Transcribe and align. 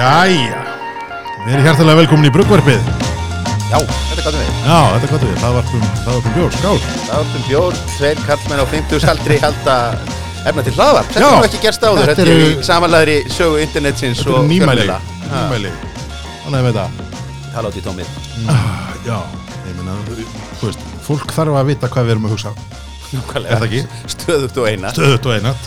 Jæja, 0.00 0.60
við 1.44 1.50
erum 1.52 1.64
hjartalega 1.66 1.98
velkomin 1.98 2.28
í 2.30 2.32
Bruggvarpið 2.32 2.86
Já, 3.68 3.76
þetta 3.84 4.22
gáttum 4.24 4.38
við. 4.40 4.52
Já, 4.64 4.78
þetta 4.94 5.08
gott 5.10 5.24
við, 5.26 5.34
það 5.42 5.56
varpum, 5.58 5.82
það 5.98 6.14
varpum 6.14 6.36
bjór, 6.36 6.54
skál 6.54 6.78
Það 6.86 7.10
vartum 7.18 7.42
bjór, 7.48 7.80
tveir 7.98 8.22
kallmenn 8.24 8.62
á 8.64 8.66
50 8.70 9.08
aldri 9.12 9.36
halda 9.42 9.74
efna 10.48 10.64
til 10.64 10.72
hlaðvarp. 10.78 11.10
Þetta 11.12 11.32
er 11.34 11.48
ekki 11.50 11.60
gerst 11.66 11.84
áður, 11.84 12.00
Þetta 12.00 12.14
þetta 12.16 12.24
er 12.24 12.46
í 12.46 12.64
samanlæðri 12.70 13.16
sögu 13.34 13.58
internetsins 13.60 14.22
Þetta 14.22 14.32
og 14.32 14.40
er 14.40 14.48
nýmæli, 14.54 14.86
fjölmiðla. 14.86 14.96
Ha, 15.26 15.42
nýmæli 15.44 15.74
Þannig 16.46 16.64
með 16.64 16.70
þetta 16.70 16.86
Tala 17.50 17.68
út 17.68 17.76
í 17.76 17.84
tómið. 17.84 18.16
Já, 19.10 19.18
ég 19.66 19.76
meina, 19.82 19.98
þú 20.62 20.70
veist, 20.70 20.88
fólk 21.10 21.36
þarf 21.36 21.60
að 21.60 21.74
vita 21.74 21.92
hvað 21.92 22.08
við 22.08 22.16
erum 22.16 22.30
að 22.30 22.34
hugsa. 22.38 22.54
Er? 23.10 23.76
Stöðugt 24.06 24.58
og 24.62 24.70
eina. 24.70 24.94
Stöðut 24.94 25.24
og 25.26 25.32
einat 25.34 25.64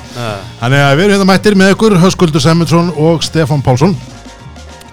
Þannig 0.61 0.79
að 0.79 0.93
við 0.95 1.05
erum 1.05 1.15
hérna 1.17 1.27
mættir 1.27 1.57
með 1.59 1.73
ykkur 1.73 1.97
Höskuldur 1.99 2.39
Semminsson 2.39 2.93
og 2.95 3.25
Stefán 3.27 3.59
Pálsson 3.65 3.97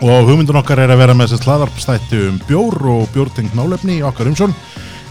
og 0.00 0.28
hugmyndun 0.28 0.59
okkar 0.60 0.80
er 0.84 0.95
að 0.95 1.02
vera 1.02 1.16
með 1.16 1.34
þessi 1.34 1.45
slaðarpstætti 1.45 2.22
um 2.30 2.38
bjór 2.48 2.78
og 2.95 3.10
bjórtengt 3.14 3.56
málefni 3.58 3.98
í 3.98 4.06
okkar 4.06 4.30
umsjón 4.30 4.54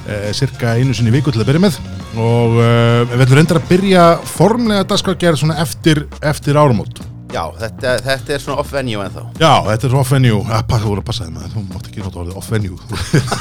eh, 0.10 0.32
cirka 0.38 0.74
einu 0.80 0.96
sinni 0.98 1.14
viku 1.14 1.34
til 1.34 1.44
að 1.44 1.52
byrja 1.52 1.64
með. 1.68 1.78
Og 2.18 2.58
eh, 2.64 3.06
við 3.14 3.24
ætlum 3.28 3.40
reyndar 3.42 3.62
að 3.62 3.70
byrja 3.70 4.10
formlega 4.34 4.88
dagskrárgerð 4.90 5.44
svona 5.44 5.60
eftir, 5.62 6.06
eftir 6.26 6.58
áramót. 6.58 7.04
Já, 7.30 7.44
þetta, 7.60 7.92
þetta 8.02 8.34
er 8.34 8.42
svona 8.42 8.62
off-venue 8.64 9.04
en 9.06 9.12
þá. 9.14 9.20
Já, 9.38 9.52
þetta 9.68 9.86
er 9.86 9.92
svo 9.94 10.00
off-venue 10.02 10.40
ah, 10.50 10.64
þú 10.66 10.88
voru 10.88 11.04
að 11.04 11.08
passa 11.12 11.28
þeim, 11.28 11.36
þú 11.54 11.62
mátt 11.68 11.90
ekki 11.92 12.02
nota 12.02 12.22
orðið 12.24 12.40
off-venue 12.42 12.78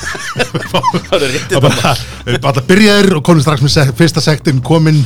Það 1.09 1.17
er 1.17 1.33
réttið 1.33 1.55
Það 1.55 1.65
bara, 1.65 1.95
bara 2.45 2.65
byrjaðir 2.69 3.17
og 3.17 3.25
konum 3.25 3.47
strax 3.47 3.65
með 3.65 3.73
sek, 3.79 3.95
fyrsta 3.97 4.21
sektin 4.27 4.61
komin. 4.61 5.01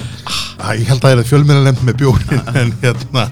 Ah, 0.58 0.74
Ég 0.74 0.90
held 0.90 0.98
að 0.98 1.12
það 1.12 1.22
er 1.22 1.30
fjölmenna 1.30 1.62
nefnd 1.68 1.86
með 1.86 2.00
bjórin 2.02 2.42
En 2.64 2.74
hérna, 2.82 3.28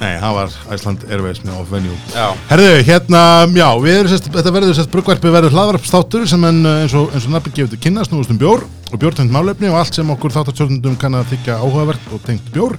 nei, 0.00 0.14
það 0.22 0.36
var 0.38 0.54
Æsland 0.76 1.04
Airways 1.10 1.42
með 1.44 1.58
off-venue 1.60 1.98
Já. 2.14 2.26
Herðu, 2.50 2.70
hérna, 2.88 3.22
já, 3.56 3.66
við 3.84 3.98
erum 3.98 4.12
sérst, 4.14 4.30
þetta 4.36 4.54
verður 4.56 4.78
sérst 4.78 4.92
bruggvarpi 4.94 5.34
verður 5.34 5.56
hlaðvarpstáttur 5.56 6.26
sem 6.30 6.48
en, 6.48 6.62
uh, 6.64 6.80
eins 6.84 6.96
og, 6.98 7.12
eins 7.14 7.28
og 7.28 7.34
nafni 7.36 7.52
gefur 7.56 7.74
til 7.74 7.82
kynna 7.84 8.06
snúðust 8.08 8.32
um 8.34 8.40
bjór 8.40 8.64
og 8.90 8.98
bjórtengt 9.02 9.34
málefni 9.34 9.70
og 9.70 9.78
allt 9.82 10.00
sem 10.00 10.10
okkur 10.16 10.34
þáttartjórnundum 10.38 10.96
kann 11.00 11.18
að 11.20 11.30
þykja 11.34 11.60
áhugavert 11.60 12.10
og 12.14 12.24
tengt 12.26 12.48
bjór 12.54 12.78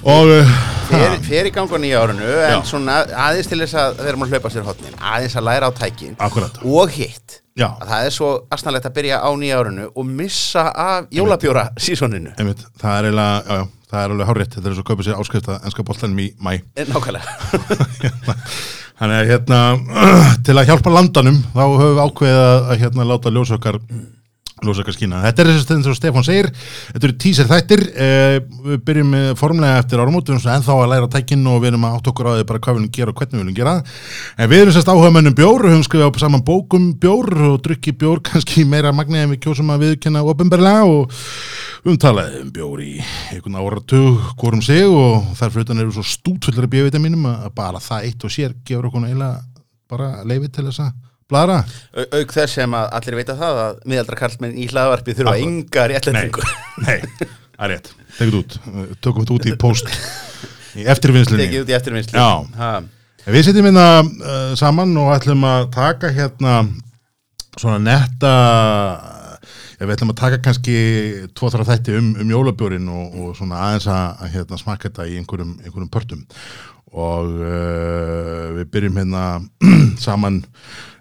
og 0.00 0.30
uh, 0.32 0.52
Fer, 0.90 1.12
fer 1.22 1.46
í 1.46 1.52
gangu 1.54 1.76
á 1.76 1.78
nýja 1.78 2.00
árunu, 2.02 2.26
en 2.26 2.56
Já. 2.56 2.62
svona 2.66 2.96
aðeins 3.28 3.46
til 3.50 3.60
þess 3.62 3.76
að 3.78 4.00
við 4.00 4.08
erum 4.10 4.24
að 4.24 4.32
hlaupa 4.34 4.50
sér 4.50 4.64
hotnin, 4.66 4.96
aðeins 4.98 5.36
að 5.38 5.44
læra 5.46 5.68
á 5.68 5.72
tækin 5.76 6.16
Akkurat. 6.18 6.56
og 6.66 6.90
hitt. 6.96 7.36
Já. 7.54 7.68
Að 7.76 7.92
það 7.92 8.06
er 8.08 8.14
svo 8.16 8.30
astnalegt 8.56 8.88
að 8.88 8.96
byrja 8.96 9.20
á 9.22 9.30
nýja 9.38 9.60
árunu 9.60 9.86
og 9.94 10.08
missa 10.08 10.64
af 10.72 11.06
jólabjóra 11.14 11.68
sísoninu. 11.78 12.32
það 12.34 12.96
er 12.96 13.08
eiginlega, 13.10 13.44
já, 13.46 13.60
já, 13.60 13.68
það 13.90 14.02
er 14.02 14.14
alveg 14.14 14.30
hárétt 14.30 14.54
þetta 14.56 14.66
er 14.66 14.74
eins 14.74 14.82
og 14.82 14.88
kaupa 14.90 15.06
sér 15.06 15.18
áskrifta 15.20 15.58
ennska 15.64 15.86
boltanum 15.86 16.22
í 16.22 16.28
mæ 16.38 16.52
Nákvæmlega. 16.78 17.26
Þannig 19.00 19.16
að 19.16 19.30
hérna, 19.32 19.60
til 20.46 20.56
að 20.60 20.70
hjálpa 20.70 20.92
landanum 20.92 21.42
þá 21.54 21.62
höfum 21.64 21.94
við 21.96 22.02
ákveðið 22.04 22.40
að, 22.44 22.58
að 22.60 22.82
hérna, 22.84 23.06
láta 23.08 23.32
ljósökar 23.34 23.80
ljósökar 24.66 24.96
skína. 24.96 25.22
Þetta 25.26 25.44
er 25.44 25.52
þess 25.54 25.90
að 25.90 25.98
Stefán 25.98 26.26
segir, 26.26 26.50
þetta 26.92 27.08
eru 27.08 27.18
tísir 27.24 27.50
þættir 27.50 27.84
eh, 27.94 28.36
við 28.66 28.82
byrjum 28.86 29.14
með 29.14 29.28
formlega 29.40 29.80
eftir 29.82 30.02
erum 30.30 30.40
svona 30.40 30.56
ennþá 30.58 30.76
að 30.76 30.90
læra 30.92 31.08
tækinn 31.10 31.46
og 31.50 31.60
við 31.62 31.72
erum 31.72 31.86
að 31.86 31.96
átt 31.98 32.10
okkur 32.10 32.28
á 32.28 32.32
því 32.36 32.46
bara 32.48 32.62
hvað 32.64 32.76
við 32.76 32.80
viljum 32.80 32.94
gera 32.96 33.12
og 33.12 33.20
hvernig 33.20 33.34
við 33.34 33.42
viljum 33.42 33.58
gera 33.58 33.74
en 34.36 34.50
við 34.50 34.62
erum 34.62 34.74
sérst 34.76 34.90
áhuga 34.90 35.10
mönnum 35.14 35.36
bjór 35.38 35.64
við 35.66 35.74
höfum 35.74 35.86
skrifað 35.86 36.10
upp 36.10 36.20
saman 36.22 36.44
bókum 36.46 36.86
bjór 37.00 37.28
og 37.50 37.58
drukki 37.64 37.94
bjór 38.00 38.22
kannski 38.28 38.64
meira 38.68 38.94
magni 38.96 39.20
en 39.20 39.34
við 39.34 39.42
kjósum 39.46 39.72
að 39.74 39.84
viðkenna 39.86 40.24
ofinberlega 40.24 40.86
og 40.88 42.00
talað 42.00 42.40
um 42.40 42.54
bjór 42.54 42.82
í 42.84 42.94
einhvern 43.34 43.60
áratug 43.60 44.32
hvorum 44.40 44.64
sig 44.64 44.86
og 44.86 45.30
þar 45.38 45.54
fyrir 45.54 45.68
utan 45.68 45.84
eru 45.84 45.94
svo 45.96 46.06
stútfullur 46.06 46.68
af 46.68 46.74
bjövitamínum 46.74 47.30
að 47.30 47.52
bara 47.56 47.82
það 47.82 48.10
eitt 48.10 48.26
og 48.26 48.34
sér 48.34 48.56
gefur 48.64 48.90
okkur 48.90 49.08
bara 49.90 50.20
leiði 50.22 50.52
til 50.54 50.68
þess 50.68 50.84
að 51.30 51.34
bladra 51.34 51.58
Au- 51.94 52.06
auk 52.20 52.34
þess 52.36 52.56
sem 52.58 52.76
að 52.80 52.88
allir 52.98 53.18
veita 53.20 53.36
það 53.38 53.60
að 53.64 53.80
miðaldra 53.92 54.18
karlmenn 54.20 54.56
í 54.58 54.66
hlaðvarpi 54.70 55.14
þurfa 55.18 55.34
Akkurat. 55.36 55.48
enga 55.48 55.86
réttlendingu 55.94 56.46
nei, 56.86 56.98
það 57.20 57.66
er 57.66 57.72
rétt. 57.76 57.92
Tekið 58.18 58.38
út, 58.40 58.56
tökum 59.04 59.24
þetta 59.24 59.36
út 59.38 59.48
í 59.50 59.56
post 59.64 59.92
í 60.80 60.86
eftirvinnslinni 60.90 61.46
tekið 61.46 61.64
út 61.64 61.70
í 61.72 61.76
eftirvinnslu 61.78 62.18
Já. 62.18 62.28
Ha, 62.60 62.72
Við 63.30 63.44
setjum 63.46 63.66
hérna 63.68 63.86
uh, 64.02 64.52
saman 64.58 64.94
og 64.98 65.10
ætlum 65.14 65.42
að 65.46 65.66
taka 65.74 66.08
hérna 66.16 66.54
svona 67.60 67.78
netta 67.84 68.30
ja, 69.80 69.86
við 69.86 69.92
ætlum 69.94 70.12
að 70.14 70.18
taka 70.22 70.38
kannski 70.44 70.76
tvo-þrjá 71.36 71.66
þætti 71.70 71.96
um, 71.98 72.08
um 72.24 72.32
jólabjórin 72.32 72.88
og, 72.92 73.14
og 73.20 73.34
svona 73.38 73.60
aðeins 73.66 73.86
að, 73.92 74.24
hérna, 74.34 74.58
smakka 74.60 74.88
þetta 74.88 75.06
í 75.10 75.18
einhverjum, 75.20 75.52
einhverjum 75.64 75.90
pörtum. 75.92 76.24
Og 76.90 77.30
uh, 77.44 78.46
við 78.58 78.70
byrjum 78.74 78.98
hérna 79.02 79.24
saman 80.06 80.40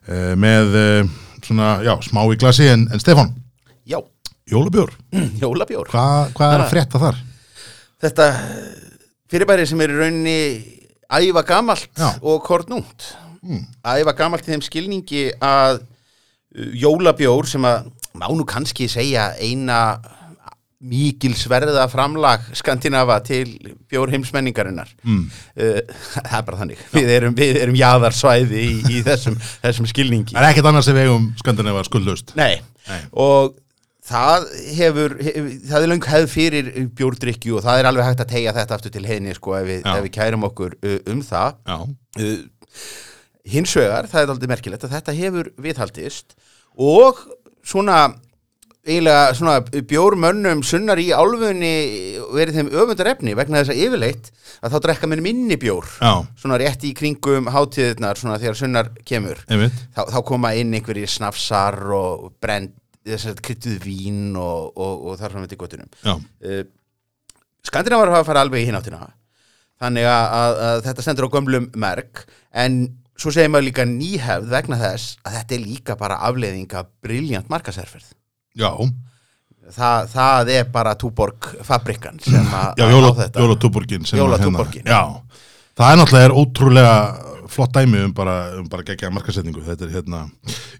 uh, 0.09 0.33
með 0.39 0.75
uh, 0.75 1.13
svona, 1.45 1.77
já, 1.85 1.93
smá 2.05 2.23
í 2.27 2.39
glasi 2.41 2.67
en, 2.73 2.89
en 2.91 3.01
Stefán, 3.01 3.31
já, 3.87 4.01
jólabjór. 4.49 4.91
Jólabjór. 5.43 5.93
Hva, 5.93 6.05
hvað 6.35 6.57
er 6.57 6.65
að 6.65 6.71
frétta 6.73 7.01
þar? 7.01 7.25
þetta 7.99 8.27
fyrirbæri 9.29 9.65
sem 9.67 9.81
er 9.83 9.93
í 9.93 9.97
rauninni 9.97 10.41
æfa 11.09 11.43
gamalt 11.47 11.91
Já. 11.97 12.13
og 12.21 12.43
kornúnt 12.45 13.09
æfa 13.83 14.13
gamalt 14.17 14.47
í 14.47 14.53
þeim 14.53 14.63
skilningi 14.65 15.25
að 15.43 15.81
uh, 15.81 16.71
jólabjór 16.79 17.49
sem 17.49 17.65
að 17.67 17.89
má 18.19 18.27
nú 18.33 18.45
kannski 18.47 18.87
segja 18.91 19.31
eina 19.39 19.99
mikil 20.79 21.33
sverða 21.35 21.85
framlag 21.91 22.45
Skandinava 22.55 23.17
til 23.25 23.51
bjór 23.91 24.13
heimsmenningarinnar 24.13 24.91
mm. 25.03 25.23
það 25.99 26.35
er 26.37 26.45
bara 26.47 26.59
þannig 26.61 26.83
við 26.93 27.09
erum, 27.17 27.33
við 27.35 27.59
erum 27.65 27.79
jaðarsvæði 27.79 28.61
í, 28.63 28.75
í 28.87 29.01
þessum, 29.03 29.35
þessum 29.63 29.89
skilningi 29.91 30.37
Það 30.37 30.45
er 30.45 30.53
ekkert 30.53 30.69
annars 30.71 30.87
ef 30.87 30.95
við 30.95 31.09
eigum 31.09 31.25
skandinavar 31.41 31.89
skuldlaust 31.89 32.31
Nei. 32.39 32.61
Nei. 32.87 33.01
og 33.11 33.57
það 34.09 34.47
hefur, 34.77 35.17
hefur 35.27 35.51
það 35.67 35.83
er 35.83 35.91
löng 35.91 36.07
hefð 36.13 36.31
fyrir 36.31 36.71
bjórdrykju 37.01 37.59
og 37.59 37.67
það 37.67 37.81
er 37.81 37.91
alveg 37.91 38.07
hægt 38.07 38.23
að 38.23 38.31
tegja 38.31 38.55
þetta 38.55 38.79
aftur 38.79 38.95
til 38.95 39.05
heiðni 39.09 39.35
sko 39.35 39.57
ef 39.59 39.67
við, 39.67 39.83
Já. 39.83 39.91
ef 39.97 40.07
við 40.07 40.15
kærum 40.15 40.47
okkur 40.47 40.79
um 41.11 41.21
það 41.27 41.59
Já, 41.59 41.77
uh, 42.23 42.87
hins 43.49 43.75
vegar, 43.75 44.07
það 44.07 44.23
er 44.23 44.33
aldrei 44.37 44.49
merkilegt 44.53 44.87
að 44.87 44.95
þetta 44.95 45.19
hefur 45.19 45.51
viðhaldist 45.59 46.39
og 46.79 47.19
svona 47.67 47.99
eiginlega 48.89 49.35
svona 49.37 49.83
bjórmönnum 49.89 50.63
sunnar 50.65 50.99
í 51.01 51.09
álfunni 51.13 51.71
verið 52.35 52.57
þeim 52.59 52.71
öfundar 52.73 53.11
efni 53.13 53.35
vegna 53.37 53.61
þess 53.61 53.73
að 53.73 53.81
yfirleitt 53.85 54.31
að 54.59 54.73
þá 54.73 54.79
drekka 54.85 55.09
mér 55.11 55.21
minni 55.23 55.57
bjór 55.61 55.87
já, 55.99 56.11
svona 56.41 56.57
rétt 56.61 56.83
í 56.87 56.91
kringum 56.97 57.47
hátíðirnar 57.53 58.19
svona 58.19 58.39
þegar 58.41 58.59
sunnar 58.59 58.91
kemur. 59.07 59.39
Þá, 59.95 60.01
þá 60.09 60.19
koma 60.27 60.53
inn 60.57 60.73
einhverjir 60.75 61.11
snafsar 61.11 61.79
og 61.95 62.33
brend, 62.41 62.73
þess 63.07 63.31
að 63.31 63.43
kryttuð 63.45 63.79
vín 63.85 64.35
og, 64.39 64.73
og, 64.75 65.07
og 65.11 65.21
þar 65.21 65.37
fram 65.37 65.47
til 65.49 65.61
göttunum. 65.61 65.95
Já, 66.03 66.17
Uh, 66.39 66.63
Skandinavar 67.67 68.07
hafa 68.13 68.27
farið 68.29 68.45
alveg 68.45 68.63
í 68.63 68.67
hináttina 68.69 69.01
þannig 69.79 70.05
að, 70.07 70.25
að, 70.37 70.53
að 70.67 70.81
þetta 70.87 71.03
stendur 71.03 71.27
á 71.27 71.33
gömlum 71.33 71.67
merk 71.79 72.23
en 72.55 72.77
svo 73.19 73.33
segir 73.35 73.51
maður 73.51 73.67
líka 73.67 73.85
nýhefð 73.87 74.47
vegna 74.53 74.79
þess 74.79 75.19
að 75.27 75.35
þetta 75.37 75.55
er 75.55 75.65
líka 75.65 75.97
bara 75.99 76.21
afleiðing 76.29 76.75
af 76.79 76.87
briljant 77.03 77.51
markaserferð. 77.51 78.07
Já. 78.59 78.71
Þa, 79.69 79.89
það 80.09 80.49
er 80.55 80.69
bara 80.73 80.95
túborg 80.97 81.45
fabrikan 81.65 82.17
sem 82.23 82.47
að 82.57 82.79
á 82.81 83.13
þetta. 83.21 83.43
jólatúborgin 83.43 84.07
Jólatúborgin. 84.09 84.81
hérna, 84.81 84.89
Já, 84.89 85.01
það 85.77 85.91
er 85.91 85.99
náttúrulega 86.01 86.29
er 86.29 86.37
ótrúlega 86.41 86.95
flott 87.49 87.73
dæmi 87.77 88.01
um 88.07 88.13
bara, 88.17 88.35
um 88.57 88.65
bara 88.69 88.85
geggja 88.87 89.11
markasetningu 89.13 89.61
Þetta 89.65 89.85
er 89.85 89.93
hérna, 89.93 90.23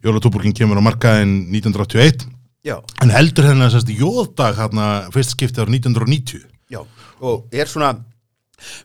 jólatúborgin 0.06 0.56
kemur 0.58 0.82
á 0.82 0.84
markaðin 0.90 1.36
1981 1.54 2.26
Já, 2.66 2.76
En 3.02 3.14
heldur 3.14 3.46
hérna 3.48 3.70
að 3.70 3.94
jóðdag 3.96 4.58
hérna 4.58 4.88
fyrst 5.14 5.38
skipti 5.38 5.62
árið 5.62 5.78
1990 5.86 6.42
já, 6.70 6.82
og 7.22 7.46
er 7.56 7.70
svona 7.70 7.94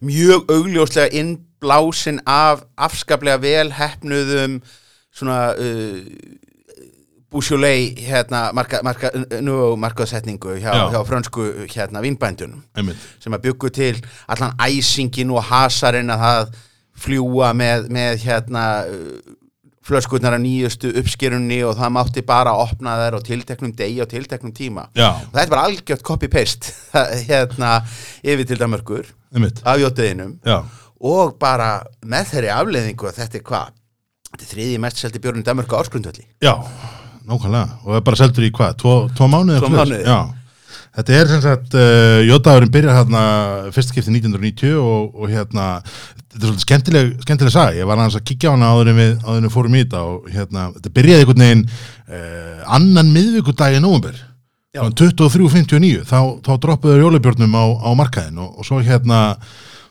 mjög 0.05 0.47
augljóslega 0.52 1.11
innblásin 1.17 2.20
af 2.29 2.62
afskaplega 2.76 3.40
vel 3.43 3.73
hefnuðum 3.75 4.61
svona 5.14 5.40
uh, 5.58 5.99
búsjulei 7.34 7.90
hérna 8.06 8.46
marka, 8.56 8.81
marka, 8.86 9.10
nú 9.42 9.75
markaðsetningu 9.82 10.56
hjá, 10.62 10.70
Já. 10.70 10.84
hjá 10.94 11.00
frönsku 11.08 11.48
hérna 11.75 12.02
vínbændunum. 12.04 12.62
Einmitt, 12.78 13.00
sem 13.22 13.34
að 13.34 13.48
byggu 13.48 13.70
til 13.75 13.94
allan 14.31 14.54
æsingin 14.62 15.32
og 15.34 15.42
hasarinn 15.50 16.14
að 16.14 16.22
það 16.28 16.52
fljúa 17.04 17.48
með, 17.58 17.88
með 17.90 18.22
hérna 18.22 18.62
flöskurnar 19.84 20.32
að 20.38 20.44
nýjustu 20.46 20.92
uppskýrunni 20.96 21.58
og 21.69 21.75
það 21.76 21.90
mátti 21.92 22.22
bara 22.25 22.54
opna 22.56 22.94
þær 23.02 23.19
á 23.19 23.26
tilteknum 23.26 23.75
degi 23.76 23.98
og 24.00 24.08
tilteknum 24.08 24.54
tíma. 24.56 24.87
Já, 24.96 25.10
og 25.26 25.34
þetta 25.34 25.50
bara 25.52 25.66
algjört 25.69 26.04
copy-paste 26.06 26.72
hérna 27.28 27.75
yfir 28.25 28.46
til 28.48 28.60
Danmörkur 28.62 29.10
einmitt. 29.34 29.60
af 29.66 29.82
jótiðinum 29.82 30.38
og 31.04 31.34
bara 31.42 31.82
með 32.06 32.30
þeirri 32.32 32.52
afleiðingu 32.54 33.10
að 33.10 33.19
þetta 33.20 33.40
er 33.42 33.44
hvað? 33.50 33.75
Þetta 34.30 34.46
er 34.46 34.52
þriði 34.54 34.78
mest 34.87 35.02
seldi 35.04 35.20
björn 35.26 35.42
í 35.42 35.46
Danmörku 35.50 35.76
áskrundvöldi 35.82 36.25
já, 36.42 36.54
nákvæmlega. 37.29 37.79
Og 37.82 37.93
það 37.93 38.00
er 38.00 38.09
bara 38.09 38.21
seldur 38.21 38.47
í 38.47 38.50
hvað, 38.55 38.75
tvo, 38.82 38.97
tvo 39.17 39.29
mánuði 39.32 39.62
Tvo 39.62 39.71
mánuði. 39.73 40.00
Já, 40.05 40.19
þetta 40.99 41.17
er 41.19 41.31
sem 41.32 41.43
sagt 41.44 41.79
uh, 41.79 42.19
Jóðdagurinn 42.25 42.75
byrjar 42.75 43.00
hérna 43.00 43.25
fyrst 43.75 43.94
skipti 43.94 44.12
1990 44.15 44.76
og, 44.81 45.09
og 45.15 45.32
hérna 45.32 45.69
þetta 45.85 46.41
er 46.41 46.47
svolítið 46.49 46.67
skemmtileg, 46.67 47.11
skemmtileg 47.25 47.55
saga, 47.55 47.75
ég 47.79 47.88
var 47.88 48.00
aðeins 48.00 48.19
að 48.19 48.26
kíkja 48.31 48.50
á 48.50 48.55
hana 48.56 48.71
áður 48.75 48.93
en 48.93 49.00
við, 49.00 49.12
áður 49.23 49.41
en 49.41 49.49
við 49.49 49.55
fórum 49.55 49.76
í 49.76 49.82
þetta 49.85 50.05
og 50.11 50.31
hérna, 50.35 50.65
þetta 50.79 50.94
byrjaði 50.99 51.25
einhvern 51.25 51.44
veginn 51.44 51.67
uh, 51.69 52.65
annan 52.79 53.12
miðvíkudag 53.15 53.76
í 53.76 53.82
nóvumber 53.85 54.17
Já. 54.75 54.82
23.59 54.91 56.03
þá, 56.09 56.19
þá 56.43 56.53
droppuður 56.65 57.05
jólubjörnum 57.05 57.55
á, 57.55 57.65
á 57.79 57.91
markaðin 57.94 58.43
og, 58.43 58.59
og 58.59 58.67
svo 58.67 58.81
hérna 58.82 59.21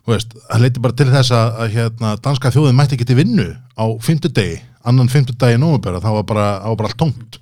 þú 0.03 0.11
veist, 0.11 0.35
það 0.49 0.65
leiti 0.65 0.83
bara 0.83 0.97
til 0.99 1.07
þess 1.13 1.35
að, 1.37 1.53
að 1.63 1.77
hérna, 1.77 2.13
danska 2.25 2.51
þjóðin 2.51 2.75
mætti 2.79 2.97
ekki 2.97 3.07
til 3.07 3.19
vinnu 3.21 3.45
á 3.79 3.85
fimmtudegi, 4.03 4.59
annan 4.89 5.11
fimmtudagi 5.11 5.57
í 5.57 5.61
nóvumber 5.61 5.99
þá 6.03 6.09
var 6.19 6.27
bara, 6.29 6.47
var 6.67 6.79
bara 6.79 6.91
allt 6.91 6.99
tómt. 7.01 7.39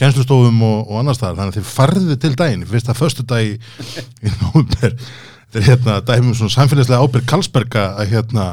Kennslustofum 0.00 0.62
og, 0.64 0.78
og 0.88 1.02
annars 1.02 1.20
staðar. 1.20 1.38
Þannig 1.40 1.52
að 1.52 1.60
þið 1.60 1.72
farðu 1.76 2.16
til 2.22 2.32
daginn, 2.40 2.66
fyrsta 2.70 2.96
föstu 2.96 3.26
dag 3.28 3.44
í, 3.44 3.54
í 4.24 4.34
nóvumber 4.40 4.96
þetta 5.52 5.60
er 5.60 5.66
hérna 5.68 5.96
dæmum 6.08 6.36
svona 6.36 6.54
samfélagslega 6.54 7.04
ábyrg 7.04 7.26
Karlsberga 7.28 7.88
að 8.00 8.14
hérna 8.14 8.50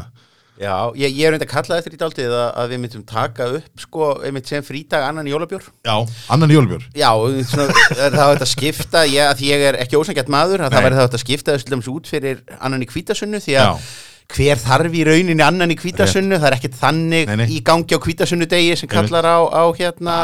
Já, 0.60 0.92
ég, 1.00 1.14
ég 1.16 1.24
er 1.24 1.32
reynd 1.32 1.44
að 1.46 1.52
kalla 1.54 1.78
eftir 1.80 1.94
í 1.96 1.98
dáltið 2.02 2.34
að, 2.36 2.48
að 2.60 2.72
við 2.74 2.80
myndum 2.84 3.04
taka 3.08 3.46
upp 3.56 3.80
sko, 3.80 4.10
einmitt 4.28 4.50
sem 4.52 4.66
frídag 4.68 5.06
annan 5.08 5.30
jólabjór. 5.32 5.64
Já, 5.88 5.94
annan 6.36 6.52
jólubjörn 6.52 6.84
Já, 7.00 7.14
svona, 7.48 7.70
það 7.96 8.18
var 8.20 8.34
þetta 8.34 8.44
að 8.44 8.52
skipta? 8.52 9.06
Ég, 9.08 9.24
að 9.24 9.44
ég 9.48 9.64
er 9.70 9.78
ekki 9.80 9.96
ósangjart 9.96 10.32
maður 10.36 10.66
að 10.66 10.76
það 10.76 10.86
væri 10.90 11.00
það 11.00 11.08
að 11.08 11.24
skipta 11.24 11.56
þessu 11.56 11.70
til 11.70 11.76
dæmis 11.78 11.90
út 11.94 12.12
fyrir 12.12 12.44
annan 12.60 12.84
í 12.84 12.90
kvítasunnu 12.92 13.40
því 13.46 13.56
að 13.56 13.70
Já. 13.70 13.88
Hver 14.30 14.62
þarf 14.62 14.94
í 14.94 15.04
rauninni 15.08 15.42
annan 15.44 15.74
í 15.74 15.78
kvítasunnu 15.80 16.38
það 16.38 16.48
er 16.52 16.56
ekkert 16.60 16.78
þannig 16.80 17.30
Nei, 17.31 17.36
nei. 17.42 17.46
í 17.56 17.60
gangi 17.66 17.98
á 17.98 18.00
kvítasunnu 18.04 18.46
sem 18.50 18.60
Einmitt. 18.60 18.94
kallar 18.94 19.26
á, 19.26 19.38
á 19.50 19.64
hérna 19.74 20.16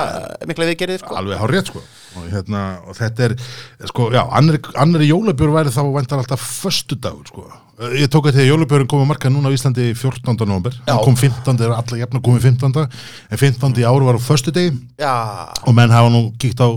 mikla 0.45 0.69
viðgerðið 0.69 1.01
sko. 1.01 1.17
alveg 1.17 1.41
hár 1.41 1.53
rétt 1.55 1.71
sko 1.71 1.81
og, 2.15 2.27
hérna, 2.31 2.61
og 2.87 2.95
þetta 2.95 3.25
er 3.27 3.35
sko, 3.89 4.09
já, 4.13 4.21
annari, 4.37 4.61
annari 4.79 5.09
jólubjörn 5.09 5.55
væri 5.57 5.73
þá 5.73 5.81
væntar 5.97 6.21
alltaf 6.21 6.45
föstudagur 6.61 7.27
sko 7.27 7.47
ég 7.97 8.07
tók 8.07 8.29
að 8.29 8.37
því 8.37 8.43
að 8.45 8.49
jólubjörn 8.53 8.87
komið 8.87 9.09
markað 9.09 9.33
núna 9.35 9.51
á 9.51 9.55
Íslandi 9.57 9.89
14. 9.99 10.37
november, 10.47 10.71
Já. 10.85 10.93
hann 10.93 11.03
kom 11.03 11.17
15. 11.19 11.59
er 11.59 11.73
alla 11.75 11.99
jafna 11.99 12.21
komið 12.23 12.47
15. 12.47 12.87
en 13.31 13.41
15. 13.41 13.75
í 13.81 13.83
ár 13.83 14.05
var 14.05 14.15
á 14.15 14.21
föstudegi 14.23 14.71
Já, 15.01 15.15
og 15.65 15.75
menn 15.75 15.91
hafa 15.91 16.13
nú 16.13 16.29
kíkt 16.39 16.61
á 16.63 16.71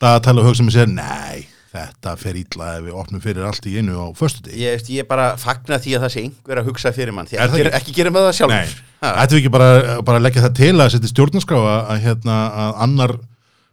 dagatæla 0.00 0.40
og 0.40 0.48
hugsa 0.48 0.64
með 0.64 0.78
sér, 0.78 0.88
nei 0.94 1.44
þetta 1.68 2.14
fer 2.16 2.36
ítla 2.40 2.68
ef 2.78 2.84
við 2.88 2.94
opnum 2.96 3.20
fyrir 3.20 3.44
allt 3.44 3.66
í 3.68 3.74
einu 3.76 3.98
á 4.00 4.06
föstudegi 4.16 4.62
ég, 4.64 4.76
veist, 4.78 4.88
ég 4.94 5.08
bara 5.10 5.30
fagna 5.40 5.76
því 5.82 5.96
að 5.98 6.04
það 6.06 6.12
sé 6.14 6.22
einhver 6.24 6.60
að 6.62 6.68
hugsa 6.70 6.92
fyrir 6.96 7.12
mann 7.12 7.28
því 7.28 7.36
Er 7.38 7.44
að 7.48 7.58
ekki, 7.60 7.74
ekki? 7.80 7.96
gera 8.00 8.12
með 8.14 8.30
það 8.32 8.76
Ha. 8.98 9.10
ættum 9.22 9.36
við 9.38 9.44
ekki 9.44 9.50
bara, 9.54 9.98
bara 10.02 10.18
að 10.18 10.24
leggja 10.26 10.42
það 10.42 10.54
til 10.58 10.70
að 10.82 10.88
setja 10.90 11.08
stjórnarskrá 11.12 11.58
að, 11.60 11.82
að, 11.92 11.98
hérna, 12.02 12.36
að 12.64 12.78
annar 12.82 13.12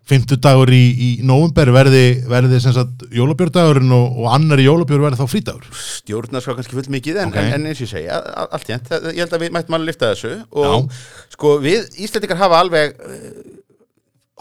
fimmtudagur 0.06 0.70
í, 0.70 0.82
í 1.02 1.08
nóvumber 1.26 1.72
verði, 1.74 2.02
verði 2.30 2.60
sem 2.62 2.76
sagt 2.76 3.08
jólabjörndagurinn 3.10 3.90
og, 3.96 4.20
og 4.22 4.28
annar 4.36 4.62
í 4.62 4.68
jólabjörn 4.68 5.02
verði 5.08 5.18
þá 5.24 5.32
frídagur 5.32 5.66
stjórnar 5.82 6.46
sko 6.46 6.54
kannski 6.60 6.78
full 6.78 6.92
mikið 6.94 7.18
en, 7.24 7.32
Ok. 7.34 7.40
en, 7.42 7.50
en 7.58 7.66
eins 7.72 7.82
og 7.82 7.88
ég 7.88 7.94
segja, 7.96 8.20
allt 8.46 8.70
jænt 8.70 8.92
það- 8.92 9.08
ég 9.16 9.24
held 9.24 9.34
að 9.40 9.46
við 9.48 9.56
mættum 9.58 9.78
alveg 9.80 9.90
lifta 9.90 10.12
þessu 10.12 10.36
og 10.62 10.92
sko 11.34 11.56
við 11.66 11.90
Íslandingar 12.06 12.38
hafa 12.44 12.60
alveg 12.62 12.94
uh, 13.02 13.32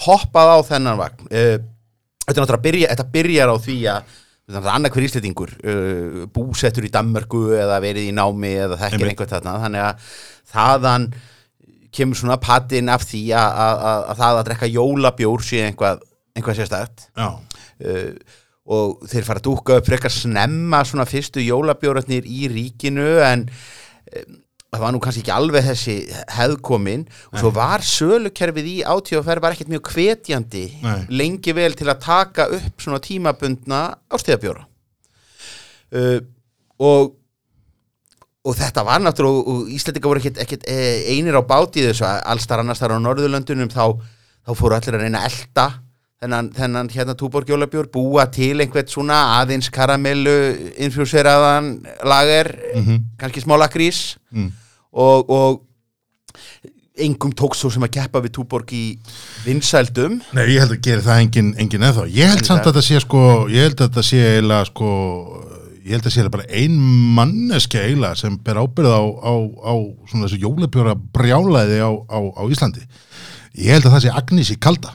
hoppað 0.04 0.52
á 0.52 0.58
þennan 0.68 1.00
vagn 1.00 1.32
uh, 1.32 1.56
þetta 2.24 2.34
er 2.34 2.42
náttúrulega 2.42 2.60
að 2.60 2.66
byrja, 2.68 2.92
þetta 2.92 3.10
byrjar 3.14 3.52
á 3.52 3.56
því 3.64 3.78
að 3.92 4.68
annað 4.68 4.92
hver 4.92 5.06
Íslandingur 5.06 5.52
uh, 5.64 6.24
búsettur 6.34 6.84
í 6.84 6.92
Danmörku 6.92 7.46
eða 7.56 7.80
verið 7.84 8.10
í 8.10 8.16
námi 8.16 8.52
eða 8.66 8.80
þekkir 8.82 9.10
einhvern 9.10 9.32
þarna. 9.32 9.56
Þannig 9.62 9.84
að 9.86 10.08
þaðan 10.54 11.06
kemur 11.94 12.18
svona 12.18 12.38
patinn 12.42 12.90
af 12.92 13.06
því 13.06 13.24
að, 13.38 13.60
að, 13.64 13.84
að, 13.88 14.06
að 14.10 14.22
það 14.22 14.38
að 14.38 14.46
drekka 14.48 14.70
jólabjór 14.74 15.44
sé 15.46 15.62
einhvað, 15.68 16.02
einhvað 16.34 16.58
sérstætt 16.60 17.06
uh, 17.22 18.08
og 18.74 19.04
þeir 19.10 19.26
fara 19.26 19.40
að 19.42 19.46
dúka 19.48 19.78
upp 19.78 19.88
frekar 19.88 20.12
snemma 20.12 20.80
svona 20.88 21.06
fyrstu 21.08 21.42
jólabjórarnir 21.44 22.24
í 22.28 22.48
ríkinu 22.52 23.08
en 23.24 23.44
um, 23.48 24.40
það 24.74 24.82
var 24.84 24.92
nú 24.96 25.00
kannski 25.04 25.22
ekki 25.24 25.32
alveg 25.34 25.64
þessi 25.68 25.96
hefðkomin. 26.36 27.06
Og 27.32 27.38
svo 27.40 27.50
var 27.54 27.84
sölukerfið 27.86 28.68
í 28.72 28.76
átíðaferð 28.84 29.44
var 29.46 29.54
ekkert 29.56 29.70
mjög 29.72 29.90
hvetjandi 29.94 30.64
Nei. 30.82 31.00
lengi 31.14 31.54
vel 31.56 31.72
til 31.78 31.88
að 31.92 32.00
taka 32.04 32.48
upp 32.58 32.82
svona 32.82 33.00
tímabundna 33.04 33.82
ástíðabjóra 34.10 34.64
uh, 35.94 36.18
og 36.82 37.14
og 38.44 38.52
þetta 38.58 38.82
var 38.84 39.00
náttúrulega 39.00 39.48
og- 39.48 39.68
Íslandika 39.72 40.08
voru 40.10 40.20
ekkert, 40.20 40.36
ekkert 40.42 40.66
eh, 40.68 41.06
einir 41.14 41.32
á 41.32 41.40
báti 41.40 41.80
þessu. 41.80 42.04
Allstar 42.04 42.60
annars 42.60 42.76
þar 42.82 42.92
á 42.92 43.00
Norðurlöndunum 43.00 43.70
þá, 43.72 43.96
þá 44.44 44.50
fóru 44.58 44.76
allir 44.76 44.98
að 44.98 45.04
reyna 45.06 45.22
að 45.24 45.30
elta 45.30 45.64
þennan, 46.20 46.50
þennan 46.52 46.90
hérna 46.92 47.14
túborgjólabjór 47.16 47.88
búa 47.94 48.26
til 48.32 48.60
einhvern 48.60 48.86
svona 48.92 49.22
aðeins 49.38 49.70
karamellu 49.72 50.34
infjúseraðan 50.76 51.70
lager, 52.04 52.52
kannski 53.20 53.40
smá 53.46 53.56
lakrís 53.64 54.18
Mm. 54.34 54.50
Og, 54.94 55.30
og 55.30 55.62
engum 57.04 57.32
tók 57.34 57.56
svo 57.58 57.70
sem 57.74 57.82
að 57.82 57.92
keppa 57.96 58.20
við 58.22 58.32
túborg 58.36 58.70
í 58.74 58.84
vinsældum. 59.44 60.20
Nei, 60.36 60.44
ég 60.54 60.62
held 60.62 60.76
að 60.76 60.82
gera 60.86 61.02
það 61.02 61.22
engin, 61.24 61.48
engin 61.58 61.86
eða 61.88 62.04
ég 62.06 62.30
held 62.30 62.44
samt 62.46 62.60
það- 62.62 62.68
að 62.70 62.72
þetta 62.76 62.86
sé 62.86 63.00
sko 63.02 63.22
ég 63.50 63.66
held 63.66 63.80
að 63.80 63.88
þetta 63.88 64.04
sé 64.06 64.20
eiginlega 64.28 64.68
sko 64.70 64.90
ég 65.84 65.90
held 65.92 66.04
að 66.04 66.08
það 66.08 66.14
sé 66.14 66.30
bara 66.36 66.46
ein 66.62 66.76
manneski 67.18 67.78
eiginlega 67.82 68.16
sem 68.16 68.36
ber 68.38 68.60
ábyrð 68.62 68.94
á, 68.94 69.02
á, 69.02 69.32
á 69.68 69.74
svona 70.08 70.28
þessu 70.28 70.38
jólabjóra 70.46 70.94
brjálæði 70.94 71.80
á, 71.82 71.90
á, 72.08 72.18
á 72.38 72.42
Íslandi. 72.48 72.86
Ég 73.58 73.74
held 73.74 73.84
að 73.90 73.96
það 73.98 74.04
sé 74.06 74.14
Agnes 74.14 74.50
í 74.54 74.56
kalda. 74.58 74.94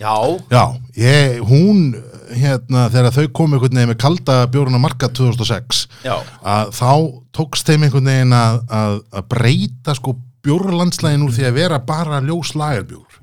Já, 0.00 0.16
Já, 0.48 0.62
ég, 0.96 1.40
hún 1.44 1.90
hérna, 2.36 2.86
þegar 2.92 3.16
þau 3.16 3.26
komu 3.32 3.56
einhvern 3.56 3.76
veginn 3.76 3.92
með 3.92 4.00
kalda 4.02 4.38
bjóruna 4.52 4.80
marka 4.82 5.08
2006 5.08 5.86
já, 6.04 6.16
að 6.42 6.72
þá 6.76 6.92
tókst 7.36 7.70
þeim 7.70 7.86
einhvern 7.86 8.10
veginn 8.12 8.36
að, 8.36 8.60
að, 8.80 8.96
að 9.12 9.28
breyta 9.34 9.96
sko 9.98 10.16
bjórlandslægin 10.44 11.26
úr 11.26 11.34
því 11.36 11.48
að 11.48 11.58
vera 11.58 11.82
bara 11.84 12.22
ljós 12.24 12.54
lagerbjór 12.56 13.20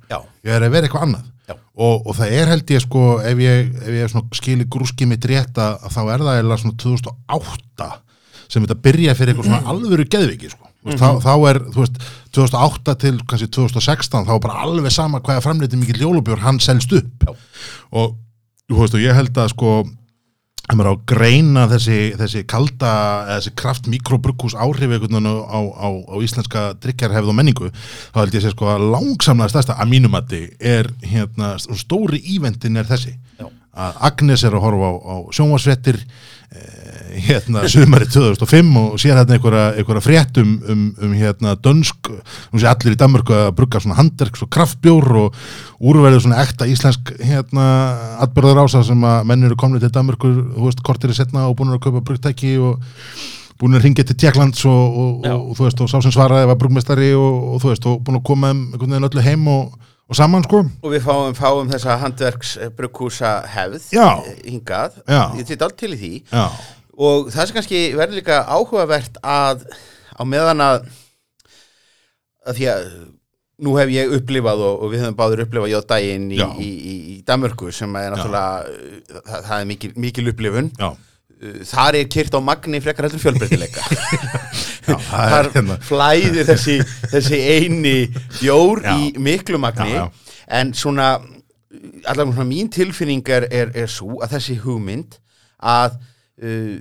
ég 0.48 0.54
er 0.54 0.64
að 0.64 0.74
vera 0.74 0.88
eitthvað 0.88 1.08
annað 1.08 1.34
og, 1.78 2.08
og 2.10 2.14
það 2.18 2.36
er 2.40 2.52
held 2.52 2.74
ég 2.74 2.84
sko 2.84 3.04
ef 3.22 3.42
ég, 3.42 3.72
ef 3.84 3.96
ég 3.96 4.12
svona 4.12 4.38
skili 4.38 4.68
grúski 4.70 5.08
mitt 5.10 5.26
rétt 5.30 5.58
að, 5.62 5.88
þá 5.94 6.02
er 6.04 6.26
það 6.26 6.40
eða 6.42 6.60
svona 6.64 6.80
2008 6.84 7.90
sem 8.48 8.64
þetta 8.64 8.80
byrja 8.88 9.16
fyrir 9.18 9.34
eitthvað 9.34 9.50
svona 9.50 9.74
alvöru 9.74 10.06
geðviki 10.08 10.52
sko. 10.52 10.64
mm 10.68 10.94
-hmm. 10.94 11.02
þá, 11.02 11.08
þá 11.26 11.34
er, 11.50 11.60
þú 11.74 11.84
veist, 11.84 11.98
2008 12.38 12.96
til 13.04 13.16
kannski 13.28 13.50
2016 13.58 14.30
þá 14.30 14.34
er 14.36 14.46
bara 14.46 14.64
alveg 14.66 14.94
sama 14.94 15.20
hvaða 15.20 15.44
framleiti 15.44 15.80
mikið 15.80 16.06
jólubjór 16.06 16.46
hann 16.46 16.60
selst 16.60 16.94
upp 16.94 17.28
Já. 17.28 17.36
og 17.92 18.16
þú 18.68 18.82
veist 18.82 18.98
og 18.98 19.04
ég 19.04 19.16
held 19.16 19.40
að 19.40 19.54
sko 19.54 19.72
maður 20.76 20.90
á 20.92 20.94
að 20.98 21.04
greina 21.08 21.62
þessi, 21.72 21.98
þessi 22.20 22.42
kalda, 22.50 22.94
þessi 23.30 23.54
kraft 23.56 23.86
mikrobrukkús 23.88 24.56
áhrif 24.60 24.92
einhvern 24.92 25.16
veginn 25.16 25.30
á, 25.32 25.60
á, 25.64 25.88
á, 25.88 26.16
íslenska 26.20 26.64
drikjarhefð 26.84 27.32
og 27.32 27.38
menningu 27.38 27.70
þá 27.72 28.20
held 28.20 28.36
ég 28.36 28.50
að 28.50 28.56
sko 28.58 28.68
að 28.74 28.88
langsamlega 28.92 29.54
stærsta 29.54 29.78
að 29.80 29.94
mínumatti 29.94 30.42
er 30.60 30.92
hérna 31.08 31.54
stóri 31.60 32.20
íventin 32.36 32.76
er 32.82 32.90
þessi 32.90 33.16
Já. 33.40 33.48
að 33.48 34.02
Agnes 34.10 34.44
er 34.44 34.58
að 34.60 34.66
horfa 34.68 34.92
á, 34.92 34.96
á 35.00 35.16
sjónvarsfrettir 35.40 36.02
eh, 36.04 36.87
hérna 37.14 37.64
sumari 37.72 38.08
2005 38.12 38.74
og 38.82 38.98
sér 39.02 39.20
hérna 39.20 39.38
einhverja, 39.38 39.66
einhverja 39.78 40.04
frétt 40.06 40.42
um, 40.42 40.58
um, 40.68 40.84
um 41.08 41.16
hérna 41.18 41.56
dönsk 41.56 42.12
hún 42.12 42.62
sé 42.62 42.70
allir 42.70 42.98
í 42.98 43.00
Danmörku 43.00 43.36
að 43.36 43.54
brugga 43.60 43.82
svona 43.84 44.00
handverks 44.00 44.44
og 44.46 44.52
kraftbjór 44.54 45.10
og 45.24 45.40
úrverðu 45.80 46.26
svona 46.26 46.44
ekta 46.44 46.68
íslensk 46.70 47.16
hérna 47.22 47.66
atbyrðar 48.26 48.66
ása 48.66 48.84
sem 48.88 49.08
að 49.08 49.26
menn 49.32 49.48
eru 49.48 49.60
komnið 49.60 49.88
til 49.88 49.96
Danmörku 49.98 50.34
þú 50.54 50.70
veist, 50.70 50.86
kortir 50.86 51.14
er 51.14 51.20
setna 51.22 51.48
og 51.48 51.58
búin 51.60 51.76
að 51.76 51.84
kaupa 51.88 52.06
brugtæki 52.06 52.58
og 52.62 52.84
búin 53.58 53.78
að 53.78 53.88
ringja 53.88 54.06
til 54.06 54.18
Tjekklands 54.22 54.64
og, 54.70 54.86
og, 55.02 55.26
og, 55.26 55.50
og 55.50 55.58
þú 55.58 55.68
veist, 55.68 55.82
og 55.82 55.92
sá 55.92 55.98
sem 56.06 56.14
svaraði 56.14 56.50
var 56.52 56.60
brugmestari 56.62 57.12
og, 57.18 57.58
þú 57.64 57.72
veist, 57.72 57.90
og 57.90 58.02
búin 58.06 58.20
að 58.20 58.26
koma 58.30 58.52
þeim 58.52 58.64
einhvern 58.68 58.94
veginn 58.94 59.10
öllu 59.10 59.26
heim 59.26 59.48
og, 59.54 59.78
og 60.08 60.20
saman 60.20 60.46
sko. 60.46 60.64
Og 60.86 60.94
við 60.94 61.06
fáum, 61.08 61.38
fáum 61.38 61.72
þessa 61.72 61.98
handverksbrukkúsa 62.04 63.34
hefð 63.56 63.90
Já. 63.98 64.08
hingað, 64.46 65.00
Já. 65.10 65.22
ég 65.40 65.50
þetta 65.50 65.70
allt 65.70 65.80
til 65.82 65.94
í 65.96 66.02
því. 66.04 66.14
Já, 66.30 66.46
og 66.98 67.30
það 67.34 67.46
sem 67.50 67.58
kannski 67.60 67.82
verður 67.98 68.20
líka 68.22 68.40
áhugavert 68.50 69.20
að 69.22 69.66
á 70.18 70.22
meðan 70.26 70.64
að 70.66 70.88
að 72.48 72.58
því 72.60 72.68
að 72.74 72.88
nú 73.66 73.74
hef 73.80 73.90
ég 73.92 74.12
upplifað 74.20 74.62
og, 74.68 74.82
og 74.86 74.92
við 74.94 75.04
höfum 75.04 75.18
báður 75.18 75.44
upplifað 75.48 75.72
jóðdægin 75.74 76.28
í, 76.32 76.40
Já. 76.40 76.48
í, 76.62 76.70
í, 76.70 76.96
í 77.14 77.16
Danmörku 77.28 77.72
sem 77.74 77.96
er 78.00 78.14
náttúrulega 78.14 79.22
það, 79.26 79.46
það 79.50 79.56
er 79.60 79.70
mikil, 79.74 79.94
mikil 80.08 80.32
upplifun 80.34 80.72
já, 80.80 80.90
Uh, 81.38 81.60
þar 81.70 81.94
er 82.00 82.08
kyrt 82.10 82.34
á 82.34 82.42
magni 82.42 82.80
frekar 82.82 83.06
heldur 83.06 83.22
fjölbreytileika 83.22 83.84
já 84.90 84.96
þar 85.12 85.50
hérna 85.54 85.76
flæðir 85.86 86.48
þessi, 86.48 86.80
þessi 87.12 87.38
eini 87.46 87.92
bjór 88.40 88.82
Já. 88.82 88.96
í 88.98 89.12
miklu 89.22 89.60
magni 89.62 89.92
Já, 89.94 90.08
já. 90.08 90.40
en 90.58 90.72
svona 90.74 91.12
allavega 92.10 92.40
svona 92.40 92.48
mín 92.50 92.72
tilfinning 92.74 93.22
er, 93.30 93.46
er, 93.54 93.70
er 93.78 93.86
svo 93.86 94.18
að 94.26 94.34
þessi 94.34 94.56
hugmynd 94.64 95.20
að 95.62 96.00
uh, 96.44 96.78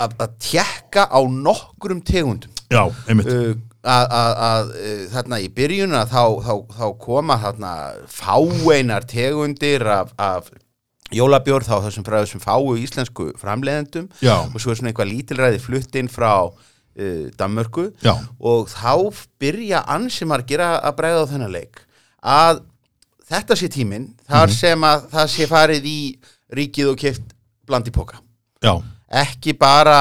að, 0.00 0.14
að 0.24 0.38
tjekka 0.42 1.06
á 1.08 1.20
nokkrum 1.24 2.00
tegundum. 2.06 2.52
Já, 2.70 2.86
einmitt. 3.08 3.28
Uh, 3.28 3.52
að, 3.80 4.06
að, 4.12 4.32
að 4.46 4.72
uh, 4.78 5.04
þarna 5.14 5.40
í 5.40 5.50
byrjun 5.56 5.96
að 5.96 6.14
þá, 6.14 6.24
þá, 6.46 6.54
þá 6.78 6.86
koma 7.04 7.38
þarna 7.40 7.74
fáeinar 8.12 9.06
tegundir 9.08 9.86
af, 9.88 10.12
af 10.20 10.50
jólabjór 11.10 11.64
þá 11.66 11.76
þessum 11.86 12.06
frá 12.06 12.18
þessum 12.20 12.42
fáu 12.44 12.76
íslensku 12.78 13.30
framleiðendum 13.40 14.10
Já, 14.22 14.36
og 14.44 14.58
svo 14.62 14.70
er 14.70 14.78
svona 14.78 14.92
eitthvað 14.92 15.10
lítilræði 15.10 15.62
flutt 15.64 15.96
inn 15.98 16.10
frá 16.12 16.32
uh, 16.46 17.24
Danmörku. 17.40 17.88
Já, 18.04 18.14
og 18.38 18.68
þá 18.70 19.24
byrja 19.42 19.84
ansi 19.90 20.28
margir 20.28 20.62
að 20.66 20.92
bregða 21.00 21.24
á 21.26 21.30
þennan 21.32 21.56
leik 21.56 21.82
að 22.20 22.62
þetta 23.30 23.56
sé 23.56 23.70
tíminn 23.72 24.10
þar 24.28 24.52
sem 24.52 24.86
að 24.86 25.06
það 25.14 25.30
sé 25.32 25.48
farið 25.50 25.86
í 25.88 26.00
ríkið 26.56 26.92
og 26.92 26.98
keft 27.00 27.36
bland 27.70 27.88
í 27.88 27.94
póka 27.94 28.18
já, 28.64 28.74
ekki 29.22 29.54
bara 29.58 30.00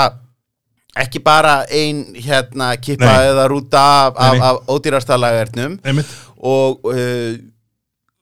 ekki 1.00 1.22
bara 1.24 1.62
ein 1.72 2.02
hérna 2.18 2.74
kippa 2.82 3.06
Nei. 3.08 3.30
eða 3.32 3.46
rúta 3.52 3.84
af, 4.10 4.18
af, 4.20 4.42
af 4.50 4.74
ódýrastalagernum 4.74 5.78
einmitt. 5.88 6.10
og 6.42 6.84
uh, 6.90 7.38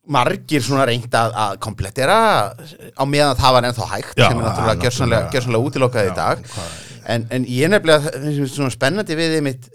margir 0.08 0.62
svona 0.63 0.86
reynd 0.88 1.12
að, 1.20 1.34
að 1.36 1.56
komplettera 1.63 2.18
á 2.96 3.04
meðan 3.10 3.39
það 3.39 3.56
var 3.58 3.66
ennþá 3.72 3.88
hægt 3.96 4.13
Já, 4.20 4.27
sem 4.30 4.38
er 4.39 4.46
náttúrulega 4.46 4.77
náttúrulega- 4.77 5.32
gjörsanlega 5.34 5.72
útilokað 5.72 6.12
í 6.12 6.13
dag. 6.16 6.46
en, 7.08 7.25
en 7.32 7.48
ég 7.50 7.72
nefnilega 7.72 8.48
svona 8.51 8.72
spennandi 8.72 9.18
við 9.20 9.36
einmitt 9.39 9.68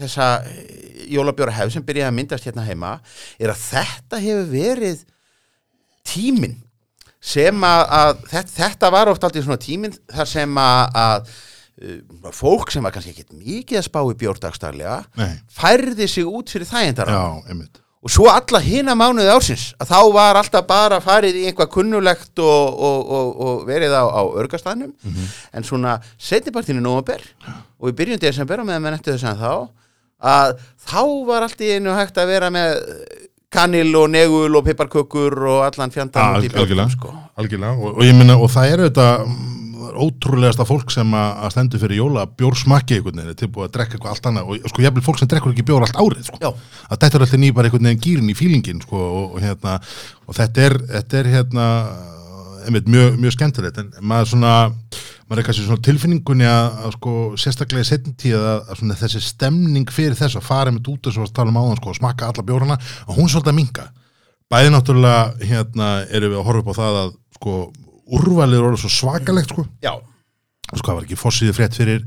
þessa 0.00 0.26
jólabjóra 1.08 1.54
hefð 1.56 1.72
sem 1.78 1.86
byrjaði 1.88 2.10
að 2.10 2.16
myndast 2.18 2.44
hérna 2.48 2.66
heima 2.68 2.90
er 3.40 3.52
að 3.54 3.62
þetta 3.70 4.20
hefur 4.26 4.50
verið 4.52 5.00
tíminn 6.08 6.58
sem 7.28 7.66
að, 7.68 7.82
að 7.98 8.12
þetta, 8.32 8.54
þetta 8.56 8.92
var 8.94 9.10
oft 9.12 9.26
aldrei 9.26 9.44
svona 9.44 9.60
tíminn 9.62 9.96
þar 10.14 10.30
sem 10.30 10.60
að, 10.62 11.00
að 11.02 11.32
uh, 11.88 12.30
fólk 12.36 12.72
sem 12.72 12.86
var 12.86 12.94
kannski 12.94 13.12
ekkert 13.14 13.36
mikið 13.36 13.80
að 13.82 13.86
spá 13.90 14.00
í 14.04 14.16
bjórdagstaglega 14.22 15.02
Nei, 15.20 15.34
færði 15.52 16.08
sig 16.08 16.28
út 16.28 16.54
fyrir 16.54 16.70
einmitt. 17.50 17.82
Og 17.98 18.12
svo 18.14 18.28
alla 18.30 18.60
hina 18.62 18.94
mánuði 18.94 19.30
ársins 19.32 19.72
að 19.82 19.90
þá 19.90 20.12
var 20.14 20.38
alltaf 20.38 20.66
bara 20.68 21.00
farið 21.02 21.40
í 21.40 21.48
einhvað 21.50 21.72
kunnulegt 21.74 22.38
og, 22.38 22.76
og, 22.88 23.08
og, 23.16 23.32
og 23.42 23.64
verið 23.66 23.96
á, 23.98 24.06
á 24.06 24.22
örgastæðnum 24.38 24.92
en 25.50 25.66
svona 25.66 25.96
setnipartinu 26.14 26.80
nómabur 26.84 27.24
og 27.50 27.90
í 27.90 27.96
byrjun 27.98 28.22
desember 28.22 28.62
og 28.62 28.68
meðan 28.70 28.86
menn 28.86 28.96
eftir 29.00 29.18
þess 29.18 29.32
að 29.32 29.42
þá 29.42 29.52
að 30.30 30.54
þá 30.86 31.02
var 31.26 31.46
allt 31.46 31.60
í 31.62 31.72
einu 31.74 31.94
hægt 31.98 32.16
að 32.22 32.30
vera 32.32 32.52
með 32.54 32.78
kanil 33.52 33.94
og 33.96 34.10
negul 34.12 34.56
og 34.58 34.66
piparkökur 34.66 35.36
og 35.48 35.62
allan 35.68 35.92
fjandan 35.92 36.42
í 36.42 36.50
algjörlega, 36.50 36.88
sko. 36.92 37.12
algjörlega. 37.40 37.76
Og, 37.78 37.94
og 37.96 38.02
ég 38.04 38.16
minna, 38.16 38.36
og 38.36 38.50
það 38.52 38.74
eru 38.74 38.88
þetta 38.88 39.06
mm, 39.24 39.86
ótrúlegasta 40.04 40.66
fólk 40.68 40.92
sem 40.92 41.14
að 41.16 41.46
stendur 41.54 41.82
fyrir 41.82 42.02
jóla 42.02 42.26
bjórsmakki 42.28 42.98
einhvern 42.98 43.22
veginn, 43.22 43.32
er 43.32 43.38
tilbúið 43.40 43.70
að 43.70 43.72
drekka 43.78 43.96
eitthvað 43.96 44.12
allt 44.12 44.28
annað 44.30 44.52
og 44.52 44.68
sko 44.72 44.84
jafnvel 44.84 45.06
fólk 45.06 45.22
sem 45.22 45.30
drekkur 45.32 45.54
ekki 45.54 45.66
bjór 45.70 45.86
allt 45.86 46.02
árið 46.02 46.28
sko. 46.28 46.52
Að 46.88 46.98
þetta 46.98 47.10
er 47.10 47.24
alltaf 47.24 47.40
ný 47.40 47.50
bara 47.56 47.70
einhvern 47.70 47.88
veginn 47.88 48.04
gýrin 48.04 48.28
í 48.32 48.36
fílingin 48.36 48.84
sko, 48.84 49.00
og, 49.22 49.34
og 49.38 49.42
hérna 49.46 49.78
og 50.28 50.36
þetta 50.36 50.68
er, 50.68 50.78
þetta 50.92 51.22
er 51.22 51.32
hérna 51.38 51.66
einmitt, 52.68 52.88
mjög, 52.92 53.16
mjög 53.20 53.34
skemmtilegt. 53.34 53.80
En 53.82 53.92
maður 54.04 54.32
svona 54.34 54.54
maður 55.28 55.42
er 55.42 55.46
kannski 55.48 55.66
svona 55.66 55.84
tilfinningunni 55.84 56.48
að, 56.48 56.68
að 56.86 56.94
sko 56.96 57.14
sérstaklega 57.40 57.84
í 57.84 57.88
setjum 57.88 58.16
tíð 58.20 58.38
að, 58.38 58.60
að 58.64 58.80
svona 58.80 58.98
þessi 59.02 59.22
stemning 59.24 59.92
fyrir 59.92 60.16
þess 60.16 60.38
að 60.38 60.46
fara 60.46 60.72
með 60.72 60.92
út 60.94 61.08
þess 61.08 61.24
að 61.26 61.34
tala 61.36 61.52
um 61.52 61.60
áðan 61.60 61.80
sko 61.80 61.92
og 61.92 61.98
smakka 61.98 62.30
alla 62.30 62.44
bjórana 62.48 62.78
og 63.06 63.18
hún 63.18 63.28
svolítið 63.28 63.52
að 63.52 63.58
minga 63.58 63.88
bæði 64.48 64.72
náttúrulega 64.72 65.48
hérna 65.50 65.88
erum 66.08 66.32
við 66.32 66.40
að 66.40 66.46
horfa 66.48 66.62
upp 66.62 66.72
á 66.72 66.80
það 66.80 66.98
að 67.02 67.10
sko 67.36 67.56
úrvalið 68.18 68.58
er 68.58 68.68
orðið 68.70 68.84
svo 68.84 68.92
svakalegt 68.94 69.52
sko. 69.52 69.64
Já, 69.84 69.92
sko 70.72 70.84
það 70.86 70.94
var 70.94 71.06
ekki 71.06 71.20
fossiði 71.20 71.56
frétt 71.56 71.76
fyrir 71.76 72.06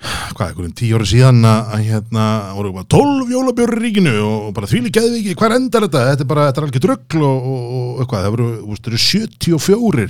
hvað, 0.00 0.46
einhverjum 0.48 0.74
tíu 0.76 0.96
ári 0.96 1.08
síðan 1.10 1.40
að, 1.44 1.72
hérna, 1.84 2.26
voru 2.56 2.72
bara 2.76 2.88
12 2.94 3.32
jólabjörur 3.34 3.80
í 3.80 3.84
ríkinu 3.84 4.14
og, 4.24 4.46
bara 4.56 4.68
þvíli 4.70 4.92
geði 4.94 5.18
ekki, 5.20 5.34
hvað 5.40 5.56
endar 5.58 5.86
þetta? 5.86 6.04
Þetta 6.10 6.24
er 6.24 6.30
bara, 6.30 6.46
þetta 6.48 6.62
er 6.62 6.66
alveg 6.66 6.84
dröggl 6.86 7.24
og, 7.26 7.50
og, 7.50 7.66
og 7.80 8.04
eitthvað, 8.04 8.24
það 8.24 8.36
voru, 8.36 8.48
veist, 8.70 8.86
það 8.86 8.94
eru 8.94 9.02
74 9.04 10.06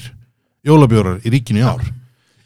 jólabjörur 0.70 1.26
í 1.26 1.34
ríkinu 1.34 1.62
í 1.62 1.66
ár. 1.66 1.82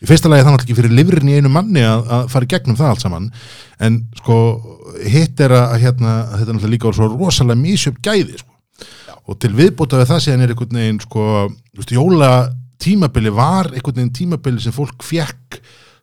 Í 0.04 0.08
fyrsta 0.08 0.28
lagi 0.28 0.44
þannig 0.44 0.64
ekki 0.64 0.76
fyrir 0.76 0.92
livrin 0.92 1.30
í 1.32 1.36
einu 1.38 1.52
manni 1.52 1.84
að, 1.84 2.08
að 2.12 2.26
fara 2.32 2.48
í 2.48 2.50
gegnum 2.52 2.76
það 2.80 2.90
allt 2.92 3.04
saman. 3.04 3.30
En 3.80 4.02
sko, 4.20 4.40
hitt 5.00 5.40
er 5.44 5.54
að, 5.56 5.78
hérna, 5.84 6.16
að 6.24 6.40
þetta 6.40 6.50
er 6.50 6.58
náttúrulega 6.58 6.74
líka 6.74 6.96
svo 6.96 7.08
rosalega 7.14 7.60
mísjöp 7.60 8.02
gæði, 8.04 8.40
sko. 8.40 8.50
Og 9.24 9.38
til 9.40 9.54
viðbúta 9.56 9.96
við 9.96 10.10
það 10.10 10.20
síðan 10.20 10.44
er 10.44 10.52
einhvern 10.52 10.76
veginn 10.76 11.00
sko, 11.00 11.24
þú 11.72 11.80
veist, 11.80 11.94
jóla 11.96 12.30
tímabili 12.84 13.32
var 13.32 13.70
einhvern 13.70 14.02
veginn 14.02 14.16
tímabili 14.18 14.60
sem 14.60 14.74
fólk 14.76 15.04
fekk 15.06 15.60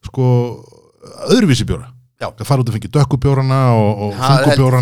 sko 0.07 0.27
öðruvísi 1.31 1.65
bjóra 1.69 1.89
Já. 2.21 2.27
það 2.37 2.45
fara 2.45 2.61
út 2.61 2.69
að 2.69 2.75
fengi 2.77 2.89
dökkubjórana 2.93 3.59
og, 3.73 4.01
og 4.05 4.11
það 4.19 4.43
og 4.45 4.51
stór- 4.53 4.75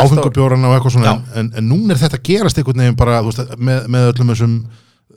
áfengubjórana 0.00 0.70
og 0.70 0.76
eitthvað 0.78 0.94
svona 0.94 1.10
Já. 1.12 1.36
en, 1.42 1.50
en 1.60 1.68
núna 1.68 1.92
er 1.92 2.00
þetta 2.00 2.16
að 2.20 2.24
gerast 2.30 2.60
einhvern 2.60 2.82
veginn 2.84 2.96
bara 2.96 3.18
veist, 3.26 3.42
með, 3.58 3.82
með 3.92 4.08
öllum 4.14 4.32
þessum 4.32 4.54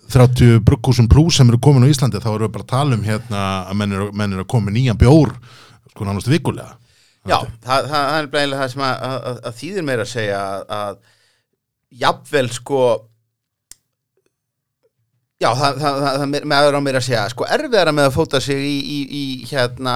30 0.09 0.59
brugghúsum 0.65 1.07
brú 1.07 1.23
sem 1.31 1.47
eru 1.51 1.59
komin 1.61 1.85
á 1.85 1.91
Íslandi 1.91 2.19
þá 2.19 2.27
erum 2.33 2.47
við 2.49 2.53
bara 2.57 2.65
að 2.65 2.73
tala 2.73 2.97
um 2.97 3.05
hérna 3.05 3.43
að 3.69 3.79
menn 3.79 3.95
eru, 3.95 4.09
menn 4.11 4.35
eru 4.35 4.43
að 4.43 4.49
koma 4.51 4.73
nýjan 4.75 4.99
bjór 4.99 5.31
sko 5.93 6.07
nánast 6.09 6.27
vikulega 6.31 6.75
Já, 7.29 7.37
það, 7.61 7.87
það, 7.87 7.87
það 7.93 8.17
er 8.19 8.27
bæðilega 8.33 8.61
það 8.63 8.73
sem 8.73 8.83
að, 8.87 9.01
að, 9.07 9.39
að 9.49 9.57
þýðir 9.59 9.85
meira 9.89 10.05
að 10.05 10.11
segja 10.13 10.39
að, 10.39 10.61
að 10.79 10.99
jafnvel 12.03 12.45
sko 12.55 12.81
já, 15.39 15.49
það, 15.55 15.77
það, 15.79 15.99
það, 16.03 16.15
það 16.19 16.31
með 16.35 16.55
aðra 16.57 16.79
á 16.79 16.83
meira 16.83 16.99
að 16.99 17.05
segja 17.05 17.27
sko 17.31 17.45
erfiðara 17.55 17.93
með 17.95 18.07
að 18.09 18.15
fóta 18.17 18.41
sig 18.43 18.59
í, 18.59 18.77
í, 18.79 18.97
í 19.15 19.21
hérna 19.47 19.93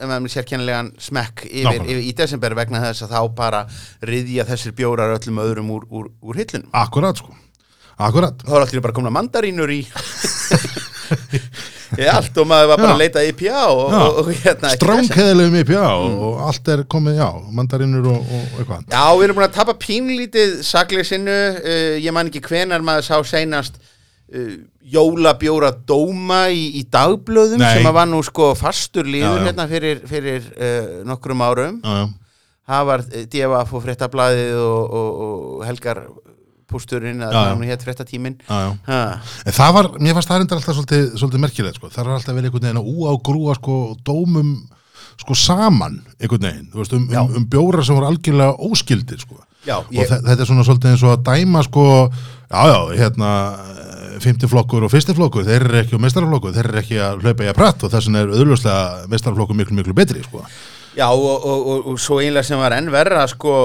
ef 0.00 0.08
maður 0.08 0.32
sér 0.32 0.46
kennilegan 0.48 0.90
smekk 1.00 1.46
yfir, 1.48 1.78
yfir 1.84 2.02
í 2.04 2.12
desember 2.16 2.56
vegna 2.58 2.82
þess 2.84 3.06
að 3.06 3.14
þá 3.14 3.20
bara 3.38 3.62
riðja 4.10 4.44
þessir 4.48 4.74
bjórar 4.76 5.14
öllum 5.16 5.40
öðrum 5.44 5.72
úr, 5.76 5.86
úr, 5.88 6.10
úr 6.24 6.40
hillunum. 6.40 6.68
Akkurat 6.76 7.20
sko, 7.20 7.32
akkurat. 7.96 8.40
Þá 8.44 8.54
er 8.56 8.64
allir 8.66 8.84
bara 8.84 8.96
komna 8.96 9.12
mandarínur 9.16 9.72
í. 9.72 9.80
Allt 11.90 12.36
og 12.38 12.46
maður 12.46 12.68
var 12.70 12.78
bara 12.78 12.90
Já. 12.90 12.94
að 12.94 13.00
leita 13.00 13.22
IPA 13.26 13.62
og, 13.66 13.80
og, 13.98 14.18
og 14.20 14.28
hérna 14.44 14.70
strángheðilegum 14.76 15.56
í 15.58 15.62
pjá 15.66 15.86
og, 15.88 16.36
allt 16.46 16.68
er 16.70 16.84
komið, 16.92 17.16
já, 17.18 17.28
mandarinnur 17.56 18.06
og, 18.12 18.20
og 18.30 18.60
eitthvað 18.60 18.84
Já, 18.92 19.02
við 19.18 19.24
erum 19.26 19.40
búin 19.40 19.46
að 19.48 19.56
tapa 19.56 19.74
pínlítið 19.82 20.52
sakleysinu, 20.68 21.38
uh, 21.58 21.96
ég 21.98 22.14
man 22.14 22.30
ekki 22.30 22.44
hvenar 22.46 22.84
maður 22.86 23.08
sá 23.08 23.16
seinast 23.32 23.80
jólabjóra 24.94 25.72
dóma 25.86 26.44
í, 26.54 26.64
í 26.80 26.84
dagblöðum 26.90 27.60
Nei. 27.62 27.74
sem 27.78 27.86
að 27.90 27.96
var 27.98 28.08
nú 28.10 28.22
sko 28.26 28.52
fastur 28.58 29.08
líður 29.10 29.44
hérna 29.48 29.66
fyrir, 29.70 30.02
fyrir 30.08 30.46
uh, 30.54 31.04
nokkrum 31.08 31.42
árum. 31.46 31.80
já, 31.84 31.94
já, 32.04 32.08
Það 32.70 32.84
var 32.86 33.00
uh, 33.02 33.22
DFF 33.32 33.72
og 33.74 33.82
fréttablaðið 33.86 34.52
og, 34.62 34.98
og, 35.00 35.22
og 35.26 35.64
Helgar 35.66 36.04
pústurinn, 36.70 37.18
að 37.26 37.32
var 37.34 37.48
hétt. 37.66 38.84
Ha, 38.86 38.98
En 39.50 39.54
það 39.56 39.72
var, 39.74 39.88
mér 39.98 40.14
fannst 40.14 40.30
það 40.30 40.38
reyndar 40.44 40.60
alltaf 40.60 40.76
svolítið, 40.78 41.06
svolítið 41.18 41.42
merkilegt, 41.42 41.80
sko. 41.80 41.88
Það 41.90 42.04
er 42.04 42.10
alltaf 42.14 42.36
verið 42.36 42.46
einhvern 42.52 42.66
veginn 42.68 42.78
að 42.78 42.90
úágrúa, 42.94 43.56
sko, 43.58 43.78
dómum, 44.06 44.52
sko, 45.18 45.34
saman, 45.34 45.96
einhvern 46.22 46.46
veginn, 46.46 46.68
þú 46.70 46.78
veist, 46.84 46.94
um, 46.94 47.08
um, 47.10 47.32
um 47.40 47.48
bjóra 47.50 47.82
sem 47.82 47.98
voru 47.98 48.06
algjörlega 48.12 48.54
óskildir, 48.70 49.18
sko. 49.26 49.40
já, 49.66 49.80
Og 49.82 49.90
ég, 49.98 50.06
þe- 50.12 50.22
þetta 50.28 50.46
er 50.46 50.50
svona 50.52 50.68
svolítið 50.68 50.92
eins 50.94 51.02
og 51.08 51.16
að 51.16 51.24
dæma, 51.32 51.64
sko, 51.66 51.86
já, 52.54 52.62
já, 52.70 52.78
hérna, 53.02 53.32
fymti 54.22 54.48
flokkur 54.50 54.84
og 54.86 54.92
fyrsti 54.92 55.14
flokkur, 55.16 55.46
þeir 55.46 55.64
eru 55.66 55.78
ekki 55.80 55.98
á 55.98 56.02
meistaraflokkur, 56.04 56.54
þeir 56.56 56.68
eru 56.70 56.80
ekki 56.82 57.00
að 57.04 57.24
hlaupa 57.24 57.46
í 57.46 57.50
að 57.50 57.56
pratt 57.58 57.84
og 57.86 57.92
þess 57.92 58.08
vegna 58.08 58.22
er 58.24 58.34
auðvitað 58.34 59.08
meistaraflokkur 59.12 59.58
miklu, 59.58 59.78
miklu 59.78 59.96
betri, 59.96 60.22
sko. 60.26 60.44
já 60.96 61.06
og, 61.08 61.24
og, 61.24 61.66
og, 61.72 61.90
og 61.92 62.00
svo 62.02 62.20
einlega 62.22 62.46
sem 62.46 62.60
var 62.60 62.76
enn 62.76 62.90
verra 62.92 63.26
sko, 63.30 63.56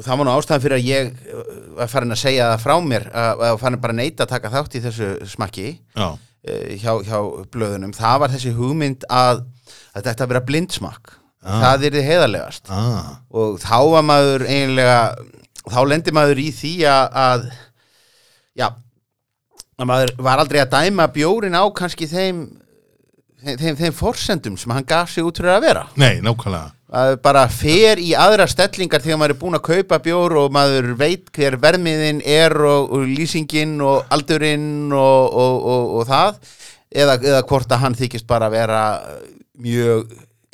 það 0.00 0.20
var 0.20 0.28
nú 0.28 0.34
ástæðan 0.34 0.64
fyrir 0.64 0.78
að 0.78 0.88
ég 0.90 1.12
uh, 1.12 1.52
var 1.80 1.92
farin 1.92 2.16
að 2.16 2.22
segja 2.22 2.48
það 2.54 2.64
frá 2.64 2.74
mér 2.92 3.06
að, 3.12 3.44
að 3.50 3.60
farin 3.62 3.84
bara 3.84 3.96
að 3.96 4.00
neita 4.02 4.26
að 4.26 4.32
taka 4.34 4.54
þátt 4.56 4.78
í 4.78 4.82
þessu 4.86 5.12
smakki 5.34 5.68
eh, 5.68 6.74
hjá, 6.80 6.92
hjá 7.06 7.20
blöðunum, 7.52 7.94
það 7.96 8.18
var 8.24 8.34
þessi 8.34 8.56
hugmynd 8.56 9.06
að, 9.12 9.46
að 9.94 10.10
þetta 10.10 10.26
að 10.26 10.34
vera 10.34 10.44
blindsmakk. 10.50 11.16
Það 11.46 11.84
er 11.86 11.94
þið 11.94 12.06
heiðarlegast. 12.08 12.70
Ah, 12.74 13.10
og 13.30 13.60
þá 13.62 13.76
var 13.92 14.02
maður 14.02 14.44
eiginlega 14.48 14.96
þá 15.70 15.78
lendi 15.86 16.14
maður 16.14 16.40
í 16.42 16.48
því 16.54 16.72
að, 16.90 17.18
að 17.22 17.44
já 18.56 18.66
að 19.76 19.90
maður 19.90 20.14
var 20.28 20.40
aldrei 20.40 20.62
að 20.62 20.72
dæma 20.76 21.08
bjórin 21.12 21.56
á 21.56 21.64
kannski 21.76 22.08
þeim 22.08 22.46
þeim, 23.42 23.58
þeim, 23.60 23.76
þeim 23.82 23.96
forsendum 23.96 24.56
sem 24.60 24.72
hann 24.72 24.88
gaf 24.88 25.12
sig 25.12 25.26
út 25.26 25.38
fyrir 25.40 25.56
að 25.56 25.66
vera 25.66 25.84
nei, 26.00 26.22
nákvæmlega. 26.24 26.72
að 26.96 27.16
bara 27.24 27.44
fer 27.52 28.00
í 28.00 28.12
aðra 28.16 28.46
stellingar 28.50 29.04
þegar 29.04 29.20
maður 29.20 29.36
er 29.36 29.40
búinn 29.42 29.58
að 29.58 29.66
kaupa 29.68 30.00
bjór 30.04 30.36
og 30.42 30.54
maður 30.56 30.92
veit 30.98 31.28
hver 31.36 31.58
vermiðin 31.62 32.22
er 32.24 32.56
og, 32.56 32.92
og 32.96 33.08
lýsingin 33.10 33.76
og 33.84 34.06
aldurinn 34.16 34.92
og, 34.92 35.36
og, 35.44 35.58
og, 35.74 35.90
og 36.00 36.08
það 36.08 36.38
eða, 36.96 37.18
eða 37.20 37.42
hvort 37.50 37.74
að 37.76 37.84
hann 37.84 37.98
þykist 37.98 38.28
bara 38.28 38.50
vera 38.52 38.84
mjög 39.60 40.08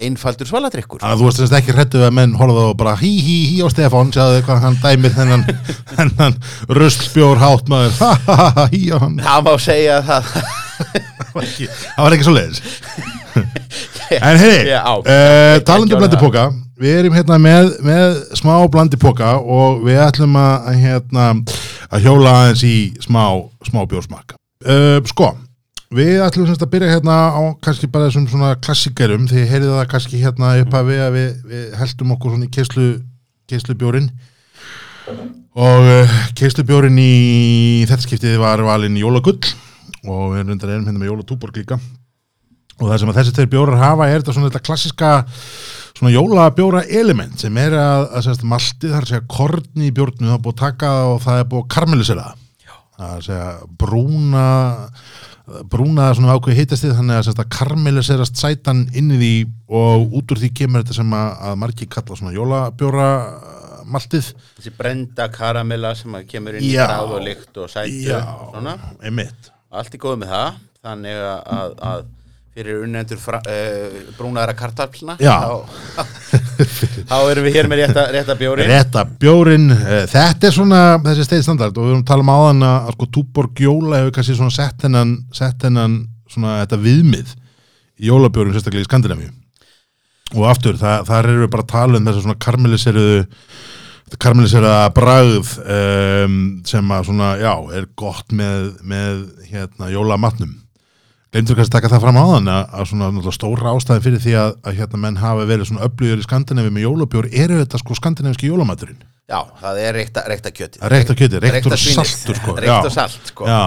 einfaldur 0.08 0.48
svaladrykkur 0.50 1.02
Þannig 1.02 1.14
að 1.16 1.22
þú 1.22 1.28
veist 1.42 1.56
ekki 1.58 1.76
hrættu 1.76 2.02
að 2.06 2.16
menn 2.18 2.34
horfðu 2.38 2.66
og 2.70 2.76
bara 2.80 2.96
hí 3.00 3.12
hí 3.22 3.38
hí 3.52 3.60
á 3.62 3.68
Stefán, 3.72 4.12
sjáðu 4.14 4.42
hvað 4.46 4.64
hann 4.66 4.80
dæmir 4.82 5.14
þennan, 5.16 5.46
þennan 5.94 6.36
ruslbjór 6.80 7.40
hátt 7.42 7.72
maður, 7.72 7.96
ha 8.02 8.12
ha 8.26 8.36
ha 8.42 8.50
ha 8.58 8.66
hí 8.74 8.84
á 8.92 8.98
hann. 9.02 9.18
það 9.22 9.48
má 9.48 9.54
segja 9.62 10.02
það 10.06 10.34
Það 11.32 12.04
var 12.04 12.14
ekki, 12.16 12.26
svo 12.26 12.34
leiðis. 12.36 12.62
En 14.12 14.36
hei, 14.36 14.68
á. 14.76 14.92
uh, 15.00 15.56
talandi 15.64 15.96
um 15.96 16.02
blandi 16.02 16.18
póka, 16.20 16.42
við 16.82 16.98
erum 17.00 17.14
hérna 17.16 17.38
með, 17.40 17.70
með 17.86 18.18
smá 18.36 18.52
blandi 18.72 18.98
póka 19.00 19.38
og 19.40 19.80
við 19.86 20.02
ætlum 20.04 20.36
að, 20.36 20.68
að, 20.68 20.82
hérna, 20.82 21.28
að 21.88 22.04
hjóla 22.04 22.34
aðeins 22.42 22.64
í 22.68 22.74
smá, 23.00 23.22
smá 23.68 23.80
bjórsmak. 23.88 24.36
Uh, 24.66 24.98
sko, 25.08 25.32
við 25.92 26.22
ætlum 26.24 26.48
semst 26.48 26.64
að 26.64 26.72
byrja 26.72 26.90
hérna 26.94 27.16
á 27.36 27.42
kannski 27.64 27.88
bara 27.92 28.08
þessum 28.08 28.26
svona 28.30 28.52
klassikerum 28.64 29.26
því 29.30 29.46
heyrið 29.50 29.72
það 29.76 29.88
kannski 29.92 30.20
hérna 30.22 30.52
upp 30.62 30.76
að 30.78 30.90
við 30.90 31.02
að 31.04 31.16
við, 31.16 31.30
við 31.52 31.64
heldum 31.80 32.14
okkur 32.16 32.34
svona 32.34 32.48
í 32.48 32.52
keislu, 32.56 32.86
keislubjórin. 33.52 34.08
Og 35.52 35.88
uh, 35.92 36.14
keislubjórin 36.38 36.96
í 37.02 37.84
þetta 37.90 38.06
skiptið 38.06 38.38
var 38.40 38.62
valinn 38.64 38.96
jólagull 39.00 39.40
og 40.08 40.32
við 40.32 40.40
erum 40.40 40.52
reyndar 40.54 40.72
erum 40.72 40.88
hérna 40.88 41.02
með 41.02 41.12
jólatúborg 41.12 41.60
líka. 41.60 41.78
Og 42.80 42.88
það 42.88 43.02
sem 43.02 43.12
að 43.12 43.18
þessi 43.20 43.34
tveir 43.36 43.50
bjórar 43.52 43.82
hafa 43.82 44.08
er 44.08 44.22
þetta 44.22 44.34
svona 44.34 44.48
þetta 44.48 44.66
klassiska 44.66 45.10
svona 45.92 46.14
jólabjóra 46.14 46.86
element 46.88 47.42
sem 47.42 47.58
er 47.60 47.76
að, 47.76 48.06
að 48.16 48.24
sérst, 48.26 48.46
maltið, 48.48 48.94
að 48.96 49.10
segja 49.10 49.26
korni 49.30 49.90
í 49.90 49.92
bjórnu, 49.94 50.30
það 50.30 50.38
er 50.38 50.40
búið 50.46 50.56
að 50.56 50.62
taka 50.62 50.94
og 51.10 51.20
það 51.22 51.42
er 51.42 51.50
búið 51.50 51.62
að 51.62 51.74
karmelisera 51.76 52.30
það 52.96 53.04
er 53.06 53.18
að 53.18 53.26
segja 53.28 53.50
brúna 53.82 54.46
brúna 55.70 56.08
það 56.08 56.18
svona 56.18 56.34
ákveð 56.36 56.58
hitastið 56.60 56.92
þannig 56.98 57.30
að, 57.32 57.40
karmeliserast 57.56 58.38
sætan 58.38 58.84
inn 58.94 59.10
í 59.10 59.18
því 59.18 59.32
og 59.74 60.14
út 60.20 60.34
úr 60.34 60.42
því 60.42 60.52
kemur 60.60 60.84
þetta 60.84 60.98
sem 61.00 61.16
að, 61.18 61.32
að 61.48 61.56
margi 61.64 61.88
kalla 61.90 62.18
svona 62.18 62.34
jólabjóra 62.36 63.08
maltið 63.92 64.28
þessi 64.56 64.72
brenda 64.78 65.26
karamella 65.32 65.94
sem 65.98 66.14
kemur 66.30 66.58
inn 66.58 66.66
í 66.66 66.74
Já. 66.76 66.86
gráð 66.86 67.16
og 67.18 67.24
lykt 67.26 67.58
og 67.58 67.70
sætu 67.72 68.14
og 68.14 68.52
svona, 68.54 68.76
einmitt 69.02 69.50
allt 69.72 69.96
í 69.96 70.00
góð 70.00 70.20
með 70.22 70.34
það 70.36 70.60
þannig 70.82 71.22
að, 71.26 71.74
að, 71.90 72.04
fyrir 72.52 72.82
unnendur 72.84 73.20
uh, 73.38 74.00
brúnaðara 74.18 74.54
kartaflna 74.58 75.16
Já. 75.22 75.36
þá, 75.40 76.02
þá 77.10 77.16
erum 77.30 77.46
við 77.46 77.56
hér 77.58 77.68
með 77.70 77.82
rétta, 77.82 78.06
rétta 78.14 78.36
bjóri 78.38 78.66
Rétta 78.68 79.04
bjórin, 79.20 79.68
eh, 79.74 80.06
þetta 80.10 80.48
er 80.48 80.56
svona 80.56 80.80
þessi 81.04 81.26
steið 81.26 81.44
standard 81.46 81.76
og 81.76 81.86
við 81.86 81.92
erum 81.94 82.02
að 82.04 82.10
tala 82.12 82.26
um 82.26 82.32
áðan 82.32 82.64
að 82.68 82.78
að 82.88 82.96
sko 82.96 83.10
Túborg 83.16 83.62
Jóla 83.66 84.00
hefur 84.00 84.16
kannski 84.16 84.38
svona 84.38 84.56
sett 84.56 84.86
hennan, 84.86 85.14
sett 85.36 85.68
hennan 85.68 85.98
svona 86.30 86.60
þetta 86.62 86.80
viðmið 86.86 87.36
í 88.02 88.08
jólabjórin 88.08 88.56
sérstaklega 88.56 88.86
í 88.86 88.88
Skandinavíu. 88.88 89.30
Og 90.32 90.48
aftur, 90.48 90.78
það, 90.80 91.04
þar 91.10 91.28
erum 91.28 91.44
við 91.44 91.52
bara 91.52 91.66
að 91.66 91.72
tala 91.74 91.98
um 91.98 92.08
þessa 92.08 92.24
svona 92.24 92.40
karmeliseruðu 92.40 93.22
karmeliseraða 94.20 94.88
bragð 94.96 95.52
um, 95.62 96.40
sem 96.68 96.90
að 96.92 97.06
svona, 97.08 97.30
já, 97.40 97.52
er 97.76 97.86
gott 97.96 98.34
með, 98.36 98.72
með 98.84 99.22
hérna 99.48 99.88
jólamatnum 99.92 100.58
glemdur 101.32 101.56
kannski 101.56 101.72
að 101.72 101.78
taka 101.78 101.92
það 101.94 102.04
fram 102.04 102.20
á 102.20 102.24
þann 102.28 102.50
að, 102.52 102.82
svona 102.90 103.32
stóra 103.32 103.72
ástæði 103.72 104.04
fyrir 104.04 104.20
því 104.26 104.34
að, 104.42 104.52
að 104.68 104.76
hérna 104.82 105.00
menn 105.06 105.22
hafa 105.22 105.48
verið 105.48 105.70
svona 105.70 105.86
öflugur 105.88 106.20
í 106.20 106.26
Skandinavíu 106.26 106.74
með 106.74 106.86
jólabjór 106.86 107.30
eru 107.32 107.62
þetta 107.62 107.80
sko 107.80 107.96
skandinavíski 107.96 108.50
jólamaturinn 108.52 109.00
já, 109.32 109.38
það 109.62 109.78
er 109.80 109.96
reykta, 109.96 110.52
kjöti 110.52 110.82
reykta 110.92 111.14
kjöti, 111.16 111.40
reyktur 111.40 111.76
saltur 111.78 112.36
sko. 112.36 112.56
reykt 112.60 112.88
og 112.88 112.90
Já. 112.90 112.94
salt 112.96 113.30
sko. 113.30 113.46
Já, 113.48 113.62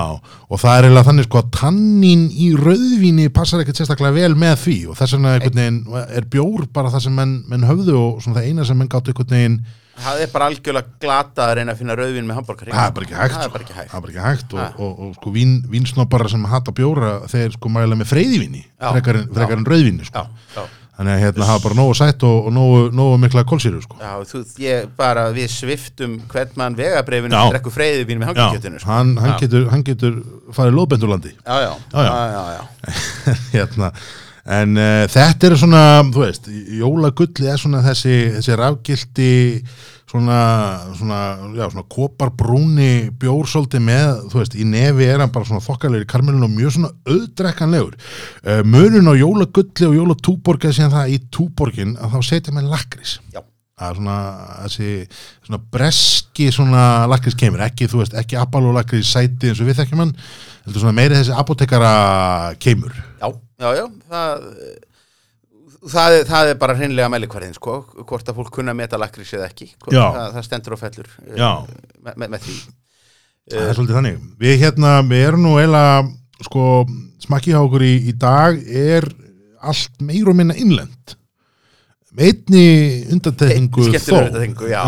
og 0.45 0.61
það 0.61 0.77
er 0.77 0.87
eiginlega 0.87 1.07
þannig 1.09 1.27
sko 1.29 1.41
að 1.41 1.49
tannin 1.55 2.27
í 2.29 2.51
rauðvíni 2.59 3.31
passar 3.33 3.63
ekkert 3.63 3.81
sérstaklega 3.81 4.13
vel 4.17 4.35
með 4.37 4.59
því 4.65 4.77
og 4.91 4.99
þess 4.99 5.17
vegna 5.17 6.03
er 6.19 6.29
bjór 6.29 6.67
bara 6.75 6.93
það 6.93 7.07
sem 7.07 7.17
menn, 7.17 7.39
menn 7.49 7.65
höfðu 7.65 7.97
og 8.01 8.21
svona 8.21 8.41
það 8.41 8.51
eina 8.51 8.67
sem 8.67 8.79
menn 8.81 8.91
gáttu 8.91 9.13
einhvern 9.13 9.33
veginn 9.37 9.57
það 10.03 10.21
er 10.25 10.31
bara 10.33 10.47
algjörlega 10.51 10.97
glata 11.01 11.45
að 11.49 11.53
reyna 11.59 11.73
að 11.75 11.81
finna 11.81 11.97
rauðvin 11.99 12.27
með 12.27 12.39
hambúrgar 12.39 12.71
það 12.71 12.87
er 12.87 12.95
bara 12.95 13.05
ekki 13.07 13.19
hægt, 13.19 13.35
sko. 13.35 13.51
bara 13.53 13.65
ekki 13.65 13.75
hægt 13.79 13.93
bara 13.95 14.13
ekki 14.13 14.23
hægt 14.25 14.55
og, 14.55 14.79
og, 14.87 14.95
og, 15.05 15.11
sko 15.19 15.35
vín, 15.35 15.53
vínsnobbarar 15.71 16.31
sem 16.33 16.47
hata 16.51 16.73
bjóra 16.75 17.11
þeir 17.31 17.53
sko 17.55 17.71
mæla 17.71 17.99
með 17.99 18.09
freyðivíni 18.11 18.63
Já. 18.65 18.89
frekar 18.91 19.21
en, 19.23 19.69
rauðvíni 19.69 20.07
sko. 20.09 20.25
þannig 20.95 21.11
að 21.15 21.23
hérna 21.25 21.47
hafa 21.49 21.63
bara 21.67 21.77
nógu 21.79 21.95
sætt 21.99 22.23
og, 22.27 22.49
og 22.49 22.53
nógu, 22.55 22.81
nógu 22.95 23.21
mikla 23.23 23.45
kólsýru 23.47 23.81
sko. 23.83 23.97
já, 24.03 24.11
þú, 24.31 24.43
ég 24.63 24.91
bara 24.99 25.25
við 25.35 25.49
sviftum 25.55 26.19
hvern 26.31 26.53
mann 26.59 26.77
vegabrefinu 26.79 27.35
Já. 27.35 27.41
og 27.45 27.55
drekku 27.55 27.73
freyði 27.75 28.05
vín 28.11 28.19
með 28.23 28.33
hangikjötinu 28.33 28.83
sko. 28.83 28.91
hann, 28.91 29.15
hann, 29.19 29.39
hann 29.71 29.87
getur 29.87 30.21
farið 30.55 30.77
lóðbendurlandi 30.81 31.33
já, 31.39 31.55
já, 31.65 31.73
Já, 31.95 32.03
já. 32.03 32.11
já, 32.11 32.29
já, 32.35 32.45
já. 32.59 33.35
hérna 33.55 33.91
en 34.45 34.77
uh, 34.77 35.03
þetta 35.09 35.49
er 35.49 35.57
svona, 35.57 35.83
þú 36.13 36.21
veist 36.21 36.49
jólagulli 36.79 37.49
er 37.49 37.61
svona 37.61 37.81
þessi 37.85 38.15
þessi 38.37 38.57
rafgildi 38.61 39.33
svona, 40.15 40.39
svona, 40.95 41.19
já, 41.57 41.65
svona 41.71 41.85
koparbrúni 41.91 43.09
bjór 43.19 43.49
svolítið 43.49 43.83
með, 43.85 44.11
þú 44.31 44.41
veist, 44.41 44.55
í 44.57 44.67
nefi 44.69 45.07
er 45.09 45.23
hann 45.23 45.33
bara 45.33 45.47
svona 45.49 45.63
þokkalegir 45.65 46.05
í 46.05 46.09
karmelinu 46.09 46.47
og 46.47 46.53
mjög 46.53 46.75
svona 46.77 46.91
auðdrekkanlegur. 47.09 47.97
Uh, 48.45 48.61
munun 48.69 49.11
á 49.11 49.13
jólagulli 49.17 49.89
og 49.89 49.97
jólatúborg 49.97 50.67
er 50.67 50.77
síðan 50.77 50.95
það 50.95 51.15
í 51.15 51.19
túborgin 51.33 51.95
að 51.99 52.15
þá 52.15 52.29
setja 52.29 52.55
með 52.55 52.71
lakris. 52.75 53.19
Já. 53.33 53.41
Er 53.75 53.97
svona, 53.97 54.19
þessi, 54.63 54.89
svona 55.43 55.57
breski 55.73 56.45
svona 56.55 56.83
lakris 57.11 57.35
kemur, 57.35 57.65
ekki, 57.65 57.89
þú 57.91 58.05
veist, 58.05 58.13
ekki 58.15 58.37
apal 58.39 58.63
og 58.69 58.77
lakris 58.77 59.09
sæti 59.11 59.49
eins 59.49 59.59
og 59.59 59.67
við 59.67 59.81
þekkjum 59.81 60.05
hann, 60.05 60.13
heldur 60.63 60.85
svona 60.85 60.95
meiri 60.95 61.17
þessi 61.17 61.35
apotekara 61.35 61.91
kemur. 62.63 62.95
já, 63.19 63.27
já, 63.59 63.69
já 63.79 63.85
það, 64.09 64.47
það, 65.93 66.15
er- 66.19 66.25
það 66.29 66.49
er 66.53 66.57
bara 66.61 66.75
hreinlega 66.79 67.11
mælikvarðin 67.13 67.55
sko, 67.57 67.77
hvort 68.05 68.29
að 68.31 68.39
fólk 68.39 68.51
kunna 68.57 68.73
meta 68.77 68.99
lakris 69.01 69.33
eða 69.37 69.49
ekki 69.51 69.69
Já. 69.93 70.05
það, 70.15 70.27
það 70.37 70.47
stendur 70.49 70.75
og 70.77 70.81
fellur 70.81 71.09
eh, 71.27 71.37
Já. 71.39 71.51
með, 72.05 72.25
með, 72.25 72.39
því 72.47 72.57
Það 73.45 73.67
er 73.69 73.75
svolítið 73.77 73.97
þannig. 73.99 74.15
Við 74.41 74.55
hérna, 74.63 74.91
við 75.05 75.19
erum 75.27 75.43
nú 75.45 75.49
eiginlega, 75.61 75.97
sko, 76.47 76.61
smakki 77.21 77.51
hjá 77.53 77.59
okkur 77.61 77.83
í, 77.85 77.91
í 78.09 78.13
dag 78.17 78.55
er 78.65 79.05
allt 79.69 79.99
meir 80.01 80.31
og 80.31 80.33
minna 80.39 80.55
innlend. 80.57 81.13
Með 82.17 82.31
einni 82.31 82.63
undantekningu 83.13 83.85
Einni 83.85 84.01
þó. 84.01 84.15
undantekningu, 84.23 84.71
já. 84.73 84.81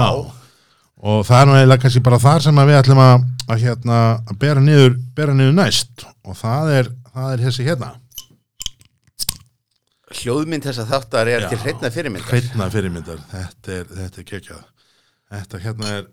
Og 0.98 1.22
það 1.30 1.38
er 1.44 1.50
nú 1.52 1.56
eiginlega 1.60 1.84
kannski 1.86 2.02
bara 2.10 2.18
þar 2.26 2.48
sem 2.48 2.64
við 2.64 2.80
ætlum 2.80 3.04
að, 3.06 3.28
að 3.46 3.62
hérna, 3.68 4.00
að 4.26 4.40
bera 4.42 4.66
niður, 4.66 4.98
bera 5.22 5.38
niður 5.38 5.54
næst. 5.62 6.08
Og 6.26 6.42
það 6.42 6.74
er, 6.80 6.90
það 7.14 7.30
er 7.36 7.46
þessi 7.46 7.68
hérna. 7.70 7.92
Hljóðmynd 10.16 10.64
þess 10.68 10.80
að 10.84 10.92
þáttar 10.94 11.28
er 11.34 11.46
Já. 11.46 11.50
til 11.52 11.60
hreitna 11.66 11.90
fyrirmyndar 11.92 12.32
Hreitna 12.32 12.70
fyrirmyndar. 12.72 13.20
Þetta 13.34 13.76
er, 13.82 13.86
þetta 14.00 14.22
er 14.24 14.28
kekjað. 14.32 14.66
Þetta 15.34 15.62
hérna 15.66 15.94
er, 15.98 16.08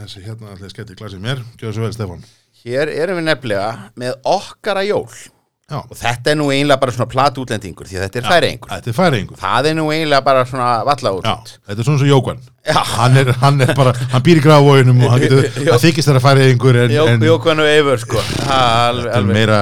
þessi 0.00 0.24
hérna 0.24 0.52
allir 0.56 0.72
skemmt 0.72 0.92
í 0.94 0.98
glasið 0.98 1.20
mér. 1.26 1.42
Gjöðu 1.60 1.76
svo 1.76 1.86
vel, 1.86 1.94
Stefán. 1.96 2.26
hér 2.66 2.88
erum 2.90 3.20
við 3.20 3.26
nefnilega 3.28 3.72
með 4.00 4.14
okkara 4.26 4.82
jól 4.88 5.08
Já. 5.66 5.80
og 5.82 5.96
þetta 5.98 6.30
er 6.30 6.36
nú 6.38 6.44
eiginlega 6.54 6.78
bara 6.82 6.92
svona 6.94 7.10
platútlendingur 7.10 7.88
því 7.90 7.96
þetta 7.98 8.18
er 8.20 8.26
færiengur 8.30 8.70
Þetta 8.70 8.90
er 8.92 8.94
færingur. 8.96 9.38
það 9.40 9.66
er 9.66 9.74
nú 9.74 9.84
eiginlega 9.90 10.22
bara 10.26 10.44
svona 10.46 10.68
valla 10.86 11.10
út 11.18 11.26
Já, 11.26 11.34
þetta 11.66 11.82
er 11.82 11.88
svona 11.88 11.98
svo 11.98 12.06
Jókvann 12.06 12.42
hann 12.96 13.16
hann 13.42 13.60
er 13.66 13.72
bara, 13.74 13.92
hann 14.12 14.22
býr 14.22 14.38
í 14.38 14.44
grafvóinum 14.44 15.02
og 15.02 15.10
hann 15.10 15.24
getur, 15.24 15.48
það 15.72 15.82
þykist 15.88 16.10
þær 16.12 16.20
að 16.20 16.26
en 17.16 17.26
Jókvann 17.26 17.62
og 17.64 17.70
Eivur 17.72 17.98
sko 18.04 18.22
Ha, 18.46 18.60
alveg, 18.92 19.02
þetta 19.02 19.10
er 19.10 19.18
alveg. 19.18 19.34
meira 19.34 19.58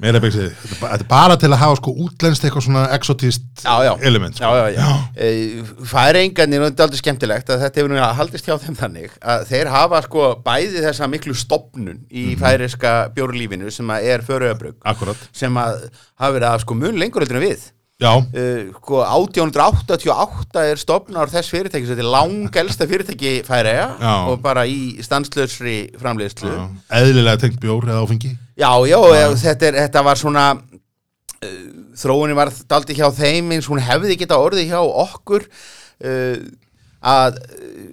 byggsið, 0.00 0.52
þetta 0.56 0.72
er 0.74 0.80
ba- 0.80 0.88
þetta 0.92 1.04
er 1.04 1.08
bara 1.08 1.36
til 1.36 1.50
að 1.52 1.58
hafa 1.60 1.76
sko 1.76 1.92
útlenskt 2.06 2.44
eitthvað 2.44 2.64
svona 2.66 2.84
exotist 2.96 3.42
já, 3.64 3.74
já. 3.84 3.92
element 4.02 4.34
sko. 4.34 4.44
já, 4.44 4.70
já, 4.72 4.78
já. 4.78 4.94
E, 5.16 5.62
færingarnir, 5.92 6.60
og 6.62 6.70
þetta 6.70 6.80
er 6.82 6.86
aldrei 6.88 7.02
skemmtilegt 7.02 7.50
að 7.52 7.60
þetta 7.66 7.80
hefur 7.82 7.92
nú 7.92 8.00
haldist 8.22 8.46
hjá 8.48 8.56
þeim 8.62 8.76
þannig 8.80 9.10
að 9.20 9.44
þeir 9.52 9.70
hafa 9.74 10.02
sko 10.06 10.24
bæði 10.46 10.82
þessa 10.86 11.10
miklu 11.12 11.34
stopnun 11.34 12.00
í 12.10 12.24
Mhm. 12.32 12.40
færiska 12.40 12.94
bjórlífinu 13.14 13.70
sem 13.70 13.86
að 13.88 14.02
er 14.14 14.20
föröðabrug 14.22 14.74
Akkurat, 14.84 15.16
sem 15.32 15.54
að 15.54 15.90
hafa 16.18 16.32
verið 16.38 16.48
að 16.54 16.60
sko 16.60 16.74
mun 16.74 16.98
lengur 16.98 17.20
heldur 17.22 17.36
en 17.42 17.48
við 17.50 17.70
sko 18.78 19.02
1888 19.04 20.62
er 20.72 20.80
stopnar 20.80 21.30
þess 21.32 21.52
fyrirtæki 21.52 21.88
þetta 21.90 22.02
er 22.04 22.10
langelsta 22.12 22.86
fyrirtæki 22.90 23.32
færiða 23.46 23.86
Já. 24.00 24.14
og 24.32 24.40
bara 24.44 24.64
í 24.66 24.98
stanslösri 25.04 25.76
framleiðslu 26.00 26.50
eðlilega 26.98 27.42
tengt 27.44 27.60
bjór 27.62 27.88
eða 27.88 28.02
áfengi 28.06 28.32
Já, 28.92 28.98
já. 29.16 29.28
Þetta, 29.42 29.68
er, 29.70 29.78
þetta 29.86 30.02
var 30.04 30.20
svona 30.20 30.46
uh, 30.58 31.62
þróunin 32.02 32.36
var 32.38 32.50
daldi 32.68 32.96
hjá 32.98 33.08
þeim 33.16 33.54
eins 33.56 33.68
hún 33.70 33.80
hefði 33.82 34.18
geta 34.20 34.38
orðið 34.42 34.72
hjá 34.74 34.80
okkur 34.82 35.46
uh, 35.48 36.42
að 37.02 37.38
uh, 37.40 37.86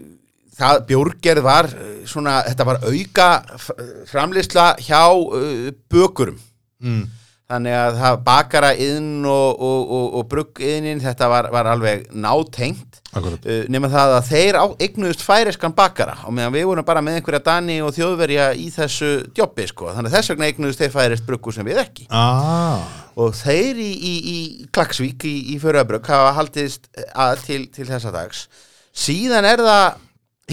það 0.59 0.81
bjórgerð 0.89 1.45
var 1.45 1.69
svona, 2.09 2.41
þetta 2.49 2.65
var 2.67 2.81
auka 2.83 3.29
f- 3.55 3.71
framleiðsla 4.11 4.67
hjá 4.83 5.03
uh, 5.15 5.69
bökurum 5.91 6.37
mm. 6.83 7.05
Þannig 7.49 7.73
að 7.73 7.95
það 7.97 8.17
bakara 8.27 8.69
inn 8.77 9.25
og, 9.25 9.61
og, 9.65 9.93
og, 9.97 10.05
og 10.19 10.25
brugg 10.29 10.61
innin 10.61 11.01
þetta 11.01 11.29
var, 11.31 11.49
var 11.53 11.69
alveg 11.71 12.05
nátengt. 12.13 12.99
Uh, 13.09 13.63
nema 13.73 13.89
það 13.89 14.11
að 14.19 14.27
þeir 14.27 14.59
eignuðust 14.85 15.23
færiskan 15.25 15.73
bakara 15.73 16.19
og 16.29 16.35
meðan 16.37 16.53
við 16.53 16.67
vorum 16.69 16.85
bara 16.85 17.01
með 17.01 17.17
einhverja 17.17 17.41
dani 17.47 17.79
og 17.81 17.95
þjóðverja 17.95 18.51
í 18.53 18.67
þessu 18.75 19.09
djobbi 19.33 19.65
sko, 19.71 19.89
þannig 19.95 20.11
að 20.11 20.17
þess 20.19 20.33
vegna 20.33 20.51
eignuðust 20.51 20.83
þeir 20.83 20.93
færist 20.93 21.25
bruggu 21.25 21.55
sem 21.55 21.65
við 21.65 21.81
ekki. 21.81 22.05
Ah, 22.13 22.85
og 23.17 23.33
þeir 23.39 23.81
í, 23.81 23.89
í, 23.89 24.15
í 24.35 24.69
Klagsvík 24.75 25.25
í, 25.25 25.35
í 25.55 25.59
Föruabrugg 25.63 26.05
hafa 26.13 26.35
haldist 26.37 26.85
að 27.17 27.45
til, 27.47 27.61
til 27.73 27.89
þessa 27.89 28.13
dags. 28.13 28.45
Síðan 28.93 29.49
er 29.49 29.65
það 29.65 30.01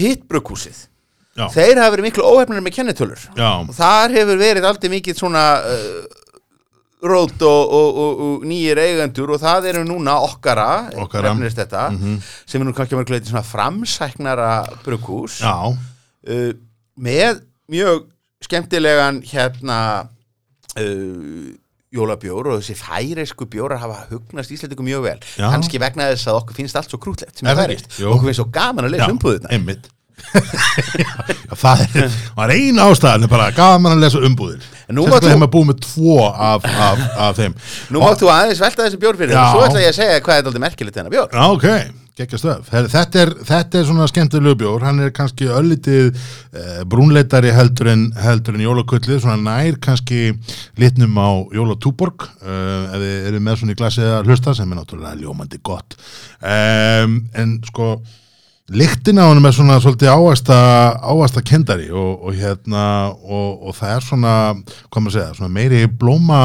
hitt 0.01 0.25
brugghúsið. 0.29 0.87
Já, 1.37 1.45
þeir 1.53 1.77
hafa 1.77 1.93
verið 1.93 2.07
miklu 2.07 2.25
óhefnir 2.25 2.63
með 2.65 2.73
kennitölur. 2.79 3.27
Já, 3.37 3.51
og 3.61 3.75
þar 3.77 4.15
hefur 4.15 4.39
verið 4.41 4.65
aldrei 4.65 4.89
mikið 4.89 5.19
svona 5.19 5.43
uh, 5.61 6.23
rót 7.03 7.41
og, 7.45 7.73
og, 7.77 7.97
og, 8.01 8.21
og 8.25 8.45
nýjir 8.49 8.79
eigendur 8.81 9.35
og 9.35 9.41
það 9.43 9.67
eru 9.69 9.83
núna 9.85 10.15
okkara, 10.25 10.89
Okkara. 10.97 11.35
þetta 11.37 11.83
sem 12.49 12.61
er 12.61 12.65
nú 12.65 12.73
kannski 12.73 12.95
að 12.95 13.01
vera 13.03 13.09
gleiti 13.11 13.29
svona 13.29 13.45
framsæknara 13.45 14.51
brugghús. 14.85 15.39
Já, 15.45 15.69
uh, 15.77 16.51
með 16.97 17.43
mjög 17.69 18.07
skemmtilegan 18.47 19.21
hérna 19.29 19.79
uh, 20.79 21.53
jólabjór 21.93 22.49
og 22.51 22.59
þessi 22.61 22.75
færeisku 22.77 23.45
bjórar 23.49 23.79
hafa 23.81 24.01
hugnast 24.11 24.51
Íslandingum 24.51 24.89
mjög 24.89 25.05
vel. 25.05 25.19
Kannski 25.37 25.79
vegna 25.81 26.09
þess 26.11 26.27
að 26.31 26.41
okkur 26.41 26.57
finnst 26.59 26.75
allt 26.79 26.91
svo 26.91 26.99
krútlegt 27.01 27.39
sem 27.39 27.47
Er? 27.47 28.01
Jú. 28.01 28.09
okkur 28.11 28.27
finnst 28.31 28.41
svo 28.41 28.49
gaman 28.53 28.89
að 28.89 28.97
lesa 28.97 29.07
Já, 29.07 29.13
það 31.57 31.83
er, 32.01 32.17
var 32.37 32.53
eina 32.55 32.87
ástæðan 32.91 33.29
bara 33.31 33.51
gaman 33.55 33.97
að 33.97 34.03
lesa 34.05 34.23
umbúðir. 34.27 34.65
Sérstaklega 34.87 35.19
þú- 35.19 35.31
hefum 35.33 35.45
að 35.47 35.53
búið 35.53 35.69
með 35.71 35.79
tvo 35.83 36.17
af, 36.31 36.65
af, 36.87 37.05
af 37.27 37.37
þeim. 37.39 37.55
Nú 37.93 38.03
máttu 38.03 38.29
aðeins 38.31 38.61
velta 38.63 38.85
þessi 38.87 38.99
bjór 39.01 39.17
fyrir 39.19 39.37
og 39.37 39.53
svo 39.53 39.63
ætla 39.67 39.85
ég 39.85 39.93
að 39.93 39.97
segja 40.01 40.19
hvað 40.25 40.41
er 40.41 40.49
aldrei 40.51 40.63
merkilegt 40.63 40.99
þennan 40.99 41.13
bjór. 41.13 41.33
Já, 41.35 41.47
ok, 41.51 41.67
geggja 42.17 42.39
stöf 42.41 42.69
þetta, 42.71 43.19
er, 43.21 43.31
þetta 43.49 43.79
er 43.81 43.87
svona 43.89 44.07
skemmtilegu 44.09 44.57
bjór. 44.63 44.85
Hann 44.87 45.01
er 45.05 45.11
kannski 45.15 45.49
öllitið 45.53 46.07
eh, 46.07 46.77
brúnleitari 46.89 47.51
heldur 47.53 47.91
en, 47.93 48.05
heldur 48.23 48.57
en 48.57 48.63
jólakullið, 48.63 49.19
svona 49.25 49.37
nær 49.43 49.77
kannski 49.83 50.21
litnum 50.81 51.19
á 51.19 51.29
jólatúborg 51.59 52.29
eh, 52.41 52.95
ef 52.95 53.03
þið 53.03 53.27
eru 53.33 53.43
með 53.49 53.59
svona 53.61 53.75
í 53.75 53.81
glasið 53.83 54.13
að 54.21 54.31
hlusta 54.31 54.55
sem 54.57 54.71
er 54.71 54.79
náttúrulega 54.81 55.19
ljómandi 55.19 55.59
gott. 55.67 55.99
Um, 56.41 57.19
en 57.37 57.59
sko 57.67 57.97
Lyktin 58.67 59.15
á 59.15 59.31
honum 59.31 59.45
er 59.47 59.53
svona 59.55 59.77
svolítið 59.79 60.09
ávasta 60.11 61.43
kendari 61.47 61.85
og, 61.87 62.25
og 62.27 62.33
hérna 62.35 62.81
og, 63.15 63.61
og 63.63 63.75
það 63.77 63.91
er 63.93 64.03
svona, 64.03 64.31
hvað 64.91 65.05
maður 65.05 65.13
segja, 65.15 65.35
svona 65.37 65.55
meiri 65.55 65.85
blóma, 65.87 66.39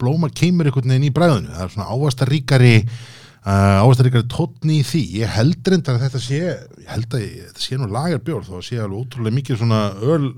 blóma 0.00 0.26
keimur 0.34 0.66
einhvern 0.66 0.90
veginn 0.90 1.06
í 1.06 1.12
bræðinu, 1.14 1.52
það 1.54 1.68
er 1.68 1.70
svona 1.76 1.86
ávasta 1.94 2.26
ríkari, 2.26 2.72
uh, 3.46 3.76
ávasta 3.84 4.08
ríkari 4.08 4.26
tónni 4.32 4.80
í 4.80 4.88
því, 4.88 5.04
ég 5.20 5.36
held 5.36 5.70
reyndar 5.70 6.00
að 6.00 6.08
þetta 6.08 6.24
sé, 6.24 6.40
ég 6.82 6.90
held 6.96 7.14
að 7.14 7.22
ég, 7.22 7.38
þetta 7.52 7.64
sé 7.68 7.78
nú 7.78 7.88
lagarbjór 7.94 8.42
þó 8.48 8.52
að 8.58 8.66
sé 8.66 8.80
alveg 8.82 9.06
ótrúlega 9.06 9.38
mikið 9.38 9.62
svona 9.62 9.80
öl, 10.02 10.28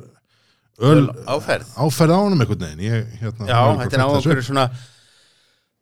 öl, 0.93 1.03
áferð 1.25 1.73
áferð 1.87 2.19
á 2.19 2.21
honum 2.21 2.45
einhvern 2.45 2.67
veginn, 2.67 2.85
ég, 2.85 3.09
hérna, 3.23 3.49
Já, 3.49 3.63
þetta 3.81 3.97
er 3.97 4.05
á 4.05 4.09
einhverju 4.13 4.47
svona 4.51 4.69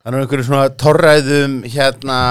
þannig 0.06 0.14
á 0.14 0.22
einhverju 0.22 0.48
svona 0.52 0.72
torræðum 0.86 1.60
hérna 1.66 2.22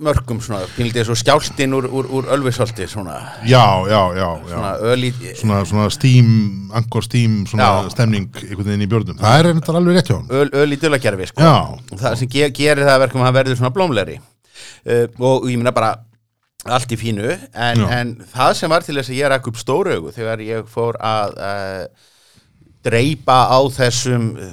mörgum 0.00 0.38
svona, 0.42 0.64
pínlítið 0.76 1.04
svo 1.10 1.14
skjálstinn 1.20 1.74
úr, 1.76 1.86
úr, 1.92 2.06
úr 2.18 2.28
ölvisholti 2.34 2.86
svona, 2.88 3.18
Já, 3.44 3.62
já, 3.90 4.00
já, 4.16 4.26
já. 4.26 4.50
svona 4.54 4.70
öl 4.92 5.06
í 5.06 5.10
svona, 5.36 5.58
svona 5.68 5.88
steam, 5.92 6.30
angor 6.76 7.04
steam 7.04 7.40
svona 7.50 7.66
Já. 7.84 7.90
stemning 7.94 8.28
einhvern 8.40 8.68
veginn 8.70 8.86
í 8.86 8.90
björnum 8.90 9.18
það 9.20 9.38
er 9.42 9.50
þetta 9.60 9.76
alveg 9.80 9.98
rétt 9.98 10.10
hjá 10.12 10.16
hann 10.16 10.52
öl, 10.64 10.72
í 10.72 10.78
dulagerfi 10.80 11.30
sko. 11.32 11.50
Það 12.00 12.16
sem 12.22 12.32
ge 12.32 12.48
gerir 12.56 12.84
það 12.86 12.94
að 12.96 13.02
verkum 13.06 13.24
að 13.24 13.28
hann 13.30 13.38
verður 13.40 13.60
svona 13.60 13.74
blómlegri 13.76 14.16
uh, 14.20 15.06
og 15.20 15.48
ég 15.50 15.60
minna 15.60 15.74
bara 15.76 15.92
allt 16.68 16.92
í 16.92 16.98
fínu 17.00 17.28
en, 17.56 17.84
en 17.88 18.14
það 18.34 18.56
sem 18.58 18.72
var 18.72 18.84
til 18.84 18.96
þess 18.98 19.12
að 19.12 19.20
ég 19.20 19.30
rak 19.32 19.46
upp 19.52 19.60
stóru 19.60 19.94
augu 19.96 20.10
þegar 20.16 20.42
ég 20.44 20.66
fór 20.68 20.98
að 21.00 21.38
uh, 21.40 21.84
dreipa 22.84 23.38
á 23.52 23.60
þessum 23.76 24.30
uh, 24.36 24.50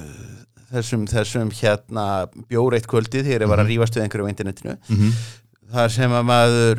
þessum, 0.72 1.06
þessum 1.08 1.50
hérna 1.60 2.04
bjóreitt 2.50 2.86
kvöldið 2.90 3.24
þegar 3.28 3.44
ég 3.46 3.48
var 3.48 3.62
að 3.64 3.70
rífast 3.72 3.96
við 3.96 4.04
einhverju 4.06 4.28
á 4.28 4.32
internetinu. 4.34 4.76
Mhm. 4.88 5.12
þar 5.72 5.90
sem 5.92 6.10
að 6.16 6.24
maður 6.24 6.78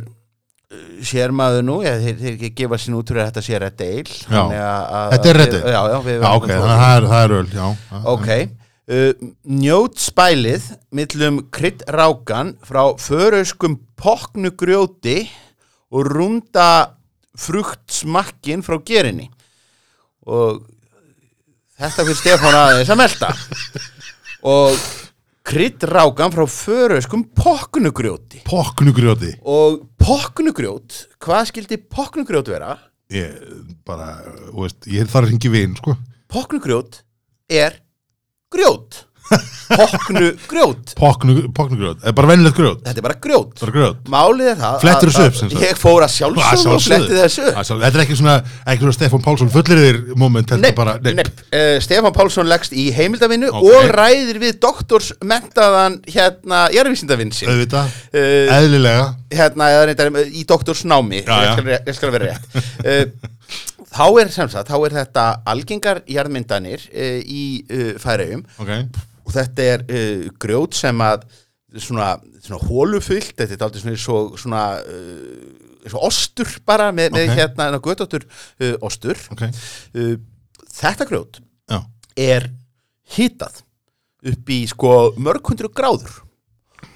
sér 1.02 1.32
maður 1.34 1.64
nú, 1.66 1.76
ég, 1.86 2.00
þeir, 2.04 2.16
þeir 2.40 2.54
gefa 2.58 2.78
sín 2.78 2.96
út 2.98 3.10
fyrir 3.10 3.24
að 3.24 3.30
þetta 3.32 3.42
sé 3.46 3.60
Red 3.60 3.82
Ale 3.82 4.04
þannig 4.30 4.62
að- 4.62 4.88
að- 5.00 5.12
Þetta 5.14 5.30
er 5.30 5.38
Red 5.40 5.54
Ale? 5.54 5.72
Já, 5.74 5.82
já, 5.90 6.00
já 6.22 6.32
ok, 6.36 6.48
það 6.48 6.84
er, 6.98 7.08
það 7.10 7.24
er 7.24 7.36
öl 7.40 7.48
já, 7.54 7.68
já, 7.90 8.02
Ok, 8.14 8.30
uh, 8.90 9.14
njót 9.50 9.98
spælið 10.02 10.68
millum 10.92 11.40
kryddrákan 11.50 12.56
frá 12.66 12.84
föröskum 12.98 13.80
poknugrjóti 13.98 15.28
og 15.92 16.06
runda 16.06 16.70
fruktsmakkin 17.38 18.62
frá 18.66 18.78
gerinni. 18.86 19.30
Og 20.28 20.62
þetta 21.80 22.06
fyrir 22.06 22.20
Stefán 22.20 22.58
aðeins 22.60 22.92
að 22.92 23.00
melta. 23.00 23.30
Og 24.50 24.84
kryddrákan 25.50 26.34
frá 26.36 26.46
föröskum 26.48 27.24
poknugrjóti 27.36 28.44
Pokknugrjóti? 28.48 29.34
Og 29.50 29.82
poknugrjót, 30.00 31.06
hvað 31.24 31.50
skildi 31.50 31.80
poknugrjót 31.82 32.52
vera? 32.54 32.76
ég 33.10 33.38
bara, 33.88 34.20
þú 34.52 34.66
veist, 34.68 34.86
ég 34.86 35.10
þarf 35.10 35.32
ringi 35.32 35.50
vin 35.50 35.76
sko, 35.80 35.96
Poknugrjót 36.30 37.02
er 37.50 37.80
grjót 38.54 39.06
Poknugrjót 39.70 40.94
Pokknu- 40.98 41.52
pokknugrjót 41.54 42.02
er 42.10 42.14
bara 42.18 42.28
venilegt 42.32 42.56
grjót, 42.58 42.80
Þetta 42.86 42.98
er 42.98 43.06
bara 43.06 43.18
grjót. 43.22 43.52
Bara 43.62 43.74
grjót. 43.76 44.00
Málið 44.10 44.48
er 44.54 44.58
það 44.58 44.78
Flettur 44.82 45.12
þessu 45.12 45.26
upp, 45.30 45.36
sem 45.40 45.52
sagt? 45.52 45.62
Ég 45.66 45.78
fór 45.78 46.06
að 46.06 46.14
sjálfsögðu 46.16 46.74
og 46.74 46.82
fletti 46.88 47.20
þessu 47.20 47.44
upp. 47.44 47.52
Að 47.52 47.68
sjálfsögðu. 47.68 47.84
þetta 47.86 48.00
er 48.00 48.04
ekki 48.06 48.18
svona, 48.20 48.36
ekki 48.74 48.86
svona 48.88 48.98
Stefán 48.98 49.24
Pálsson 49.28 49.52
fullir 49.54 50.00
moment, 50.24 50.50
þetta 50.50 50.62
Nei, 50.64 50.70
er 50.72 50.78
bara, 50.80 50.96
nei. 51.06 51.14
Uh, 51.54 51.78
Stefán 51.86 52.16
Pálsson 52.18 52.50
leggst 52.50 52.74
í 52.74 52.88
heimildavinnu 52.98 53.52
Ok. 53.54 53.70
og 53.70 53.94
ræðir 54.00 54.42
við 54.42 54.58
doktorsmentaðan 54.66 56.00
hérna, 56.10 56.64
jarðvísindavinn 56.74 57.34
sin 57.36 57.50
auðvitað, 57.54 57.94
uh, 58.14 58.54
eðlilega. 58.58 59.08
hérna, 59.32 59.70
eða 59.76 59.86
reyndar, 59.92 60.14
í 60.34 60.46
doktorsnámi 60.50 61.22
Já, 61.26 61.30
já. 61.30 61.44
ég 61.46 61.60
skal, 61.60 61.84
ég 61.86 61.96
skal 62.02 62.12
vera 62.18 62.34
rétt. 62.34 62.64
Uh, 62.82 63.30
þá 63.90 64.06
er 64.22 64.32
sem 64.34 64.50
sagt, 64.52 64.70
þá 64.70 64.78
er 64.88 64.96
þetta 65.00 65.26
algengar 65.50 66.02
jarðmyndanir 66.10 66.84
uh, 66.90 67.20
í 67.26 67.44
uh, 67.68 67.94
færiðum 68.02 68.44
ok, 68.62 68.74
og 69.26 69.36
þetta 69.36 69.70
er 69.76 69.86
uh, 69.90 70.28
grjót 70.42 70.78
sem 70.78 71.02
að 71.06 71.26
svona, 71.80 72.12
svona 72.42 72.62
hólufyllt 72.66 73.36
þetta 73.38 73.58
er 73.58 73.66
aldrei 73.68 73.82
svona, 73.84 73.98
svo, 74.02 74.20
svona 74.42 74.64
svo 75.90 76.02
ostur 76.06 76.50
bara 76.68 76.90
með, 76.94 77.14
með 77.16 77.30
Ok. 77.30 77.38
hérna 77.40 77.68
göttóttur 77.80 78.26
ostur. 78.84 79.18
Ok. 79.34 79.46
Uh, 79.96 80.16
þetta 80.76 81.06
grjót 81.10 81.40
já, 81.70 81.80
er 82.20 82.50
hitað 83.16 83.62
upp 84.30 84.50
í 84.52 84.58
sko 84.68 84.92
mörg 85.22 85.46
hundru 85.48 85.70
gráður 85.72 86.18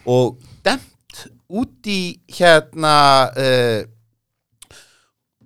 og 0.10 0.42
demt 0.66 1.24
út 1.54 1.88
í 1.88 2.18
hérna 2.36 2.96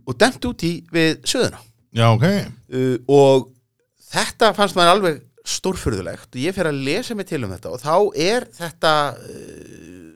og 0.07 0.19
demt 0.19 0.49
út 0.49 0.65
í 0.67 0.73
við 0.93 1.21
söðuna. 1.27 1.61
Já, 1.97 2.07
ok. 2.11 2.27
Uh, 2.71 2.97
og 3.11 3.49
þetta 4.11 4.53
fannst 4.57 4.77
maður 4.77 4.95
alveg 4.95 5.23
stórfurðulegt. 5.47 6.29
Og 6.33 6.43
ég 6.43 6.55
fer 6.55 6.69
að 6.69 6.83
lesa 6.87 7.15
mig 7.15 7.29
til 7.29 7.43
um 7.45 7.53
þetta 7.53 7.73
og 7.73 7.83
þá 7.83 7.95
er 8.27 8.47
þetta 8.57 8.93
uh, 9.15 10.07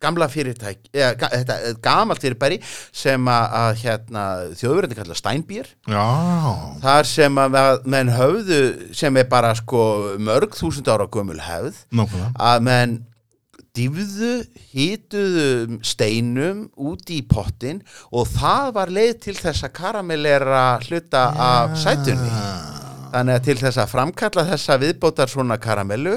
gamla 0.00 0.28
fyrirtæk 0.32 0.88
eða, 0.94 1.10
ga, 1.20 1.28
þetta 1.34 1.56
er 1.68 1.76
gamalt 1.84 2.24
fyrirbæri 2.24 2.58
sem 2.62 3.28
að, 3.28 3.56
að 3.60 3.70
hérna, 3.82 4.24
þjóðverðin 4.56 4.96
kalla 4.96 5.18
já, 5.92 6.06
þar 6.84 7.10
sem 7.10 7.40
að 7.42 7.58
menn 7.84 8.12
höfðu 8.16 8.60
sem 8.96 9.20
er 9.20 9.28
bara 9.30 9.52
sko 9.58 9.82
mörg 10.16 10.56
þúsund 10.56 10.88
ára 10.88 11.08
gömul 11.12 11.40
hefð 11.44 11.84
nákvæmlega. 11.92 12.32
að 12.40 12.64
menn 12.70 12.96
dýfðu, 13.76 14.32
hýtuðu 14.74 15.78
steinum 15.86 16.64
út 16.80 17.10
í 17.14 17.20
pottin 17.30 17.82
og 18.10 18.26
það 18.32 18.72
var 18.76 18.90
leið 18.96 19.14
til 19.28 19.36
þess 19.38 19.66
að 19.68 19.74
karamellera 19.78 20.64
hluta 20.88 21.28
af 21.38 21.76
sætunni. 21.78 22.32
Þannig 23.10 23.38
að 23.40 23.46
til 23.48 23.56
þess 23.62 23.80
að 23.82 23.92
framkalla 23.94 24.44
þessa 24.52 24.76
viðbótar 24.82 25.30
svona 25.30 25.56
karamellu 25.62 26.16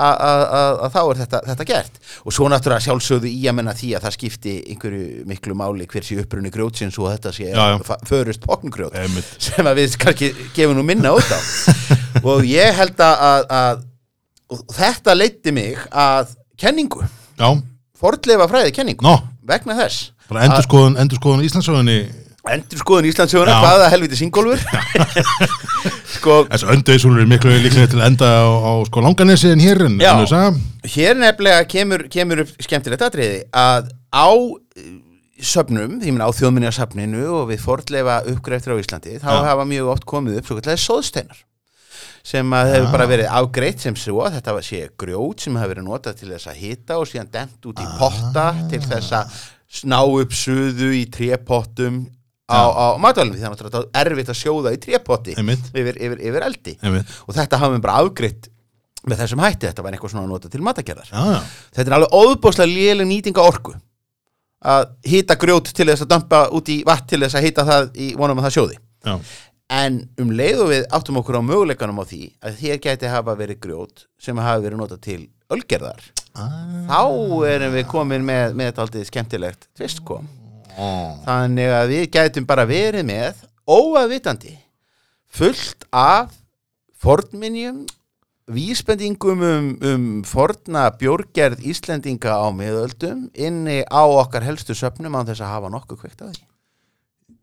að- 0.00 0.20
að 0.22 0.42
að- 0.56 0.80
að 0.86 0.90
þá 0.94 0.98
er 1.10 1.18
þetta, 1.20 1.38
þetta 1.48 1.64
gert. 1.66 1.94
Og 2.24 2.32
svo 2.32 2.48
náttúrulega 2.48 2.84
sjálfsögðu 2.86 3.28
í 3.32 3.40
að 3.50 3.54
menna 3.58 3.72
því 3.74 3.88
að 3.96 4.04
það 4.06 4.16
skipti 4.16 4.52
einhverju 4.70 5.24
miklu 5.26 5.54
máli 5.58 5.86
hver 5.90 6.04
sé 6.06 6.18
upprunni 6.22 6.50
grjótsins 6.54 6.98
og 6.98 7.08
þetta 7.12 7.32
sé 7.32 7.48
Já, 7.52 7.76
já. 7.76 7.96
förust 8.06 8.40
pokngrjót 8.46 8.92
sem 9.38 9.66
að 9.66 9.80
við 9.80 9.96
kannski 9.98 10.32
gefum 10.54 10.76
nú 10.76 10.84
minna 10.84 11.12
út 11.12 11.28
á. 11.28 11.40
Og 12.30 12.42
ég 12.44 12.72
held 12.74 12.96
að, 13.00 13.16
að, 13.20 13.44
að 13.50 14.66
þetta 14.76 15.14
leiddi 15.16 15.52
mig 15.54 15.76
að 15.92 16.36
kenningu, 16.60 17.04
já, 17.40 17.50
fordleifa 18.00 18.48
fræði 18.50 18.74
kenningu. 18.76 19.04
Nó, 19.06 19.18
vegna 19.48 19.76
þess 19.80 20.10
bara 20.30 20.46
endur 20.46 20.66
skoðun 20.66 20.98
endur 21.00 21.18
skoðun 21.18 21.46
Íslandsögunni 21.46 22.00
endur 22.50 22.80
skoðun 22.80 23.08
Íslandsöguna, 23.10 23.52
Já. 23.52 23.60
hvaða 23.64 23.88
helviti 23.92 24.16
singólfur 24.16 24.62
sko, 26.16 26.38
þessu 26.48 26.70
önduðisúlur 26.74 27.24
er 27.24 27.28
miklu 27.30 27.52
líklega 27.60 27.90
til 27.92 28.00
að 28.00 28.06
enda 28.08 28.30
á, 28.30 28.48
á 28.48 28.72
sko 28.88 29.04
langanesi 29.04 29.52
en 29.52 29.62
hér 29.62 29.84
en 29.86 29.98
Já. 30.00 30.14
en 30.14 30.22
þess 30.24 30.36
að 30.38 30.94
hér 30.94 31.20
nefnilega 31.20 31.68
kemur, 31.70 32.06
kemur 32.12 32.44
upp 32.46 32.54
skemmtilegt 32.64 33.04
atriði 33.04 33.42
að 33.52 33.92
á 34.14 34.30
eh, 34.32 34.88
söfnum, 35.40 35.98
því 36.00 36.14
minna 36.14 36.30
á 36.30 36.36
þjóðminniasafninu 36.36 37.26
og 37.28 37.46
við 37.52 37.62
fordleifa 37.64 38.22
uppgreiftir 38.32 38.76
á 38.76 38.80
Íslandi 38.80 39.20
þá 39.20 39.30
hafa 39.50 39.68
mjög 39.68 39.92
oft 39.96 40.08
komið 40.08 40.40
upp 40.40 40.48
svo 40.48 40.58
kallega 40.60 40.80
sóðsteinar 40.80 41.44
sem 42.26 42.52
að 42.52 42.70
hefur 42.74 42.92
bara 42.92 43.08
verið 43.08 43.32
afgreitt 43.32 43.82
sem 43.82 43.96
svo 43.96 44.20
að 44.26 44.38
þetta 44.38 44.54
sé 44.66 44.82
grjót 45.00 45.46
sem 45.46 45.56
hefur 45.56 45.74
verið 45.74 45.86
notað 45.86 46.20
til 46.20 46.30
þess 46.34 46.50
að 46.52 46.60
hita 46.60 46.98
og 47.00 47.08
síðan 47.08 47.32
demt 47.32 47.68
út 47.70 47.80
í 47.80 47.88
potta 47.98 48.46
til 48.70 48.80
þess 48.84 49.16
að 49.16 49.36
sná 49.80 49.98
upp 50.04 50.32
suðu 50.36 50.90
í 50.98 51.04
trépottum 51.12 52.00
á, 52.50 52.60
á 52.66 52.86
matvælum 53.00 53.36
því 53.36 53.44
þannig 53.44 53.60
að 53.60 53.68
þetta 53.70 54.00
er 54.00 54.10
erfitt 54.12 54.32
að 54.32 54.40
sjóða 54.40 54.72
í 54.74 54.80
trépotti 54.82 55.36
yfir, 55.38 56.00
yfir, 56.00 56.24
yfir 56.30 56.46
eldi. 56.48 56.74
Einmitt, 56.82 57.12
og 57.26 57.36
þetta 57.36 57.60
hafum 57.62 57.78
við 57.78 57.84
bara 57.86 58.00
afgreitt 58.02 58.50
með 59.08 59.22
þessum 59.22 59.40
hætti, 59.40 59.68
þetta 59.70 59.84
var 59.86 59.94
eitthvað 59.96 60.12
svona 60.12 60.26
að 60.26 60.32
nota 60.34 60.50
til 60.52 60.60
matagerðar 60.66 61.12
þetta 61.72 61.86
er 61.86 61.94
alveg 61.96 62.16
óðbóðslega 62.18 62.74
léleg 62.74 63.08
nýtinga 63.08 63.46
orku 63.48 63.72
að 64.60 64.90
hita 65.08 65.38
grjót 65.40 65.70
til 65.72 65.86
þess 65.88 66.04
að 66.04 66.10
dömpa 66.10 66.40
út 66.52 66.68
í 66.68 66.82
vatn 66.84 67.06
til 67.08 67.22
þess 67.22 67.38
að 67.38 67.46
hita 67.46 67.64
það 67.64 67.86
í 67.96 68.10
vonum 68.18 68.42
að 68.42 68.50
það 68.50 68.56
sjóði. 68.58 68.76
Já, 69.08 69.14
en 69.70 70.00
um 70.20 70.32
leið 70.34 70.64
og 70.64 70.72
við 70.72 70.86
áttum 70.96 71.20
okkur 71.20 71.38
á 71.38 71.42
möguleikanum 71.46 72.02
á 72.02 72.04
því 72.10 72.22
að 72.42 72.58
þér 72.62 72.80
gæti 72.86 73.12
hafa 73.12 73.36
verið 73.38 73.60
grjót 73.62 74.04
sem 74.18 74.40
hafi 74.42 74.64
verið 74.66 74.82
notað 74.82 75.02
til 75.06 75.20
ölgerðar 75.54 76.02
ah. 76.34 76.50
þá 76.90 77.02
erum 77.52 77.76
við 77.76 77.86
komin 77.90 78.26
með, 78.26 78.56
með 78.58 78.70
þetta 78.70 78.84
aldrei 78.86 79.06
skemmtilegt 79.06 79.70
tvist 79.78 80.02
kom 80.06 80.26
þannig 81.26 81.72
að 81.76 81.94
við 81.94 82.04
gætum 82.16 82.48
bara 82.48 82.66
verið 82.68 83.06
með 83.06 83.46
óaðvitandi 83.70 84.56
fullt 85.30 85.86
af 85.94 86.34
fornminjum 87.00 87.84
vísbendingum 88.50 89.42
um, 89.46 89.72
um 89.86 90.06
forna 90.26 90.88
bjórgerð 90.98 91.62
Íslendinga 91.70 92.34
á 92.34 92.50
miðöldum 92.50 93.28
inni 93.38 93.82
á 93.86 94.02
okkar 94.02 94.42
helstu 94.46 94.74
söpnum 94.74 95.14
á 95.14 95.22
þess 95.22 95.44
að 95.44 95.54
hafa 95.54 95.70
nokkuð 95.70 96.02
kveikt 96.02 96.24
að 96.24 96.32
því 96.34 96.49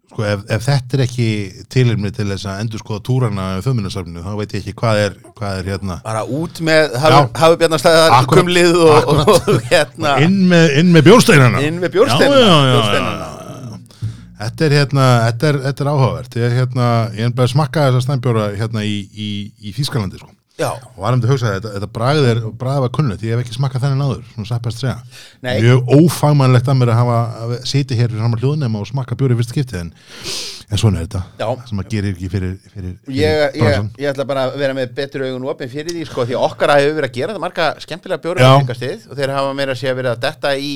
Sko 0.07 0.23
ef, 0.23 0.43
ef 0.55 0.63
þetta 0.63 0.95
er 0.97 1.01
ekki 1.03 1.25
tilirmi 1.73 2.09
til 2.15 2.29
þess 2.29 2.47
að 2.47 2.61
endur 2.63 2.81
skoða 2.81 3.01
túrana 3.09 3.47
á 3.59 3.63
þjóðminnarsafninu 3.65 4.23
þá 4.23 4.29
veit 4.39 4.53
ég 4.55 4.61
ekki 4.63 4.75
hvað 4.79 5.01
er, 5.03 5.17
hvað 5.35 5.57
er 5.59 5.71
hérna. 5.73 5.97
Bara 6.05 6.21
út 6.37 6.61
með 6.63 6.95
hafi 7.03 7.59
bjarnastæðar 7.63 8.15
Akkurat. 8.21 8.45
kumlið 8.45 8.79
og, 8.85 9.11
og, 9.11 9.33
og 9.35 9.59
hérna. 9.71 10.15
Inn 10.23 10.39
með, 10.47 10.77
inn 10.79 10.95
með 10.95 11.09
bjórsteinana. 11.09 11.65
Inn 11.67 11.83
með 11.83 11.99
já. 11.99 13.27
Þetta 14.37 14.65
er 14.67 14.73
hérna, 14.77 15.05
þetta 15.27 15.47
er, 15.49 15.61
þetta 15.65 15.83
er 15.83 15.91
áhugavert. 15.91 16.35
Ég 16.37 16.47
er 16.47 16.57
hérna, 16.61 16.89
ég 17.17 17.27
er 17.27 17.37
bara 17.37 17.49
að 17.49 17.55
smakka 17.55 17.87
þessa 17.89 18.05
stænbjóra 18.05 18.49
hérna 18.55 18.83
í, 18.85 18.99
í, 19.11 19.31
í 19.59 19.75
Þýskalandi 19.75 20.21
sko 20.21 20.36
já, 20.57 20.69
og 20.73 20.99
varum 21.03 21.21
til 21.21 21.29
að 21.29 21.33
hugsa 21.35 21.53
þetta, 21.55 21.71
þetta 21.75 21.89
bragð 21.93 22.27
er 22.31 22.41
bragð 22.61 22.83
var 22.85 22.91
kunnlegt, 22.97 23.23
ég 23.25 23.35
hef 23.35 23.43
ekki 23.43 23.55
smakkað 23.57 23.83
þennan 23.85 24.05
áður 24.07 24.21
svona 24.33 24.49
sappast 24.49 24.83
segja, 24.83 24.95
Nei. 25.45 25.55
mjög 25.63 25.91
ófagmannlegt 25.97 26.71
að 26.71 26.79
mér 26.79 26.91
að 26.93 27.01
hafa 27.01 27.17
að 27.45 27.55
sitja 27.69 27.97
hér 27.99 28.13
í 28.15 28.21
saman 28.21 28.41
hljóðnema 28.41 28.81
og 28.81 28.87
smakka 28.89 29.17
bjóri 29.19 29.37
fyrst 29.37 29.53
skipti 29.53 29.77
en, 29.81 29.91
en 30.67 30.81
svona 30.81 31.01
er 31.01 31.09
þetta, 31.09 31.21
Já. 31.41 31.49
sem 31.69 31.83
að 31.83 31.91
gerir 31.93 32.15
ekki 32.15 32.31
fyrir, 32.33 32.55
fyrir, 32.73 32.95
fyrir 33.05 33.19
ég, 33.21 33.43
ég, 33.43 33.59
bransann. 33.61 33.91
ég 34.01 34.13
ætla 34.13 34.27
bara 34.33 34.47
að 34.47 34.57
vera 34.63 34.77
með 34.77 34.95
betur 34.97 35.27
augun 35.27 35.49
opin 35.53 35.73
fyrir 35.73 35.93
því 35.93 36.07
sko, 36.09 36.25
því 36.29 36.39
okkar 36.41 36.73
hefur 36.77 36.97
verið 37.01 37.11
að 37.11 37.19
gera 37.19 37.37
það 37.37 37.45
marga 37.45 37.69
skemmtilega 37.85 38.25
bjóri 38.25 38.41
Já. 38.41 38.49
á 38.49 38.57
fengastið 38.57 39.05
og 39.11 39.21
þeir 39.21 39.35
hafa 39.37 39.53
meira 39.61 39.77
að 39.77 39.81
sé 39.83 39.91
að 39.93 40.01
verið 40.01 40.15
að 40.15 40.25
detta 40.25 40.55
í 40.57 40.73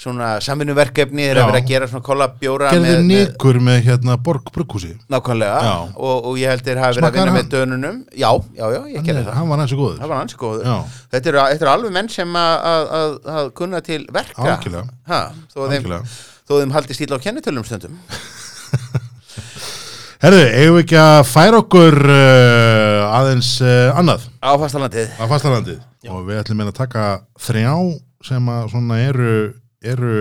svona 0.00 0.28
samvinnuverkefni 0.44 1.26
þeir 1.28 1.40
hafa 1.42 1.50
verið 1.50 1.60
að 1.60 1.70
gera 1.70 1.88
svona 1.90 2.04
kollabjóra 2.06 2.70
gerði 2.72 2.94
með, 3.04 3.34
með 3.44 3.58
með 3.66 3.78
hérna 3.84 4.16
Borg 4.24 4.48
Brugghúsi. 4.54 4.94
Nákvæmlega. 5.12 5.74
Og, 5.92 6.30
og 6.30 6.40
ég 6.40 6.54
held 6.54 6.64
þeir 6.64 6.80
hafa 6.80 6.96
verið 6.96 7.08
að 7.10 7.18
vinna 7.18 7.26
hann? 7.26 7.36
með 7.36 7.50
dönunum. 7.52 8.00
Já, 8.14 8.30
já, 8.56 8.64
já, 8.72 8.80
ég 8.94 9.04
gerði 9.04 9.26
það. 9.26 9.36
hann 9.36 9.52
var 9.52 9.60
næstu 9.60 9.80
góður. 9.80 10.00
Var 10.00 10.16
ansi 10.16 10.40
góður. 10.40 10.72
Þetta 11.12 11.32
eru, 11.34 11.42
eru 11.58 11.72
alveg 11.74 11.96
menn 11.98 12.10
sem 12.16 12.40
að, 12.40 12.56
að, 12.72 12.90
að, 13.00 13.14
að 13.36 13.52
kunna 13.60 13.84
til 13.84 14.00
verka. 14.16 14.58
Ha, 15.10 15.22
þó, 15.52 15.62
að 15.66 15.76
þeim, 15.76 15.92
að 16.00 16.56
þeim 16.56 16.76
haldi 16.78 16.96
stíl 16.96 17.12
á 17.12 17.18
kennitölum 17.20 17.68
stundum. 17.68 18.00
Herðu, 20.20 20.40
eigum 20.52 20.74
við 20.76 20.82
ekki 20.82 20.96
að 21.00 21.22
færa 21.30 21.60
okkur 21.62 21.94
uh, 22.04 23.16
aðeins 23.16 23.54
uh, 23.64 23.96
annað? 23.96 24.26
Á 24.44 24.52
fastalandið. 24.60 25.14
Á 25.16 25.24
fastalandið. 25.30 25.78
Og 26.12 26.26
við 26.26 26.40
ætlum 26.42 26.60
meina 26.60 26.72
að 26.74 26.80
taka 26.82 27.04
þrjá 27.40 27.72
sem 28.28 28.50
að 28.52 28.66
svona 28.74 28.98
eru, 29.00 29.30
eru 29.82 30.16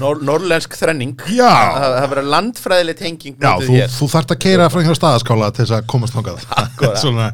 Nor 0.00 0.22
Norlensk 0.24 0.72
þrenning. 0.78 1.18
Já. 1.28 1.50
það 1.52 1.94
það 1.94 2.06
verður 2.12 2.28
landfræðileg 2.32 2.96
tenging 2.96 3.34
Já, 3.36 3.50
þú, 3.60 3.74
þú 3.92 4.06
þarft 4.14 4.32
að 4.32 4.38
keira 4.40 4.68
frá 4.72 4.80
hjá 4.86 4.94
staðaskála 4.96 5.50
til 5.52 5.66
þess 5.66 5.74
að 5.76 5.88
komast 5.92 6.16
Akkúrat. 6.20 6.96
Svona, 7.02 7.26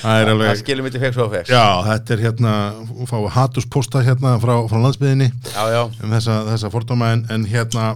það 0.00 0.20
er 0.22 0.30
það 0.30 0.32
alveg 0.32 0.60
skilur 0.62 0.86
mitt 0.86 0.96
í 0.96 1.02
feks 1.02 1.20
og 1.20 1.28
feks 1.34 1.52
Já, 1.52 1.64
þetta 1.90 2.16
er 2.16 2.24
hérna, 2.24 2.54
hún 2.88 3.10
fá 3.10 3.18
hatusposta 3.36 4.00
hérna 4.06 4.38
frá, 4.40 4.54
frá 4.70 4.80
landsbyðinni 4.80 5.28
já, 5.28 5.62
já, 5.74 5.82
um 5.84 6.16
þessa, 6.16 6.38
þessa 6.48 6.72
fordóma 6.72 7.12
en, 7.18 7.26
en 7.36 7.44
hérna, 7.52 7.90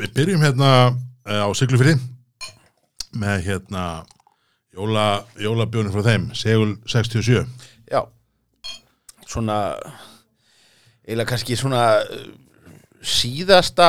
við 0.00 0.14
byrjum 0.18 0.46
hérna 0.48 0.72
uh, 0.90 1.46
á 1.46 1.48
Siglufyrði 1.54 1.94
með 3.22 3.46
hérna 3.46 3.86
jóla, 4.74 5.08
jólabjónin 5.38 5.94
frá 5.94 6.02
þeim, 6.10 6.28
Segul 6.34 6.74
67 6.90 7.46
já. 7.86 8.02
Svona 9.28 9.62
eiginlega 11.08 11.30
kannski 11.32 11.56
svona 11.56 11.84
uh, 12.04 12.26
síðasta 13.02 13.88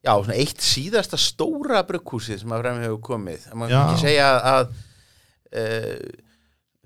já, 0.00 0.12
svona 0.16 0.38
eitt 0.38 0.64
síðasta 0.64 1.18
stóra 1.20 1.84
brugghúsi 1.86 2.38
sem 2.40 2.52
að 2.52 2.64
fremur 2.64 2.86
hefur 2.86 3.00
komið 3.12 3.46
má 3.54 3.68
Já. 3.70 3.78
ekki 3.84 4.02
segja 4.06 4.28
að, 4.30 4.50
að 4.50 4.74
uh, 5.60 6.26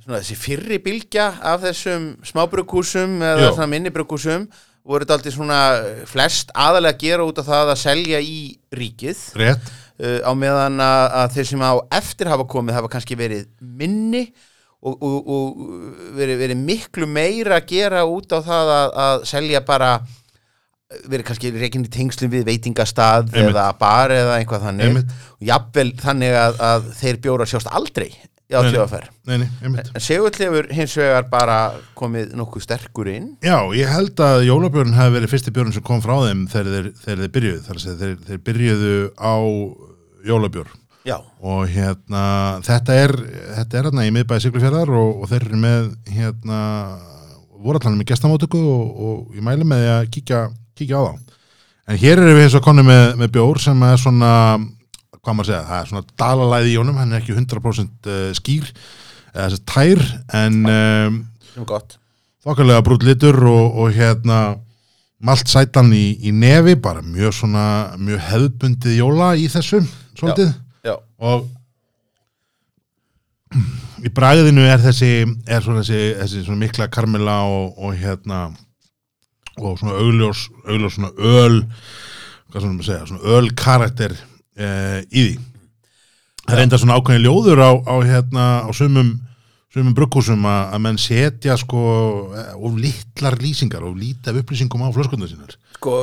svona 0.04 0.20
þessi 0.20 0.38
fyrri 0.38 0.80
bylgja 0.84 1.28
af 1.54 1.64
þessum 1.64 2.08
smábrugghúsum 2.26 3.18
eða 3.22 3.48
Já. 3.48 3.52
svona 3.54 3.70
minni 3.72 3.94
brugghúsum 3.94 4.48
voru 4.84 5.06
þetta 5.06 5.16
aldrei 5.16 5.36
svona 5.36 5.60
uh, 5.78 6.02
flest 6.10 6.52
aðalega 6.52 6.98
að 6.98 7.06
gera 7.06 7.28
út 7.28 7.40
af 7.40 7.48
það 7.48 7.72
að 7.72 7.82
selja 7.86 8.20
í 8.20 8.38
ríkið 8.74 9.22
Rétt, 9.40 9.70
uh, 10.02 10.18
á 10.26 10.32
meðan 10.36 10.82
að, 10.84 11.04
að 11.22 11.38
þeir 11.38 11.50
sem 11.54 11.64
á 11.64 11.72
eftir 12.02 12.32
hafa 12.34 12.48
komið 12.56 12.80
hafa 12.80 12.92
kannski 12.96 13.16
verið 13.18 13.46
minni 13.62 14.26
og, 14.84 14.98
og, 15.00 15.30
og 15.36 16.12
verið, 16.18 16.38
verið 16.44 16.60
miklu 16.68 17.08
meira 17.08 17.58
að 17.60 17.70
gera 17.72 18.04
út 18.08 18.34
á 18.36 18.38
það 18.44 18.72
að, 18.78 18.92
að 19.06 19.24
selja 19.30 19.62
bara 19.64 19.94
verið 21.08 21.24
kannski 21.26 21.50
reikinni 21.56 21.88
tengslum 21.90 22.30
við 22.30 22.44
veitingastað 22.50 23.32
Einmitt. 23.32 23.50
eða 23.54 23.64
bar 23.80 24.12
eða 24.14 24.36
einhvað 24.38 24.66
þannig 24.68 24.90
Einmitt. 24.90 25.16
og 25.40 25.48
jafnvel 25.48 25.88
þannig 26.04 26.36
að, 26.38 26.60
að 26.68 26.86
þeir 27.00 27.18
bjóra 27.24 27.46
sjást 27.50 27.70
aldrei 27.72 28.10
á 28.54 28.60
Nei, 28.60 28.68
nei. 28.68 28.74
tjóðaferð 28.76 29.08
nei, 29.26 29.36
nei, 29.40 29.46
einmitt 29.64 29.88
en 29.96 30.02
Segull 30.04 30.36
hefur 30.36 30.68
hins 30.76 30.92
vegar 31.00 31.24
bara 31.32 31.56
komið 31.98 32.34
nokkuð 32.38 32.66
sterkur 32.66 33.08
inn 33.10 33.30
Já, 33.42 33.56
ég 33.74 33.88
held 33.90 34.20
að 34.22 34.44
jólabjörn 34.46 34.94
hafi 34.94 35.14
verið 35.16 35.32
fyrsti 35.32 35.54
björn 35.56 35.72
sem 35.74 35.86
kom 35.86 36.02
frá 36.04 36.12
þeim 36.26 36.44
þegar 36.52 36.68
þeir, 36.76 36.90
þegar 37.00 37.22
þeir 37.24 37.32
byrjuðu 37.38 37.62
þar 37.64 37.80
að 37.80 37.84
segja, 37.86 37.98
þeir, 38.04 38.14
þeir 38.28 38.42
byrjuðu 38.50 38.94
á 39.16 39.34
jólabjörn 40.28 40.76
já, 41.04 41.16
og 41.44 41.64
hérna 41.70 42.24
þetta 42.66 42.98
er, 43.04 43.16
þetta 43.58 43.78
er 43.78 43.88
hérna 43.90 44.06
í 44.06 44.12
miðbæði 44.14 44.46
Siglufjörðar 44.46 44.94
og, 44.98 45.10
og 45.22 45.32
þeir 45.32 45.48
eru 45.48 45.60
með 45.64 45.90
hérna 46.14 46.60
voru 47.64 47.80
allan 47.80 47.98
með 48.00 48.10
gestamótöku 48.12 48.60
og, 48.60 48.94
og 49.08 49.36
ég 49.38 49.44
mæli 49.44 49.66
með 49.68 49.84
því 49.84 49.92
að 49.94 50.08
kíkja, 50.16 50.40
kíkja 50.76 51.00
á 51.00 51.02
þá. 51.08 51.40
En 51.84 52.00
hér 52.00 52.20
erum 52.20 52.38
við 52.38 52.46
eins 52.46 52.56
og 52.56 52.64
konni 52.64 52.84
með, 52.86 53.04
með 53.20 53.34
bjór 53.36 53.60
sem 53.60 53.84
er 53.84 54.00
svona 54.00 54.32
hvað 55.24 55.36
maður 55.38 55.50
segja, 55.50 55.64
það 55.68 55.80
er 55.80 55.90
svona 55.90 56.16
dalalæði 56.20 56.72
í 56.72 56.78
honum 56.80 57.00
hann 57.00 57.12
er 57.14 57.22
ekki 57.22 57.36
100% 57.36 58.10
eh, 58.12 58.30
skýr 58.36 58.68
eða 59.34 59.46
þessi 59.48 59.62
tær 59.70 60.02
en 60.40 60.58
um, 60.70 61.18
gott. 61.68 61.96
þokkarlega 62.44 62.84
brútt 62.86 63.06
litur 63.06 63.40
og, 63.48 63.78
og 63.80 63.96
hérna 63.96 64.40
malt 65.24 65.48
sætan 65.48 65.92
í, 65.96 66.18
í 66.28 66.34
nefi 66.34 66.76
bara 66.76 67.02
mjög 67.04 67.38
svona, 67.40 67.66
mjög 67.96 68.20
hefðbundið 68.28 68.98
jóla 68.98 69.32
í 69.40 69.48
þessu, 69.52 69.80
svolítið. 70.18 70.52
Já, 70.52 70.63
og 71.18 71.46
í 74.04 74.12
bræðinu 74.12 74.66
er 74.68 74.82
þessi 74.82 75.12
er 75.24 75.64
svona 75.64 75.82
þessi, 75.82 76.00
þessi 76.20 76.44
svona 76.44 76.60
mikla 76.60 76.88
karmela 76.92 77.40
og, 77.48 77.78
og 77.78 77.96
hérna 77.96 78.46
og 79.56 79.78
svona 79.78 79.96
augljós, 80.00 80.48
augljós 80.66 80.96
svona 80.98 81.12
öl 81.14 81.60
hvað 82.50 82.60
svona 82.60 82.74
maður 82.76 82.88
segja, 82.88 83.06
svona 83.10 83.36
öl 83.36 83.50
karakter 83.58 84.12
e, 84.54 84.66
í 85.10 85.24
því. 85.26 85.34
Það 86.44 86.56
er 86.56 86.62
enda 86.64 86.80
svona 86.80 86.98
ákveðin 86.98 87.24
ljóður 87.24 87.62
á, 87.64 87.70
á 87.82 87.94
hérna 88.04 88.44
á 88.68 88.70
sumum 88.76 89.14
sumum 89.74 89.94
brugghúsum 89.96 90.44
að, 90.46 90.60
að 90.76 90.82
menn 90.84 90.98
setja 91.02 91.56
sko 91.58 91.80
eh, 92.38 92.52
of 92.54 92.76
litlar 92.78 93.34
lýsingar 93.42 93.82
og 93.86 93.96
lítið 93.98 94.30
af 94.30 94.44
upplýsingum 94.44 94.84
á 94.86 94.94
flöskundar 94.94 95.30
sínar 95.32 95.56
sko, 95.74 95.96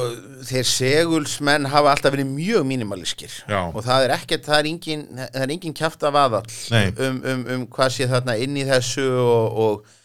þeir 0.50 0.68
segulsmenn 0.68 1.70
hafa 1.72 1.94
alltaf 1.94 2.12
verið 2.14 2.34
mjög 2.34 2.68
mínimalískir 2.68 3.38
og 3.48 3.80
það 3.86 4.08
er 4.08 4.16
ekkert, 4.18 4.44
það 4.50 4.58
er 4.58 4.70
engin, 4.74 5.06
það 5.22 5.46
er 5.46 5.56
engin 5.56 5.78
kjafta 5.78 6.12
vaðall 6.12 6.52
Nei. 6.74 6.84
um, 6.92 7.22
um, 7.24 7.48
um 7.56 7.66
hvað 7.72 7.96
sé 7.96 8.08
þarna 8.12 8.36
inn 8.44 8.60
í 8.60 8.66
þessu 8.68 9.08
og, 9.24 9.62
og, 9.64 9.96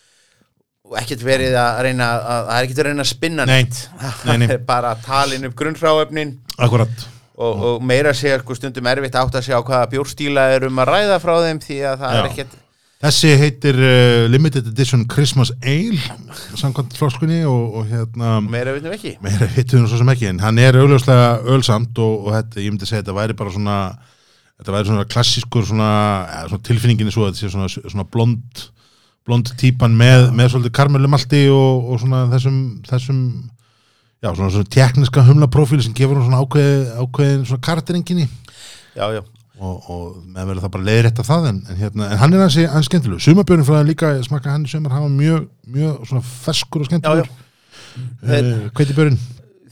og 0.87 1.00
ekkert 1.02 1.24
verið 1.26 1.59
að 1.59 1.81
reyna 1.88 2.12
að, 2.14 2.29
það 2.31 2.61
er 2.61 2.68
ekkert 2.68 2.81
verið 2.81 2.87
að 2.87 2.94
reyna 2.94 3.07
að 3.09 3.11
spinna 3.11 3.48
Nei. 3.50 3.57
neitt 3.57 3.83
Nei, 4.31 4.37
nei. 4.44 4.48
er 4.55 4.62
bara 4.70 4.94
að 4.94 5.02
talin 5.09 5.48
upp 5.50 5.59
grunnfráöfnin 5.59 6.37
Akkurat 6.57 7.09
og, 7.37 7.66
og 7.72 7.83
meira 7.85 8.14
að 8.14 8.22
segja 8.22 8.38
sko, 8.40 8.55
stundum 8.57 8.87
erfitt 8.88 9.18
átt 9.18 9.35
að 9.37 9.48
segja 9.48 9.59
á 9.59 9.66
hvaða 9.66 9.90
bjórstíla 9.92 10.46
er 10.55 10.68
um 10.70 10.79
að 10.81 10.92
ræða 10.94 11.18
frá 11.20 11.35
þeim 11.48 11.61
því 11.66 11.81
að 11.90 11.98
það 12.05 12.14
er 12.14 12.22
Já. 12.22 12.31
ekkert 12.31 12.55
Þessi 13.04 13.35
heitir 13.37 13.76
uh, 13.76 14.24
Limited 14.32 14.70
Edition 14.70 15.02
Christmas 15.12 15.50
Ale 15.61 16.00
samkvæmt 16.56 16.96
floskunni 16.96 17.42
og, 17.44 17.80
og 17.80 17.90
hérna 17.90 18.38
meira 18.40 18.72
vitum 18.72 18.88
við 18.88 18.96
ekki. 18.96 19.12
Meira 19.24 19.48
hittum 19.52 19.85
við 19.85 19.90
svo 19.92 20.00
sem 20.00 20.12
ekki 20.14 20.30
en 20.30 20.40
hann 20.40 20.61
er 20.62 20.78
augljóslega 20.80 21.26
ölsamt 21.52 22.00
og, 22.00 22.24
og 22.24 22.37
þetta, 22.38 22.62
ég 22.64 22.72
myndi 22.72 22.88
segja 22.88 23.02
þetta 23.02 23.18
væri 23.18 23.37
bara 23.37 23.52
svona 23.52 23.76
þetta 24.56 24.76
væri 24.76 24.90
svona 24.90 25.11
klassískur 25.12 25.68
svona, 25.68 25.90
ja, 26.30 26.46
svona 26.48 26.66
tilfinninginni 26.70 27.12
svo 27.12 27.26
að 27.26 27.35
þetta 27.35 27.42
sé 27.42 27.52
svona, 27.52 27.68
svona 27.92 28.09
blond 28.09 28.64
blond 29.26 29.52
típan 29.61 29.94
með, 29.98 30.30
með 30.38 30.54
svolítið 30.54 30.76
karmelumalti 30.78 31.44
og, 31.52 31.90
og 31.90 32.00
svona 32.00 32.24
þessum 32.32 32.59
þessum 32.87 33.22
já, 34.22 34.30
svona, 34.30 34.50
svona 34.54 34.72
tekniska 34.72 35.24
humlaprófíli 35.26 35.85
sem 35.85 35.96
gefur 35.96 36.20
hún 36.20 36.28
svona 36.30 36.40
ákveð, 36.44 36.92
ákveðin 37.02 37.48
svona 37.50 37.66
karakterenginni 37.68 38.28
já, 38.96 39.06
já, 39.18 39.22
og, 39.56 39.90
og 39.90 40.16
með 40.24 40.50
verður 40.50 40.64
það 40.64 40.72
bara 40.74 40.86
leiðrétta 40.90 41.24
það 41.26 41.48
en, 41.50 41.60
en, 41.64 41.78
hérna, 41.80 42.08
en 42.10 42.20
hann 42.20 42.36
er 42.36 42.42
hansi, 42.44 42.64
hans 42.68 42.90
skemmtilegu 42.90 43.24
sumabjörn 43.24 43.64
frá 43.64 43.78
það 43.78 43.90
líka, 43.90 44.12
ég 44.18 44.26
smakka 44.26 44.52
hann 44.52 44.66
í 44.68 44.72
sumar 44.72 44.96
hann 44.96 45.06
var 45.06 45.14
mjög, 45.14 45.46
mjög 45.76 46.10
svona 46.10 46.24
ferskur 46.28 46.84
og 46.84 46.90
skemmtilegur. 46.90 47.30
Uh, 47.96 48.66
hveitibjörn 48.76 49.16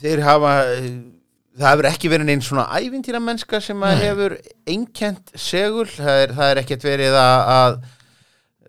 þeir 0.01 0.25
hafa 0.25 0.55
það 0.65 1.69
hefur 1.69 1.91
ekki 1.91 2.13
verið 2.13 2.31
neinn 2.31 2.45
svona 2.45 2.65
ævintýra 2.81 3.21
mennska 3.23 3.61
sem 3.63 3.85
að 3.85 4.01
hefur 4.07 4.37
einkent 4.73 5.37
segul, 5.37 5.87
það 5.93 6.23
er, 6.23 6.35
það 6.39 6.55
er 6.55 6.63
ekkert 6.65 6.89
verið 6.89 7.21
að, 7.21 7.53
að 7.59 7.79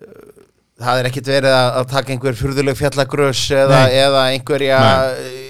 uh, 0.04 0.45
það 0.84 0.99
er 0.99 1.12
ekkert 1.12 1.34
verið 1.38 1.56
að, 1.56 1.71
að 1.80 1.91
taka 1.95 2.15
einhver 2.15 2.39
furðuleg 2.43 2.80
fjallagrös 2.82 3.47
eða, 3.56 3.82
Nei. 3.86 3.99
eða 4.04 4.30
einhverja 4.36 4.82
tveggja 4.84 5.45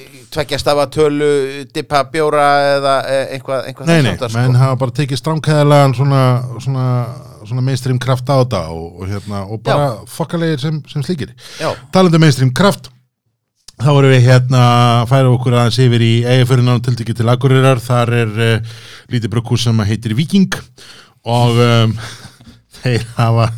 stafa 0.60 0.86
tölu, 0.91 1.30
dippa 1.74 2.04
bjóra 2.12 2.48
eða 2.76 2.95
eh, 3.10 3.36
einhvað, 3.38 3.69
Nei, 3.88 4.02
nei, 4.04 4.12
háttar, 4.13 4.34
menn 4.36 4.58
hafa 4.60 4.80
bara 4.82 4.95
tekið 5.00 5.21
stránkæðilegan 5.21 5.95
svona, 5.98 6.24
svona, 6.63 6.88
svona 7.45 7.63
mainstream 7.65 8.00
kraft 8.02 8.28
á 8.28 8.36
þetta 8.41 8.62
og, 8.74 9.00
og, 9.00 9.08
hérna, 9.12 9.45
og 9.48 9.63
bara 9.65 9.88
fokkalegir 10.12 10.62
sem, 10.62 10.82
sem 10.91 11.06
slíkir. 11.06 11.32
Já, 11.62 11.71
Talandi 11.95 12.19
um 12.19 12.26
mainstream 12.26 12.54
kraft, 12.56 12.91
þá 13.80 13.91
erum 13.93 14.13
við 14.13 14.28
hérna 14.30 14.63
að 15.00 15.10
færa 15.13 15.34
okkur 15.34 15.58
aðeins 15.60 15.82
yfir 15.88 16.06
í 16.06 16.13
eigafyrirnáðum 16.24 16.86
tiltekið 16.89 17.21
til 17.21 17.32
Akureyrar, 17.34 17.84
þar 17.84 18.13
er 18.21 18.38
uh, 18.52 18.80
lítið 19.13 19.34
brugghús 19.36 19.67
sem 19.67 19.86
heitir 19.88 20.15
Viking 20.17 20.60
og 21.26 21.60
um, 21.60 21.95
þeir 22.82 23.08
hafa 23.17 23.52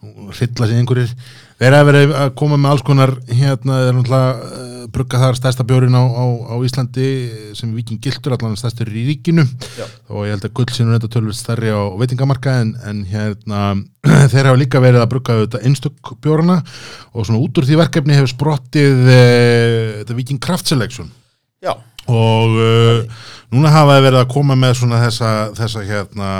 hrilla 0.00 0.66
sig 0.66 0.78
einhverjir 0.80 1.14
þeir 1.60 1.76
hafa 1.76 1.88
verið 1.90 2.12
að 2.16 2.32
koma 2.40 2.58
með 2.58 2.72
alls 2.72 2.84
konar 2.86 3.12
hérna, 3.28 3.82
þeir 3.84 3.96
náttúrulega 3.98 4.30
uh, 4.48 4.86
brugga 4.90 5.20
þar 5.20 5.38
stærsta 5.38 5.66
bjórin 5.68 5.96
á, 5.96 6.02
á, 6.02 6.24
á 6.50 6.54
Íslandi 6.64 7.10
sem 7.58 7.70
Viking 7.76 8.00
gildur, 8.02 8.34
allan 8.34 8.56
stærstur 8.58 8.88
í 8.90 9.04
ríkinu. 9.10 9.44
Já. 9.76 9.84
og 10.08 10.26
ég 10.26 10.34
held 10.34 10.48
að 10.48 10.54
gull 10.56 10.72
sinu 10.74 10.96
þetta 10.96 11.12
tölvist 11.12 11.44
stærri 11.44 11.70
á 11.70 11.80
veitingamarka 12.00 12.56
en, 12.64 12.72
en 12.88 13.04
hérna 13.10 13.62
þeir 14.32 14.50
hafa 14.50 14.58
líka 14.58 14.82
verið 14.82 15.04
að 15.04 15.12
brugga 15.12 15.38
þetta 15.44 15.62
einstök 15.68 16.14
bjórana. 16.24 16.60
Og 17.12 17.28
svona 17.28 17.42
út 17.44 17.60
úr 17.60 17.68
því 17.68 17.80
verkefni 17.82 18.16
hefur 18.16 18.34
sprottið 18.34 19.06
e, 19.12 19.22
þetta 20.00 20.18
Viking 20.18 20.42
Craft 20.42 20.72
Selection. 20.72 21.12
Já, 21.60 21.74
og 22.08 22.56
uh, 22.56 23.20
núna 23.52 23.72
hafa 23.74 23.96
þeir 23.96 24.06
verið 24.06 24.20
að 24.22 24.32
koma 24.32 24.56
með 24.58 24.74
svona 24.80 25.02
þessa, 25.02 25.30
þessa 25.58 25.84
hérna, 25.88 26.30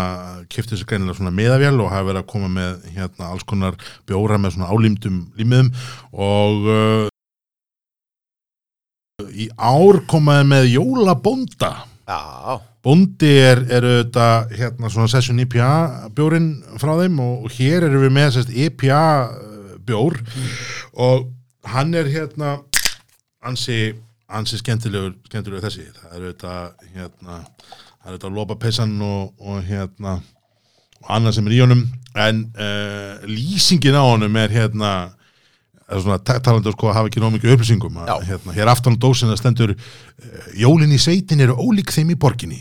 kiptið 0.53 0.81
sér 0.81 0.89
greinilega 0.93 1.19
svona 1.19 1.35
miðavél 1.37 1.77
og 1.77 1.93
hafa 1.93 2.09
verið 2.09 2.23
að 2.23 2.31
koma 2.33 2.51
með 2.55 2.89
hérna 2.95 3.31
alls 3.31 3.47
konar 3.49 3.79
bjóra 4.09 4.41
með 4.41 4.57
svona 4.57 4.71
álímdum 4.73 5.23
límiðum. 5.39 5.71
Og 6.17 6.71
uh, 6.71 7.07
í 9.31 9.51
ár 9.59 10.01
komaði 10.11 10.49
með 10.55 10.69
jólabónda 10.79 11.73
já, 12.09 12.21
Bóndi 12.81 13.29
er, 13.37 13.61
er 13.69 13.85
auðvitað 13.85 14.55
hérna 14.57 14.89
svona 14.89 15.11
session 15.13 15.41
IPA 15.43 15.73
bjórin 16.17 16.55
frá 16.81 16.95
þeim 17.03 17.19
og, 17.21 17.51
hér 17.53 17.85
erum 17.91 18.07
við 18.07 18.15
með 18.17 18.31
sérst 18.39 18.55
IPA 18.57 19.03
uh, 19.29 19.75
bjór. 19.85 20.17
Og 20.97 21.29
hann 21.69 21.93
er 21.99 22.09
hérna 22.09 22.57
ansi, 23.45 23.93
ansi 24.39 24.59
skemmtilegur, 24.61 25.15
skemmtilegur 25.29 25.65
þessi, 25.67 25.87
það 25.97 26.11
er 26.17 26.27
auðvitað 26.27 26.91
hérna, 26.95 27.39
það 28.01 28.05
er 28.05 28.13
auðvitað 28.13 28.37
lopapessan 28.39 28.93
og, 29.07 29.33
og 29.43 29.63
hérna 29.67 30.19
og 31.01 31.11
annað 31.17 31.37
sem 31.39 31.49
er 31.49 31.57
í 31.57 31.63
honum. 31.65 31.85
En 32.21 32.43
uh, 32.59 33.23
lýsingin 33.31 33.97
á 33.97 34.03
honum 34.05 34.37
er 34.41 34.53
hérna 34.55 34.91
það 35.11 35.97
er 35.97 36.03
svona 36.05 36.19
ta- 36.23 36.41
talandi 36.45 36.71
um 36.71 36.75
sko 36.77 36.91
að 36.91 36.99
hafa 36.99 37.11
ekki 37.11 37.23
nóg 37.23 37.33
mikið 37.37 37.55
upplýsingum. 37.57 38.01
Að, 38.05 38.27
hérna, 38.29 38.55
hér 38.57 38.71
aftan 38.73 38.99
á 38.99 39.03
dósina 39.03 39.39
stendur 39.39 39.73
uh, 39.75 39.79
jólin 40.59 40.93
í 40.95 40.99
sveitin 41.03 41.43
eru 41.47 41.57
ólík 41.59 41.93
þeim 41.95 42.13
í 42.15 42.19
borginni. 42.21 42.61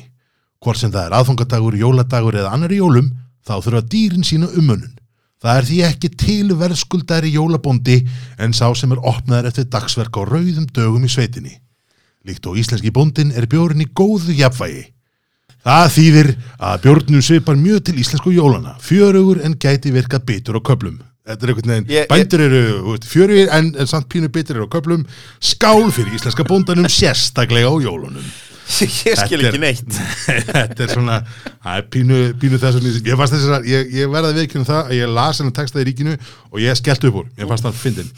Hvort 0.60 0.82
sem 0.82 0.92
það 0.92 1.06
er 1.10 1.18
aðfangadagur, 1.20 1.78
jóladagur 1.80 2.36
eða 2.42 2.54
annar 2.56 2.74
í 2.76 2.80
jólum, 2.82 3.14
þá 3.48 3.54
þurfa 3.64 3.84
dýrin 3.92 4.26
sína 4.28 4.50
umönnun. 4.60 4.99
Það 5.40 5.58
er 5.58 5.68
því 5.70 5.80
ekki 5.88 6.10
til 6.20 6.56
verðskuldari 6.60 7.30
jólabóndi 7.32 8.02
en 8.44 8.56
sá 8.56 8.66
sem 8.76 8.92
er 8.92 9.00
opnaður 9.08 9.48
eftir 9.48 9.70
dagsverk 9.72 10.18
á 10.20 10.22
rauðum 10.28 10.66
dögum 10.76 11.06
í 11.08 11.12
sveitinni. 11.12 11.54
Líkt 12.28 12.48
og 12.52 12.58
íslenski 12.60 12.92
bóndin 12.92 13.32
er 13.32 13.48
bjórn 13.48 13.80
í 13.80 13.88
góðu 13.96 14.36
jafnvægi. 14.36 14.90
Það 15.64 15.86
þýðir 15.96 16.30
að 16.60 16.82
bjórnum 16.84 17.24
svipar 17.24 17.58
mjög 17.60 17.86
til 17.88 17.96
íslensku 18.04 18.34
jólana, 18.36 18.76
fjörugur 18.84 19.40
en 19.44 19.56
gæti 19.60 19.96
virkað 19.96 20.28
bitur 20.28 20.60
á 20.60 20.62
köplum. 20.64 21.00
Þetta 21.30 21.46
er 21.46 21.52
einhvern 21.54 21.74
veginn, 21.74 22.08
bændur 22.10 22.44
eru 22.44 23.00
fjörugir 23.06 23.52
en, 23.56 23.74
en 23.80 23.88
samt 23.88 24.08
pínu 24.12 24.32
bitur 24.34 24.64
á 24.64 24.68
köplum, 24.72 25.04
skál 25.40 25.88
fyrir 25.96 26.16
íslenska 26.20 26.48
bóndanum 26.48 26.88
sérstaklega 26.92 27.72
á 27.72 27.76
jólunum. 27.80 28.24
ég 29.10 29.18
skil 29.18 29.18
Þetta 29.18 29.40
er- 29.40 29.48
ekki 29.50 29.62
neitt. 29.64 30.00
þetta 30.54 30.86
er 30.86 30.94
svona 30.94 31.18
það 31.26 31.74
er 31.76 31.88
pínu, 31.96 32.20
pínu 32.42 32.62
þess 32.62 32.80
að 32.80 32.88
ég, 32.92 33.16
fannst 33.20 33.36
þess 33.36 33.56
að, 33.58 33.70
ég, 33.72 33.90
ég 34.00 34.12
verði 34.14 34.32
að 34.34 34.40
viðkynna 34.44 34.70
það 34.70 34.82
að 34.84 35.00
ég 35.00 35.16
las 35.20 35.42
hennar 35.42 35.58
textaði 35.60 35.86
í 35.86 35.90
ríkinu 35.90 36.16
og 36.52 36.62
ég 36.64 36.80
skellt 36.80 37.10
upp 37.10 37.20
úr. 37.24 37.28
Ég 37.40 37.50
fannst 37.50 37.68
hann 37.68 37.80
fyndin 37.80 38.12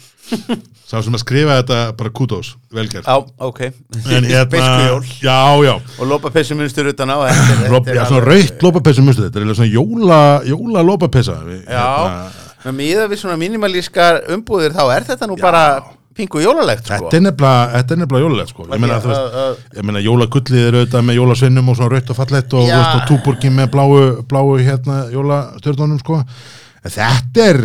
sá 0.92 1.00
sem 1.00 1.14
að 1.16 1.22
skrifa 1.22 1.56
þetta 1.62 1.78
bara 1.96 2.12
kútós, 2.14 2.52
velgerð 2.72 3.08
Já, 3.08 3.16
ok. 3.46 3.60
En 3.64 4.26
hérna, 4.28 4.44
Beiskujól 4.52 5.06
já, 5.24 5.38
já. 5.64 5.72
Og 5.98 6.10
lópapessu 6.10 6.56
munstur 6.58 6.90
utan 6.92 7.12
á 7.12 7.16
Lop, 7.72 7.88
já, 7.88 8.04
svona 8.08 8.26
raukt 8.26 8.62
lópapessu 8.64 9.04
mustu 9.04 9.24
þetta 9.26 9.40
er 9.40 9.54
svona 9.56 9.72
jóla, 9.72 10.20
jóla 10.48 10.84
lópapessa 10.84 11.38
Já, 11.64 11.88
hérna, 11.88 12.30
með 12.66 12.78
miða 12.78 13.08
við 13.10 13.22
svona 13.24 13.38
minimalískar 13.40 14.22
umbúðir 14.36 14.76
þá 14.76 14.84
er 14.98 15.08
þetta 15.08 15.30
nú 15.30 15.38
bara 15.40 15.64
pingu 16.16 16.42
jólalegt 16.44 16.86
sko. 16.86 17.08
þetta 17.10 17.16
er 17.18 17.24
nefnilega 17.26 18.20
er 18.20 18.24
jólalegt 18.26 18.52
sko. 18.52 18.66
Ég 18.68 18.80
meina, 18.82 18.98
veist, 19.00 19.36
að- 19.42 19.78
ég 19.78 19.86
meina 19.88 20.02
jólagullið 20.04 20.66
er 20.66 20.78
auðvitað 20.80 21.06
með 21.08 21.18
jólasvinnum 21.20 21.68
og 21.72 21.78
svona 21.78 21.94
raukt 21.94 22.10
og 22.10 22.18
fallett 22.18 22.56
og, 22.58 22.72
og 22.72 23.06
túborgin 23.08 23.56
með 23.56 23.70
bláu, 23.72 24.22
bláu 24.28 24.56
hérna 24.60 25.06
jólastjörnunum 25.12 26.00
sko. 26.02 26.22
Þetta 26.82 27.44
er 27.48 27.60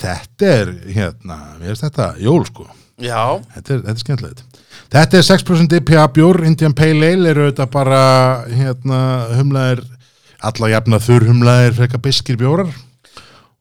þetta 0.00 0.50
er 0.50 0.72
hérna 0.94 1.38
við 1.60 1.72
veist 1.72 1.86
þetta, 1.86 2.10
jól 2.20 2.44
sko. 2.48 2.66
Já, 3.02 3.40
þetta 3.56 3.74
er, 3.74 3.80
þetta 3.80 3.94
er 3.96 4.02
skemmtilegt. 4.04 4.44
Þetta 4.94 5.18
er 5.18 5.26
6% 5.26 5.76
IPA 5.80 6.06
bjór, 6.14 6.44
Indian 6.46 6.74
Pale 6.76 7.08
Ale 7.10 7.32
eru 7.32 7.46
auðvitað 7.48 7.70
bara 7.72 8.00
hérna 8.50 8.98
humlaðir, 9.34 9.82
alla 10.44 10.70
jafna 10.70 11.00
þurr 11.02 11.26
humlaðir 11.30 11.74
freka 11.78 11.98
biskir 12.04 12.38
bjórar. 12.38 12.70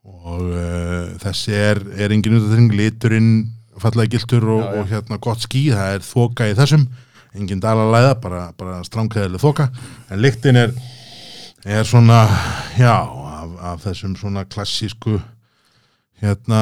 Og 0.03 0.43
uh, 0.53 1.09
þessi 1.23 1.55
er, 1.57 1.81
er 1.97 2.13
engin 2.13 2.37
undanþring, 2.37 2.69
liturinn 2.77 3.31
fallega 3.83 4.13
giltur 4.15 4.47
og, 4.55 4.61
Já, 4.63 4.69
já. 4.73 4.79
og 4.81 4.87
hérna 4.93 5.19
gott 5.21 5.43
ský, 5.45 5.65
það 5.75 5.97
er 5.97 6.05
þoka 6.07 6.47
í 6.51 6.55
þessum. 6.57 6.87
Engin 7.33 7.59
dalalæða, 7.63 8.15
bara, 8.21 8.41
bara 8.57 8.79
stránkæðileg 8.85 9.41
þoka, 9.41 9.69
en 10.13 10.21
lyktin 10.21 10.59
er 10.63 10.73
er 11.65 11.85
svona 11.87 12.21
já, 12.77 12.93
af, 13.07 13.53
af 13.71 13.85
þessum 13.85 14.13
svona 14.19 14.43
klassísku 14.45 15.15
hérna 16.23 16.59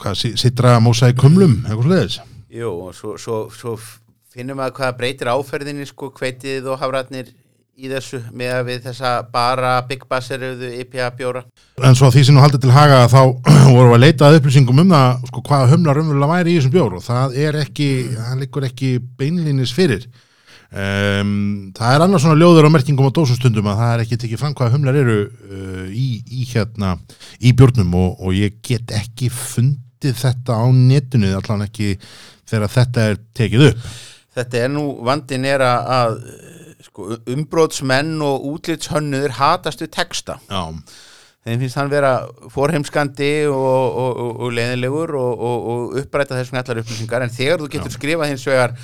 hvað, 0.00 0.14
si- 0.18 0.36
sitra 0.40 0.78
mósæk 0.80 1.16
kumlum, 1.20 1.58
eitthvað 1.66 1.86
sliðis 1.88 2.16
jú, 2.52 2.70
og 2.88 2.94
svo, 2.96 3.14
svo, 3.20 3.36
svo 3.52 3.76
finnum 4.32 4.58
við 4.60 4.72
hvað 4.76 4.96
breytir 4.98 5.30
áferðinni 5.32 5.86
sko, 5.88 6.10
hveitið 6.16 6.66
og 6.72 6.80
hafratnir 6.80 7.30
í 7.82 7.90
þessu 7.90 8.20
með 8.30 8.52
að 8.54 8.66
við 8.68 8.82
þessa 8.86 9.12
bara 9.32 9.72
Big 9.88 10.02
Bass 10.08 10.30
eruðu 10.34 10.68
IPA 10.82 11.08
bjóra? 11.18 11.42
En 11.82 11.96
svo 11.98 12.10
því 12.14 12.24
sem 12.28 12.36
nú 12.36 12.42
haldið 12.42 12.64
til 12.64 12.74
haga 12.74 13.00
þá 13.10 13.20
vorum 13.74 13.90
við 13.90 13.96
að 13.96 14.04
leita 14.04 14.28
að 14.28 14.38
upplýsingum 14.38 14.82
um 14.84 14.92
það 14.94 15.24
sko, 15.30 15.42
hvaða 15.48 15.70
humlar 15.72 16.02
umverulega 16.02 16.36
væri 16.36 16.52
í 16.52 16.58
þessum 16.60 16.74
bjór 16.76 16.98
og 16.98 17.06
það 17.06 17.34
er 17.46 17.58
ekki, 17.62 17.88
það 18.18 18.44
liggur 18.44 18.68
ekki 18.68 18.92
beinlínis 19.18 19.74
fyrir. 19.74 20.06
Um, 20.72 21.72
það 21.76 21.96
er 21.96 22.04
annars 22.06 22.22
svona 22.24 22.38
ljóður 22.40 22.70
á 22.70 22.74
merkingum 22.74 23.10
á 23.10 23.16
dósumstundum 23.18 23.66
að 23.68 23.82
það 23.82 23.90
er 23.96 24.04
ekki 24.06 24.20
tekið 24.22 24.40
fram 24.40 24.54
hvaða 24.56 24.72
humlar 24.76 25.00
eru 25.02 25.18
uh, 25.26 25.90
í, 25.90 26.06
í 26.32 26.46
hérna 26.48 26.94
í 27.42 27.52
bjórnum 27.58 27.92
og, 27.98 28.22
og 28.22 28.38
ég 28.38 28.62
get 28.64 28.94
ekki 28.96 29.28
fundið 29.28 30.16
þetta 30.22 30.56
á 30.56 30.64
netinu 30.72 31.34
allan 31.36 31.66
ekki 31.66 31.98
þegar 32.48 32.72
þetta 32.78 33.10
er 33.10 33.20
tekið 33.36 33.66
upp. 33.72 33.92
Þetta 34.32 34.62
er 34.62 34.72
nú, 34.72 34.86
vandin 35.04 35.44
er 35.44 35.66
að 35.66 36.16
sko, 36.92 37.16
umbrótsmenn 37.32 38.20
og 38.24 38.44
útlitshönnuður 38.52 39.38
hatast 39.38 39.80
við 39.82 39.94
texta. 39.96 40.36
Já, 40.50 40.68
þeim 41.42 41.64
finnst 41.64 41.78
hann 41.80 41.90
vera 41.90 42.12
forheimskandi 42.52 43.32
og, 43.50 43.56
og, 43.56 44.12
og, 44.12 44.34
og 44.44 44.52
leiðilegur 44.58 45.16
og, 45.18 45.32
og, 45.48 45.70
og 45.72 45.96
uppræta 46.02 46.36
þessum 46.38 46.60
allar 46.60 46.82
upplýsingar. 46.84 47.24
En 47.24 47.32
þegar 47.32 47.64
þú 47.64 47.70
getur 47.72 47.96
skrifað 47.96 48.34
hins 48.34 48.46
vegar 48.46 48.76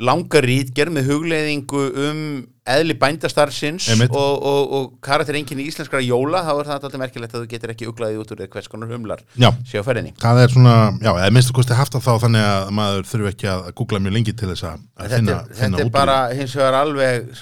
langar 0.00 0.48
rítgerð 0.48 0.96
með 0.96 1.12
hugleiðingu 1.12 1.84
um 2.08 2.24
eðli 2.62 2.94
bændastarfsins 2.94 3.88
og, 4.04 4.12
og, 4.14 4.74
og 4.76 4.84
karakter 5.02 5.34
enginn 5.34 5.64
í 5.64 5.66
íslenskara 5.66 6.02
jóla 6.04 6.44
þá 6.46 6.52
er 6.52 6.68
það 6.68 6.76
alltaf 6.76 7.00
merkilegt 7.02 7.34
að 7.34 7.42
þú 7.42 7.48
getur 7.50 7.72
ekki 7.74 7.88
uglaðið 7.90 8.20
út 8.22 8.34
úr 8.36 8.44
hvers 8.52 8.70
konar 8.70 8.92
humlar 8.94 9.24
já. 9.34 9.48
sé 9.66 9.82
á 9.82 9.86
ferðinni. 9.86 10.12
Það 10.22 10.42
er 10.44 10.54
svona, 10.54 10.76
já, 11.02 11.10
eða 11.10 11.32
minnstu 11.34 11.56
kosti 11.56 11.78
haft 11.78 11.96
það 11.96 12.06
þá 12.06 12.26
þannig 12.26 12.46
að 12.52 12.70
maður 12.78 13.08
þurfi 13.10 13.32
ekki 13.32 13.50
að 13.50 13.66
googla 13.80 14.02
mjög 14.04 14.16
lengi 14.18 14.36
til 14.38 14.52
þess 14.52 14.68
að 14.68 14.78
þetta, 14.84 15.16
finna, 15.16 15.34
er, 15.40 15.58
finna 15.58 15.80
þetta 15.80 15.82
út 15.82 15.82
er 15.82 15.90
úr 15.90 15.96
bara 15.98 16.18
hins 16.38 16.56
vegar 16.60 16.78
alveg 16.84 17.34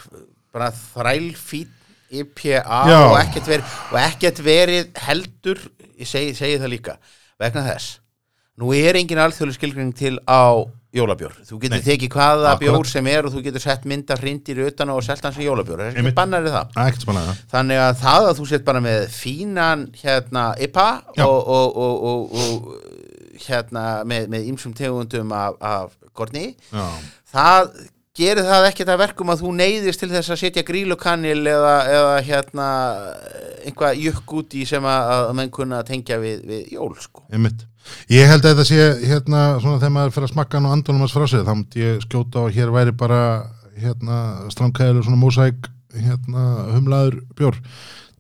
bara 0.57 0.73
þrælfít 0.79 1.77
IPA 2.11 2.65
Já. 2.91 2.99
og 3.05 3.17
ekkert, 3.21 3.47
verið, 3.47 3.79
og 3.93 3.99
ekkert 4.03 4.43
verið 4.43 4.89
heldur 5.05 5.61
ég 6.01 6.09
segi, 6.09 6.33
segi 6.35 6.59
það 6.59 6.73
líka 6.73 6.97
vegna 7.41 7.63
þess. 7.69 7.99
Nú 8.61 8.73
er 8.77 8.99
engin 8.99 9.21
alþjóðlega 9.23 9.61
skilgring 9.61 9.93
til 9.97 10.17
á 10.27 10.65
jólabjór 10.95 11.35
þú 11.47 11.59
getur 11.63 11.83
tekið 11.87 12.11
hvaða 12.17 12.53
Akkurat. 12.55 12.63
bjór 12.65 12.89
sem 12.91 13.11
er 13.13 13.27
og 13.29 13.35
þú 13.35 13.43
getur 13.47 13.63
sett 13.63 13.85
mynda 13.87 14.17
hrindir 14.19 14.63
utan 14.67 14.91
og 14.91 15.05
selt 15.07 15.23
hans 15.27 15.39
í 15.39 15.47
jólabjór 15.47 15.79
það 15.79 15.85
er 15.85 15.93
ekki 15.93 16.03
Einmitt. 16.03 16.17
bannar 16.19 16.49
það 16.49 16.83
ekkert 16.87 17.47
þannig 17.53 17.83
að 17.85 17.95
það 18.03 18.27
að 18.31 18.41
þú 18.41 18.49
sett 18.51 18.67
bara 18.67 18.83
með 18.85 19.07
fínan 19.15 19.87
hérna 20.03 20.49
IPA 20.67 20.89
og, 21.27 21.39
og, 21.59 21.79
og, 21.85 22.03
og, 22.11 22.35
og 22.43 23.39
hérna 23.47 23.87
með, 24.05 24.29
með 24.35 24.51
ýmsum 24.51 24.75
tegundum 24.77 25.33
af, 25.33 25.57
af 25.63 25.97
gorni 26.17 26.51
Já, 26.75 26.87
það 27.31 27.73
gerir 28.21 28.45
það 28.45 28.67
ekki 28.69 28.85
þetta 28.85 29.01
verkum 29.01 29.33
að 29.33 29.45
þú 29.45 29.55
neyðist 29.61 30.03
til 30.03 30.11
þess 30.11 30.35
að 30.35 30.41
setja 30.43 30.67
grílukanil 30.67 31.41
eða, 31.47 31.75
eða 31.95 32.17
hérna 32.27 32.69
einhvað 33.65 34.01
jökk 34.03 34.35
út 34.41 34.57
í 34.59 34.67
sem 34.69 34.87
að, 34.89 35.13
að 35.17 35.35
menn 35.39 35.53
kunna 35.55 35.83
tengja 35.87 36.19
við, 36.21 36.43
við 36.49 36.73
jól 36.75 36.93
sko. 37.01 37.25
Einmitt. 37.31 37.70
Ég 38.11 38.29
held 38.29 38.45
að 38.45 38.55
þetta 38.55 38.67
sé 38.69 39.09
hérna 39.09 39.45
svona 39.63 39.79
þegar 39.79 39.95
maður 39.95 40.15
fyrir 40.17 40.29
að 40.29 40.35
smakka 40.35 40.61
og 40.61 40.75
andunum 40.75 41.05
hans 41.05 41.15
frá 41.17 41.27
sig 41.31 41.45
þá 41.47 41.53
myndi 41.55 41.85
ég 41.85 42.05
skjóta 42.05 42.45
og 42.45 42.55
hér 42.57 42.73
væri 42.75 42.95
bara 42.97 43.21
hérna 43.81 44.19
stránkæðileg 44.53 45.07
svona 45.07 45.21
mósæk 45.21 45.71
hérna 45.95 46.45
humlaður 46.75 47.21
bjór 47.39 47.59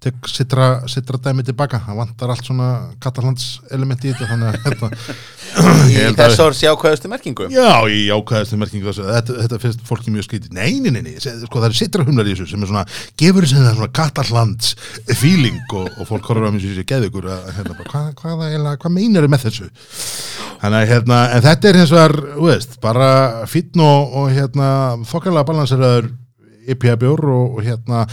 tek 0.00 0.28
sitra, 0.32 0.66
sitra 0.88 1.18
dæmi 1.20 1.42
tilbaka 1.44 1.80
það 1.84 1.98
vantar 2.00 2.30
allt 2.32 2.46
svona 2.48 2.68
katalans 3.04 3.46
element 3.76 4.04
í 4.06 4.12
þetta 4.14 4.28
þannig 4.30 4.48
að 4.48 4.62
hérna, 4.64 4.88
í 5.90 5.96
held 5.98 6.14
að- 6.14 6.20
þess 6.30 6.40
árs 6.46 6.62
jákvæðustu 6.64 7.10
merkingu? 7.12 7.48
Já, 7.52 7.68
í 7.92 8.06
ákvæðastu 8.14 8.56
merkingu 8.62 8.94
þetta, 8.96 9.36
þetta 9.42 9.58
finnst 9.60 9.82
fólki 9.88 10.14
mjög 10.14 10.24
skrítið. 10.28 10.54
Nei, 10.56 10.78
nei, 10.80 10.90
nei, 11.04 11.16
sko 11.20 11.60
það 11.60 11.68
er 11.68 11.76
sitra 11.82 12.06
humlar 12.08 12.30
í 12.30 12.32
þessu 12.32 12.48
sem 12.54 12.64
er 12.64 12.70
svona, 12.72 12.84
gefur 13.20 13.44
þessu 13.44 13.60
það 13.60 13.76
svona 13.76 13.92
katalans 14.00 14.72
feeling 15.20 15.60
og, 15.76 15.90
og 16.00 16.08
fólk 16.08 16.30
horfður 16.32 16.48
á 16.48 16.52
mér 16.54 16.64
sem 16.64 16.78
sé 16.80 16.86
geðu 16.88 17.10
ykkur 17.12 17.28
að 17.36 17.52
hérna 17.58 17.76
hvað, 17.84 18.08
hvað, 18.22 18.46
hvað 18.80 18.96
meinar 18.96 19.28
með 19.28 19.44
þessu? 19.48 19.68
Þannig 20.60 20.80
að 20.80 20.90
hérna, 20.94 21.20
þetta 21.44 21.68
er 21.70 21.78
hins 21.80 21.92
vegar, 21.94 22.16
þú 22.38 22.48
veist, 22.48 22.74
bara 22.82 23.10
fínn 23.48 23.84
og, 23.84 24.16
og 24.20 24.32
hérna 24.32 24.72
þokkalega 25.08 25.48
balanseraður 25.52 26.10
IPA 26.68 26.96
bjór 27.00 27.24
og, 27.32 27.56
og 27.56 27.64
hérna, 27.64 28.04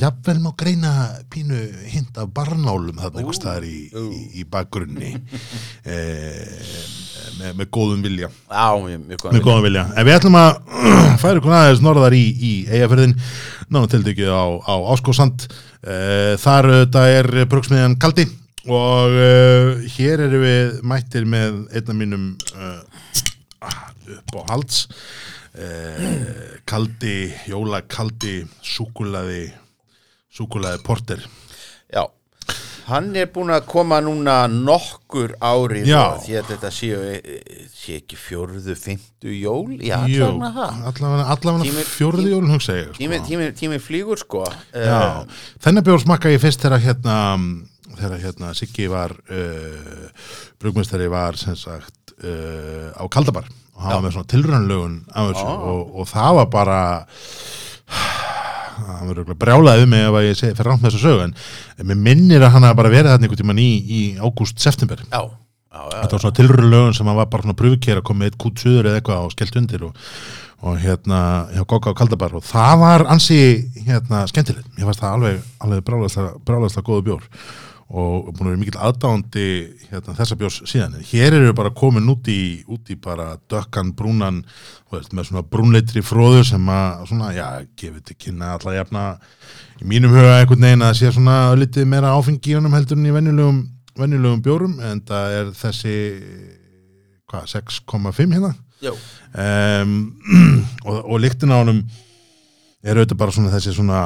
jafnvel 0.00 0.40
má 0.42 0.50
greina 0.58 0.92
pínu 1.32 1.58
hint 1.92 2.18
af 2.18 2.32
barnálum 2.34 2.98
þarna 2.98 3.22
einhvers 3.22 3.40
staðar 3.40 3.66
í, 3.68 3.76
í, 3.90 4.22
í 4.42 4.46
bakgrunni. 4.50 5.14
E, 5.86 5.96
með, 7.38 7.50
með 7.60 7.68
góðum 7.70 8.00
vilja. 8.02 8.26
Já, 8.50 8.64
mjög, 8.82 9.02
mjög 9.06 9.10
með 9.12 9.20
góðan 9.22 9.44
góðum 9.44 9.66
vilja. 9.68 9.84
En 9.94 10.06
við 10.08 10.16
ætlum 10.16 10.38
að 10.40 10.48
færa 11.22 11.38
ykkur 11.38 11.54
aðeins 11.54 11.82
norðar 11.84 12.16
í, 12.16 12.24
í 12.34 12.50
eigafyrðin 12.66 13.14
nána 13.70 13.90
tildekið 13.92 14.32
á, 14.34 14.44
á 14.66 14.74
Áskósand 14.94 15.46
uh, 15.46 16.34
þar 16.42 16.70
þetta 16.72 17.04
er 17.12 17.30
brugsmiðjan 17.50 17.96
Kaldi 18.02 18.26
og 18.66 19.14
uh, 19.14 19.86
hér 19.94 20.24
erum 20.26 20.42
við 20.42 20.74
mættir 20.90 21.26
með 21.30 21.62
einna 21.70 21.98
mínum 21.98 22.28
uh, 22.58 22.82
upp 24.16 24.36
á 24.38 24.40
halds 24.50 24.86
uh, 25.56 26.58
Kaldi, 26.68 27.32
jóla 27.50 27.82
Kaldi 27.88 28.40
súkulaði 28.64 29.48
súkulaði 30.36 30.82
porter. 30.84 31.22
Já, 31.92 32.02
hann 32.90 33.08
er 33.16 33.30
búin 33.32 33.50
að 33.54 33.64
koma 33.70 34.00
núna 34.04 34.44
nokkur 34.52 35.32
ári 35.40 35.84
Já. 35.88 36.18
því 36.22 36.34
að 36.40 36.50
þetta 36.52 36.70
séu 36.74 36.98
eh, 37.08 37.68
sé 37.72 37.96
ekki 38.02 38.18
fjórðu, 38.20 38.74
fymtu 38.78 39.32
jól? 39.32 39.72
Já, 39.80 39.96
allavega 40.04 41.38
Tími- 41.64 41.86
fjórði 41.88 42.28
jólun 42.34 42.52
hugsa 42.56 42.76
ég 42.76 42.90
sko. 42.90 42.98
Tími, 43.00 43.22
tími, 43.26 43.48
tími 43.58 43.80
flýgur 43.82 44.20
sko. 44.20 44.44
Já, 44.74 45.00
Eh, 45.24 45.40
þennan 45.64 45.86
bjór 45.88 46.04
smakka 46.04 46.30
ég 46.34 46.42
fyrst 46.42 46.60
þegar 46.66 46.84
hérna 46.84 47.16
þegar 47.96 48.18
hérna 48.20 48.50
Siggi 48.58 48.90
var 48.92 49.14
uh, 49.32 50.08
brugmestari 50.60 51.06
var 51.08 51.38
sem 51.40 51.56
sagt 51.56 52.12
uh, 52.20 52.92
á 52.92 53.04
Kaldabar 53.08 53.46
og 53.76 53.84
hann 53.84 53.96
var 53.98 54.04
með 54.06 54.14
svona 54.16 54.30
tilrönnlögun 54.32 54.94
af 55.12 55.30
þessu 55.30 55.46
Já. 55.46 55.56
og, 55.70 55.80
og 56.00 56.08
það 56.10 56.36
var 56.40 56.46
bara 56.52 56.78
hann 58.86 59.08
verður 59.08 59.22
örugglega 59.22 59.40
brjálaði 59.44 59.82
við 59.84 59.90
mig 59.92 60.06
ef 60.06 60.18
ég 60.26 60.40
fyrir 60.58 60.70
rámt 60.70 60.84
með 60.84 60.94
þessu 60.94 61.02
sögu 61.04 61.26
en 61.26 61.34
mér 61.90 62.00
minnir 62.08 62.44
að 62.46 62.54
hann 62.56 62.68
hafa 62.68 62.78
bara 62.80 62.92
verið 62.92 63.12
þarna 63.12 63.28
einhvern 63.28 63.42
tímann 63.42 63.62
í, 63.62 63.68
í 63.84 64.00
ágúst-september 64.20 65.04
Já, 65.04 65.20
já, 65.20 65.78
já, 65.80 66.00
þetta 66.00 66.16
var 66.16 66.24
svona 66.24 66.38
tilrönnlögun 66.40 66.96
sem 66.96 67.10
hann 67.10 67.20
var 67.20 67.30
bara 67.32 67.46
svona 67.46 67.60
pröfukera 67.60 68.02
að 68.02 68.08
koma 68.08 68.24
með 68.24 68.32
eitt 68.32 68.40
kút 68.46 68.64
suður 68.64 68.90
eða 68.90 69.00
eitthvað 69.02 69.28
og 69.28 69.36
skellt 69.36 69.60
undir 69.60 69.86
og, 69.90 70.00
og 70.66 70.80
hérna 70.80 71.20
hjá 71.52 71.62
Gokka 71.68 71.92
og 71.92 72.00
Kaldabar 72.00 72.36
og 72.40 72.48
það 72.48 72.74
var 72.84 73.06
ansi 73.12 73.38
hérna 73.86 74.24
skemmtilegt, 74.30 74.72
mér 74.76 74.88
fannst 74.90 75.04
það 75.04 75.18
alveg, 75.18 75.46
alveg 75.64 75.86
brálaðslega 75.88 76.86
góðu 76.88 77.06
bjór 77.10 77.30
og 77.86 78.32
búin 78.34 78.48
að 78.48 78.50
vera 78.50 78.60
mikill 78.60 78.80
aðdáandi 78.82 79.44
hérna, 79.92 80.14
þessa 80.18 80.36
bjórs 80.40 80.56
síðan, 80.66 80.96
hér 81.06 81.36
eru 81.36 81.50
við 81.50 81.56
bara 81.60 81.70
komin 81.76 82.08
út 82.10 82.26
í, 82.32 82.64
út 82.66 82.90
í 82.90 82.96
bara 82.98 83.36
dökkan 83.50 83.92
brúnan, 83.94 84.40
veist, 84.90 85.12
með 85.14 85.28
svona 85.28 85.44
brúnleitri 85.46 86.02
fróðu 86.02 86.42
sem 86.48 86.66
að, 86.72 87.04
svona, 87.12 87.30
já, 87.36 87.46
gefið 87.78 88.02
til 88.08 88.16
kynna 88.24 88.56
alla 88.56 88.74
jafna 88.74 89.04
í 89.78 89.86
mínum 89.86 90.16
huga 90.16 90.40
einhvern 90.40 90.66
veginn 90.66 90.86
að 90.86 90.96
sé 90.98 91.12
svona 91.14 91.38
litið 91.54 91.86
meira 91.92 92.14
áfengi 92.18 92.52
í 92.52 92.58
honum 92.58 92.74
heldur 92.74 92.98
en 92.98 93.06
í 93.06 93.14
venjulegum, 93.14 93.60
venjulegum 94.02 94.42
bjórum, 94.42 94.80
en 94.82 95.04
það 95.06 95.36
er 95.38 95.54
þessi 95.60 95.96
hvað, 97.30 97.46
6,5 97.54 98.34
hérna? 98.34 98.52
Um, 99.36 99.94
og, 100.88 100.98
og 101.04 101.22
lyktin 101.22 101.54
á 101.54 101.62
honum 101.62 101.84
er 102.86 102.98
auðvitað 102.98 103.18
bara 103.20 103.34
svona 103.34 103.52
þessi 103.54 103.72
svona 103.74 104.00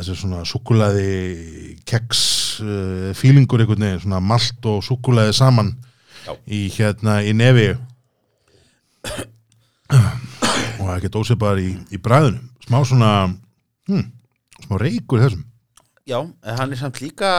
þessi 0.00 0.16
svona 0.18 0.42
súkulaði 0.48 1.69
keks 1.88 2.22
uh, 2.64 3.10
fílingur 3.16 3.62
einhvern 3.62 3.86
veginn, 3.86 4.02
svona 4.04 4.20
malt 4.20 4.66
og 4.70 4.82
súkulaði 4.86 5.36
saman 5.36 5.74
Já. 6.26 6.34
í 6.46 6.66
hérna 6.74 7.20
í 7.24 7.32
nefi 7.36 7.70
og 10.80 10.88
er 10.88 10.98
ekki 10.98 11.12
ósepaðar 11.16 11.62
í, 11.62 11.70
í 11.92 12.00
bræðunum 12.02 12.50
smá 12.66 12.82
svona 12.86 13.12
hm, 13.88 14.04
smá 14.66 14.76
reykur 14.80 15.24
þessum 15.24 15.46
já, 16.08 16.20
en 16.20 16.60
hann 16.60 16.74
er 16.74 16.80
samt 16.80 17.00
líka 17.02 17.32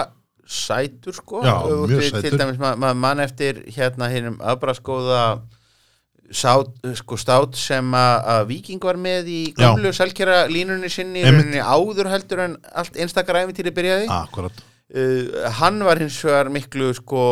sætur 0.52 1.16
sko 1.16 1.42
Já, 1.46 1.56
Öfugt 1.64 1.92
mjög 1.92 2.02
við 2.02 2.10
sætur. 2.10 2.30
Til 2.30 2.40
dæmis 2.42 2.60
maður 2.60 2.82
ma 2.84 2.94
mann 2.98 3.24
eftir 3.24 3.62
hérna 3.72 4.10
hinnum 4.12 4.40
aðbraskóða 4.44 5.24
Sát, 6.32 6.70
sko, 6.96 7.18
stát 7.20 7.58
sem 7.60 7.96
að 7.98 8.46
Víking 8.52 8.84
var 8.84 9.00
með 9.00 9.32
í 9.32 9.42
Já. 9.52 9.66
gömlu 9.66 9.92
selkjara 9.96 10.46
línunni 10.52 10.90
sinni 10.92 11.26
áður 11.60 12.12
heldur 12.14 12.46
en 12.46 12.54
allt 12.72 12.96
einstakar 12.96 13.42
æfintýri 13.42 13.74
byrjaði 13.76 14.08
uh, 14.08 15.50
hann 15.60 15.84
var 15.84 16.00
hins 16.00 16.22
vegar 16.24 16.52
miklu 16.54 16.94
sko 16.96 17.26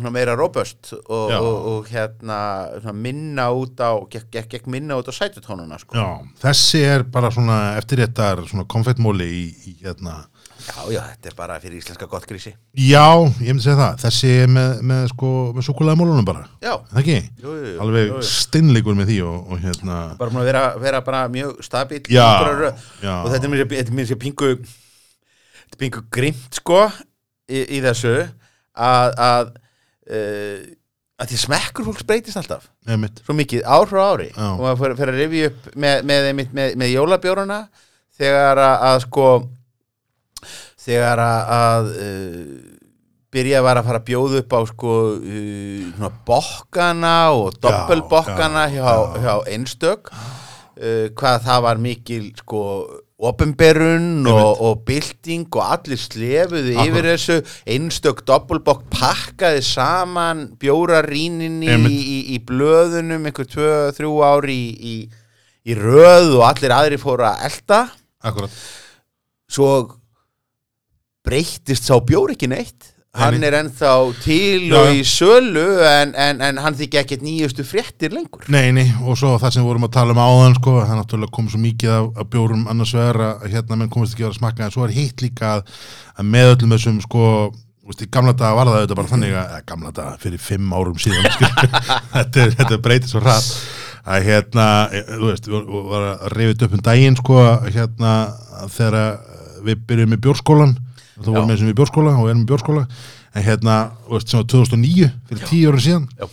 meira 0.00 0.34
robust 0.38 0.94
og, 0.94 1.32
og, 1.36 1.66
og 1.68 1.88
hérna 1.92 2.92
minna 2.96 3.50
út 3.52 3.80
á 3.84 4.00
gekk, 4.08 4.30
gekk, 4.32 4.48
gekk 4.54 4.68
minna 4.72 4.96
út 4.96 5.10
á 5.10 5.12
sætutónuna 5.12 5.76
sko. 5.82 5.96
þessi 6.40 6.80
er 6.88 7.04
bara 7.04 7.30
svona 7.34 7.76
eftirréttar 7.80 8.40
svona 8.48 8.64
konfettmóli 8.64 9.28
í, 9.28 9.44
í 9.68 9.76
hérna 9.82 10.22
já, 10.66 10.82
já, 10.94 11.00
þetta 11.12 11.30
er 11.30 11.36
bara 11.38 11.56
fyrir 11.62 11.78
íslenska 11.80 12.06
gott 12.10 12.26
grísi 12.30 12.52
Já, 12.78 13.04
ég 13.42 13.52
myndi 13.52 13.64
segja 13.64 13.78
það. 13.80 13.96
Þessi 14.04 14.30
er 14.42 14.50
með, 14.52 14.82
með, 14.90 15.02
sko, 15.12 15.30
með 15.56 15.66
súkulæðamólunum 15.68 16.28
bara. 16.28 16.44
já, 16.62 16.74
Það 16.90 17.00
ekki? 17.02 17.16
jú, 17.44 17.54
jú, 17.62 17.72
Alveg 17.84 18.12
steinleikur 18.30 18.98
með 18.98 19.10
því 19.12 19.18
og, 19.28 19.38
og 19.52 19.62
hérna... 19.64 19.96
bara 20.20 20.30
búin 20.34 20.42
að 20.42 20.50
vera, 20.50 20.62
vera 20.82 21.00
bara 21.06 21.22
mjög 21.32 21.62
stabíl 21.66 22.02
Já, 22.12 22.28
já. 23.02 23.14
og 23.22 23.32
þetta 23.32 23.48
er 23.48 23.54
mér 23.56 23.90
mér 23.98 24.10
sér 24.12 24.20
pingu 24.22 24.52
þetta 24.62 25.74
er 25.76 25.80
pingu 25.86 26.04
grimt 26.12 26.60
sko 26.60 26.84
í, 27.48 27.64
í 27.78 27.82
þessu 27.84 28.14
að 28.72 29.18
að, 29.28 29.50
uh, 30.10 30.60
að 31.22 31.32
því 31.32 31.40
smekkur 31.44 31.86
fólks 31.90 32.06
breytist 32.08 32.38
alltaf 32.40 32.68
Einmitt. 32.88 33.20
svo 33.26 33.34
mikið 33.36 33.66
ár 33.68 33.84
frá 33.90 34.02
ári 34.14 34.30
Já. 34.32 34.46
og 34.56 34.62
maður 34.64 34.96
fyrir, 34.98 35.12
að 35.12 35.20
rifja 35.22 35.50
upp 35.52 35.66
með, 35.76 36.04
með, 36.08 36.28
með, 36.38 36.54
með, 36.56 36.76
með 36.82 36.94
jólabjórana 36.96 37.58
þegar 38.18 38.60
að, 38.62 38.86
að 38.88 38.98
sko 39.06 39.26
þegar 40.82 41.22
að, 41.22 41.90
uh, 42.02 42.82
byrja 43.32 43.62
var 43.64 43.80
að 43.80 43.88
fara 43.90 44.02
að 44.02 44.08
bjóða 44.10 44.42
upp 44.42 44.56
á 44.56 44.60
sko 44.72 44.96
uh, 45.16 45.86
svona 45.94 46.12
bokkana 46.28 47.14
og 47.36 47.60
doppelbokkana 47.62 48.66
já, 48.72 48.82
hjá, 48.82 48.90
já. 48.90 49.22
hjá 49.24 49.34
einstök 49.54 50.12
uh, 50.12 51.06
hvað 51.16 51.40
það 51.46 51.64
var 51.68 51.82
mikil 51.86 52.28
sko 52.42 52.66
opimberun 53.22 54.26
og, 54.26 54.60
og 54.66 54.80
bylting 54.86 55.46
og 55.54 55.62
allir 55.62 56.00
slefuðu 56.00 56.72
Akkurat. 56.74 56.88
yfir 56.88 57.08
þessu 57.12 57.36
einstök 57.70 58.24
doppelbokk 58.26 58.82
pakkaði 58.90 59.62
saman 59.62 60.44
bjóraríninni 60.58 61.70
í, 61.70 61.92
í, 62.00 62.18
í 62.34 62.40
blöðunum 62.42 63.28
einhver 63.30 63.46
tvö, 63.46 63.72
þrjú 63.94 64.16
ári 64.26 64.58
í, 64.58 64.70
í, 64.74 64.96
í 65.70 65.78
röð 65.78 66.34
og 66.40 66.46
allir 66.48 66.74
aðri 66.74 66.98
fóru 66.98 67.28
að 67.30 67.46
elda 67.46 67.82
Akkurat. 68.26 68.58
svo 69.46 69.70
breyttist 71.26 71.86
sá 71.88 71.96
bjór 72.02 72.34
ekki 72.34 72.48
neitt. 72.50 72.88
Hann 73.12 73.34
Nei, 73.36 73.44
er 73.50 73.54
ennþá 73.58 73.88
til 74.24 74.70
og 74.72 74.86
í 74.96 75.02
sölu 75.04 75.64
en, 75.84 76.14
en, 76.16 76.38
en 76.40 76.56
hann 76.64 76.76
þykja 76.78 77.02
ekkert 77.02 77.20
nýjustu 77.26 77.60
fréttir 77.68 78.14
lengur. 78.16 78.46
Nei, 78.48 78.70
nei, 78.72 78.86
og 79.04 79.18
svo 79.20 79.34
það 79.36 79.52
sem 79.52 79.60
við 79.60 79.68
vorum 79.68 79.84
að 79.84 79.90
tala 79.98 80.14
um 80.14 80.20
áðan, 80.22 80.54
sko, 80.56 80.78
það 80.80 80.96
náttúrulega 81.02 81.34
kom 81.36 81.50
svo 81.52 81.60
mikið 81.60 81.90
af, 81.92 82.06
af 82.22 82.30
bjórum 82.32 82.62
annars 82.72 82.94
vegar 82.96 83.18
að 83.26 83.44
hérna 83.52 83.76
menn 83.82 83.90
komist 83.92 84.16
ekki 84.16 84.24
að 84.30 84.38
smakka, 84.38 84.64
en 84.64 84.72
svo 84.72 84.86
er 84.86 84.94
hitt 84.96 85.20
líka 85.26 85.50
að, 85.58 85.74
að 86.16 86.30
með 86.32 86.52
öllum 86.54 86.72
þessum, 86.72 87.02
sko, 87.04 87.26
í 87.92 88.08
gamla 88.16 88.32
daga 88.32 88.56
var 88.56 88.70
það 88.72 88.78
auðvitað 88.80 89.00
bara 89.02 89.12
þannig 89.12 89.36
að, 89.42 89.52
gamla 89.68 89.92
daga 90.00 90.14
fyrir 90.24 90.40
fimm 90.48 90.72
árum 90.72 90.96
síðan, 91.04 91.28
skil, 91.36 91.52
þetta, 92.16 92.46
er- 92.46 92.56
þetta 92.62 92.78
breytir 92.88 93.12
svo 93.12 93.20
hratt 93.26 93.50
að 94.08 94.24
hérna, 94.30 94.70
e, 94.88 95.04
þú 95.12 95.28
veist, 95.28 95.50
við 95.52 95.58
vorum- 95.60 95.90
var 95.92 96.08
að 96.14 96.24
reyfið 96.38 96.64
upp 96.70 96.78
um 96.80 96.86
daginn, 96.88 97.20
sko, 97.20 97.42
hérna, 97.76 98.14
þegar 98.72 98.96
við 99.68 99.84
byrjum 99.92 100.16
með 100.16 100.24
bjórskólan, 100.24 100.72
þú 101.22 101.32
Já. 101.32 101.36
vorum 101.36 101.50
með 101.50 101.60
sem 101.60 101.70
við 101.70 101.78
bjórskóla 101.80 102.14
og 102.18 102.28
erum 102.30 102.42
með 102.42 102.50
bjórskóla, 102.52 102.84
en 103.32 103.46
hérna, 103.46 103.76
þú 104.06 104.16
veist, 104.16 104.32
sem 104.32 104.40
var 104.42 104.48
2009, 104.52 105.10
fyrir 105.30 105.48
tíu 105.50 105.72
ára 105.72 105.84
síðan, 105.86 106.08
Já. 106.18 106.26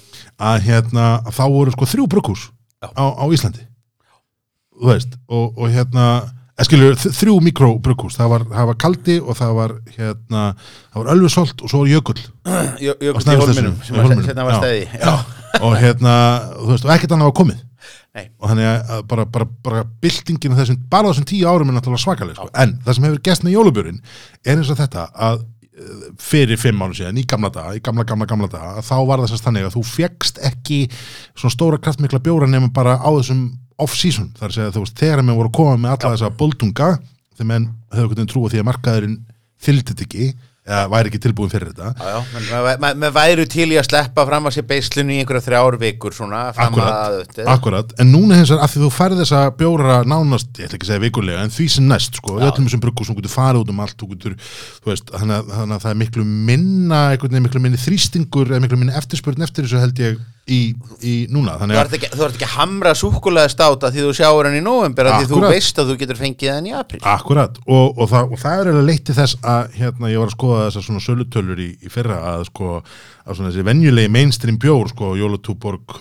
að 0.49 0.67
hérna, 0.67 1.05
að 1.23 1.37
þá 1.39 1.45
voru 1.55 1.75
sko 1.75 1.89
þrjú 1.93 2.09
Já. 2.79 2.89
á, 2.95 3.05
á 3.19 3.25
Íslandi. 3.35 3.63
Þú 4.79 4.91
veist, 4.93 5.15
og, 5.27 5.57
og 5.59 5.73
hérna 5.73 6.09
eskilur, 6.59 6.95
þrjú 6.99 7.37
mikrobrukkús 7.43 8.17
það 8.19 8.31
var, 8.33 8.45
það 8.51 8.69
var 8.69 8.77
kaldi 8.83 9.15
og 9.19 9.37
það 9.39 9.55
var 9.57 9.73
hérna, 9.95 10.43
það 10.91 11.01
var 11.01 11.11
ölfusolt 11.15 11.63
og 11.63 11.71
svo 11.71 11.83
var 11.83 11.91
jökull. 11.93 12.19
Jökull 12.83 13.23
í 13.23 13.39
í 13.39 13.55
sem 13.87 13.99
að 13.99 14.25
setna 14.27 14.47
var 14.47 14.59
stæði 14.59 14.85
og 15.65 15.75
hérna, 15.79 16.13
þú 16.59 16.71
veist, 16.73 16.87
og 16.87 16.95
ekkert 16.95 17.15
annað 17.15 17.31
var 17.31 17.37
komið 17.39 17.65
Nei. 18.15 18.25
og 18.39 18.49
þannig 18.49 18.65
að- 18.89 19.03
bara, 19.07 19.25
bara, 19.25 19.45
bara 19.63 19.83
byltingin 20.01 20.55
þessum, 20.57 20.77
bara 20.89 21.11
þessum 21.11 21.27
tíu 21.29 21.45
árum 21.47 21.69
er 21.69 21.75
náttúrulega 21.77 22.01
svakaleg, 22.03 22.35
sko. 22.35 22.49
en 22.55 22.79
það 22.85 22.95
sem 22.95 23.03
hefur 23.03 23.21
gæst 23.27 23.43
með 23.45 23.53
jólubjörn 23.53 23.99
er 24.45 24.57
eins 24.57 24.71
og 24.73 24.77
þetta 24.79 25.03
að 25.13 25.43
eh, 25.79 26.09
fyrir 26.17 26.57
fimm 26.59 26.81
árum 26.81 26.95
síðan, 26.97 27.19
í 27.21 27.25
gamla 27.29 27.51
daga 27.53 27.75
í 27.77 27.81
gamla, 27.85 28.03
gamla, 28.03 28.25
gamla 28.25 28.49
daga, 28.49 28.81
þá 28.81 28.95
var 29.07 29.19
það 29.21 29.29
sérst 29.35 29.45
þannig 29.45 29.67
að 29.69 29.75
þú 29.77 29.83
fegst 29.91 30.41
ekki 30.49 30.79
svona 31.37 31.53
stóra 31.53 31.77
kraftmikla 31.77 32.19
bjóra 32.19 32.49
nema 32.49 32.73
bara 32.73 32.97
á 32.97 33.09
þessum 33.19 33.45
off-season, 33.79 34.33
þar 34.35 34.51
segja, 34.57 34.73
þú 34.75 34.83
veist, 34.83 34.97
þegar 34.99 35.21
menn 35.23 35.37
voru 35.37 35.49
að 35.53 35.57
koma 35.61 35.77
með 35.77 35.93
alla 35.95 36.15
þessa 36.17 36.33
boldunga 36.35 36.89
þegar 37.37 37.47
menn 37.53 37.69
höfðu 37.93 38.01
einhvern 38.01 38.15
veginn 38.17 38.33
trú 38.33 38.41
á 38.43 38.49
því 38.51 38.59
að 38.59 38.67
markaðurinn 38.73 39.17
fylgdi 39.59 39.93
þetta 39.93 40.07
ekki, 40.09 40.33
eða 40.69 40.85
væri 40.93 41.11
ekki 41.11 41.21
tilbúin 41.23 41.51
fyrir 41.51 41.71
þetta. 41.73 41.91
Já, 41.97 42.93
með 43.01 43.13
væru 43.15 43.45
til 43.49 43.67
í 43.73 43.79
að 43.79 43.87
sleppa 43.89 44.25
fram 44.29 44.49
að 44.49 44.55
sér 44.57 44.67
beislinu 44.69 45.15
í 45.15 45.19
einhverja 45.23 45.45
þrjár 45.47 45.79
vikur 45.81 46.15
svona, 46.15 46.43
Akkurat, 46.53 47.39
akkurat, 47.55 47.93
en 48.01 48.11
núna 48.13 48.37
hins 48.37 48.53
vegar 48.53 48.65
að 48.67 48.75
því 48.75 48.83
þú 48.85 48.91
færð 48.95 49.21
þessa 49.23 49.43
bjóra 49.59 49.99
nánast, 50.07 50.51
ég 50.59 50.69
ætla 50.69 50.79
ekki 50.79 50.87
að 50.87 50.91
segja 50.93 51.05
vikulega 51.05 51.45
en 51.45 51.53
því 51.55 51.69
sem 51.75 51.89
næst, 51.89 52.19
sko, 52.21 52.37
öllum 52.37 52.67
þessum 52.69 52.83
bruggu 52.85 53.07
sem 53.07 53.17
getur 53.17 53.33
farið 53.33 53.63
út 53.63 53.73
um 53.73 53.83
allt, 53.85 54.07
getur 54.13 54.35
veist, 54.85 55.13
þannig 55.13 55.39
að, 55.39 55.53
þannig 55.57 55.77
að 55.77 55.85
það 55.85 55.93
er 55.93 56.01
miklu 56.03 56.27
minna 56.29 57.01
miklu 57.39 57.63
minni 57.63 57.79
þrýstingur 57.79 58.51
eða 58.53 58.63
miklu 58.65 58.79
minni 58.81 58.97
eftirspurn 58.99 59.45
eftir 59.45 59.65
þessu 59.65 59.81
held 59.81 60.03
ég 60.03 60.19
í, 60.49 60.59
í 61.05 61.13
núna, 61.33 61.55
Þú 61.61 61.77
ert 61.77 61.95
ekki, 61.97 62.09
þú 62.15 62.25
ert 62.25 62.37
ekki 62.37 62.47
að 62.47 62.55
hamra 62.55 62.93
súkulega 62.97 63.51
státa 63.51 63.91
því 63.93 64.05
þú 64.07 64.15
sjáur 64.17 64.49
hann 64.49 64.57
í 64.57 64.63
november 64.65 65.11
því 65.13 65.29
þú 65.29 65.43
veist 65.45 65.81
að 65.81 65.91
þú 65.91 65.97
getur 66.01 66.19
fengið 66.19 66.53
hann 66.55 66.69
í 66.69 66.73
april 66.79 67.01
Akkurat, 67.13 67.61
og, 67.67 67.85
og, 67.99 68.09
það, 68.11 68.33
og 68.33 68.43
það 68.43 68.63
er 68.73 68.81
leitt 68.89 69.05
til 69.09 69.17
þess 69.19 69.39
að 69.43 69.77
hérna, 69.77 70.11
ég 70.13 70.23
var 70.23 70.31
að 70.31 70.35
skoða 70.37 70.65
þessar 70.67 70.87
svona 70.87 71.05
sölutölur 71.05 71.63
í, 71.63 71.69
í 71.85 71.93
fyrra 71.93 72.19
að 72.33 72.47
sko 72.49 72.73
að 73.29 73.37
svona 73.37 73.51
þessi 73.51 73.67
venjulegi 73.67 74.11
mainstream 74.11 74.57
bjór 74.61 74.89
sko, 74.91 75.13
Jólatúborg, 75.19 75.95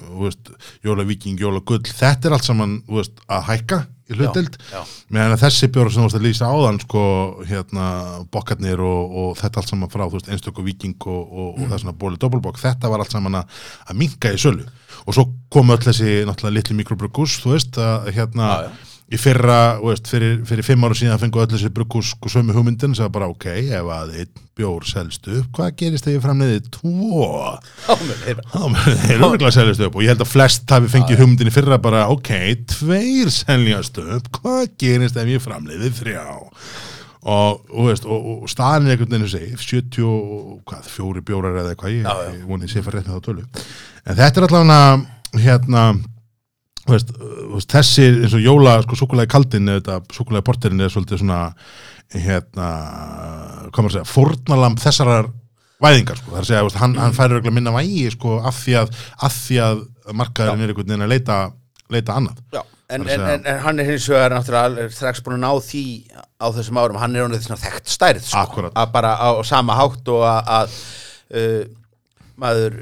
Jólavíking, 0.87 1.39
Jólagull, 1.41 1.85
þetta 1.85 2.29
er 2.29 2.37
allt 2.37 2.49
saman 2.49 2.81
veist, 2.89 3.21
að 3.29 3.47
hækka 3.51 3.81
í 4.09 4.17
hlutdeild 4.17 4.57
já. 4.73 4.81
meðan 5.13 5.41
þessi 5.43 5.69
bjór 5.73 5.91
sem 5.93 6.01
þú 6.01 6.09
veist 6.09 6.19
að 6.19 6.25
lýsa 6.25 6.49
áðan 6.49 6.81
sko, 6.81 7.03
hérna, 7.51 7.87
bokkarnir 8.33 8.81
og, 8.81 9.17
og 9.23 9.31
þetta 9.41 9.61
allt 9.61 9.73
saman 9.75 9.93
frá, 9.93 10.07
þú 10.07 10.17
veist, 10.17 10.33
einstöku 10.33 10.65
Víking 10.65 10.97
og, 11.05 11.23
og, 11.29 11.49
og 11.55 11.65
það 11.69 11.83
svona 11.85 11.97
bóli 12.01 12.21
doppelbokk, 12.21 12.61
þetta 12.63 12.93
var 12.93 13.05
allt 13.05 13.17
saman 13.17 13.43
að, 13.43 13.57
að 13.85 14.01
minka 14.01 14.33
í 14.33 14.41
sölu 14.41 14.65
og 15.05 15.17
svo 15.17 15.29
komu 15.53 15.77
öll 15.77 15.85
þessi 15.85 16.23
náttúrulega 16.29 16.57
litlu 16.57 16.79
mikrobrukus, 16.81 17.39
þú 17.45 17.55
veist, 17.55 17.81
að 17.81 18.13
hérna 18.17 18.49
Já, 18.49 18.69
já. 18.69 18.95
Í 19.09 19.17
fyrra, 19.17 19.79
veist, 19.81 20.09
fyrir, 20.11 20.43
fyrir 20.49 20.67
fimm 20.67 20.85
ára 20.85 20.97
síðan 20.97 21.21
fengu 21.23 21.41
öll 21.41 21.49
þessi 21.49 21.71
brukus 21.73 22.11
sko 22.13 22.29
sömu 22.33 22.53
hugmyndin 22.53 22.97
sem 22.97 23.09
bara 23.13 23.31
ok, 23.33 23.47
ef 23.65 23.89
að 23.95 24.11
einn 24.21 24.43
bjór 24.59 24.85
selst 24.85 25.29
upp, 25.33 25.47
hvað 25.57 25.71
gerist 25.81 26.05
þegar 26.05 26.19
ég 26.19 26.25
framleiði 26.27 26.59
tvo? 26.75 27.29
Já, 27.87 27.95
menn, 28.03 28.21
heyrðu. 28.27 28.45
þá 28.53 28.59
mun 28.75 28.99
þeir 29.07 29.25
örgulega 29.31 29.55
seljast 29.57 29.85
upp 29.87 29.97
og 29.97 30.05
ég 30.05 30.13
held 30.13 30.25
að 30.27 30.33
flest 30.33 30.75
hafi 30.75 30.93
fengið 30.93 31.23
hugmyndin 31.23 31.49
í 31.49 31.55
fyrra 31.55 31.79
bara 31.81 32.05
ok, 32.13 32.33
tveir 32.75 33.33
seljast 33.33 34.03
upp 34.03 34.29
hvað 34.43 34.61
gerist 34.83 35.17
ef 35.23 35.33
ég 35.33 35.45
framleiði 35.47 35.93
þrjá 36.03 36.27
og, 36.29 37.65
og, 37.73 37.89
og, 37.95 38.29
og 38.35 38.53
staðan 38.53 38.91
er 38.91 38.99
einhvern 38.99 39.15
veginn 39.15 39.29
að 39.31 39.35
segja 39.39 39.63
70, 39.63 40.05
og 40.05 40.61
hvað, 40.69 40.93
fjóri 40.93 41.25
bjórar 41.25 41.63
eða 41.63 41.73
eitthvað 41.73 41.97
ég, 41.97 42.45
vonið 42.51 42.75
sé 42.75 42.85
fyrir 42.85 43.01
rétt 43.01 43.09
með 43.09 43.23
þá 43.23 43.27
tölu 43.31 43.49
en 44.05 44.21
þetta 44.21 44.43
er 44.43 44.49
allavega 44.51 45.43
hérna 45.47 45.89
veist, 46.93 47.13
þessi 47.73 48.07
eins 48.25 48.37
og 48.37 48.45
jóla 48.45 48.79
sko 48.85 48.99
súkulega 48.99 49.33
kaldin 49.35 49.69
eða 49.77 50.01
súkulega 50.15 50.47
porterinn 50.47 50.85
er 50.85 50.93
svolítið 50.93 51.23
svona 51.23 51.43
hérna, 52.15 52.69
hvað 53.69 53.83
maður 53.83 53.91
að 53.91 53.97
segja 53.99 54.09
fórnalamb 54.09 54.81
þessarar 54.81 55.29
væðingar 55.83 56.19
sko, 56.19 56.33
það 56.33 56.39
er 56.39 56.45
að 56.45 56.51
segja, 56.51 56.65
veist, 56.67 56.81
hann, 56.81 56.97
hann 56.99 57.15
færir 57.17 57.37
örugglega 57.37 57.59
minna 57.59 57.75
vægi 57.77 58.09
sko 58.15 58.39
af 58.49 58.63
því 58.65 58.77
að, 58.81 58.97
af 59.29 59.39
því 59.45 59.61
að 59.67 59.85
markaðurinn 60.19 60.65
er 60.65 60.73
einhvern 60.73 60.89
veginn 60.89 61.07
að 61.07 61.13
leita, 61.13 61.39
leita 61.93 62.17
annað. 62.19 62.41
Já, 62.57 62.63
en, 62.89 63.05
en, 63.05 63.27
en, 63.35 63.45
en 63.53 63.61
hann 63.67 63.83
er 63.83 63.91
hins 63.93 64.09
vegar 64.11 64.35
náttúrulega 64.35 64.89
strax 64.97 65.23
búin 65.27 65.37
að 65.39 65.45
ná 65.45 65.67
því 65.69 65.85
á 66.41 66.47
þessum 66.57 66.81
árum, 66.81 67.01
hann 67.03 67.19
er 67.19 67.27
honum 67.27 67.45
svona 67.45 67.61
þekkt 67.61 67.93
stærð 67.93 68.25
sko, 68.25 68.43
Akkúrat. 68.47 68.75
að 68.79 68.97
bara 68.97 69.13
á 69.21 69.31
sama 69.47 69.77
hátt 69.79 70.11
og 70.15 70.25
að, 70.27 70.51
að 70.57 70.81
uh, 71.37 71.63
maður 72.41 72.81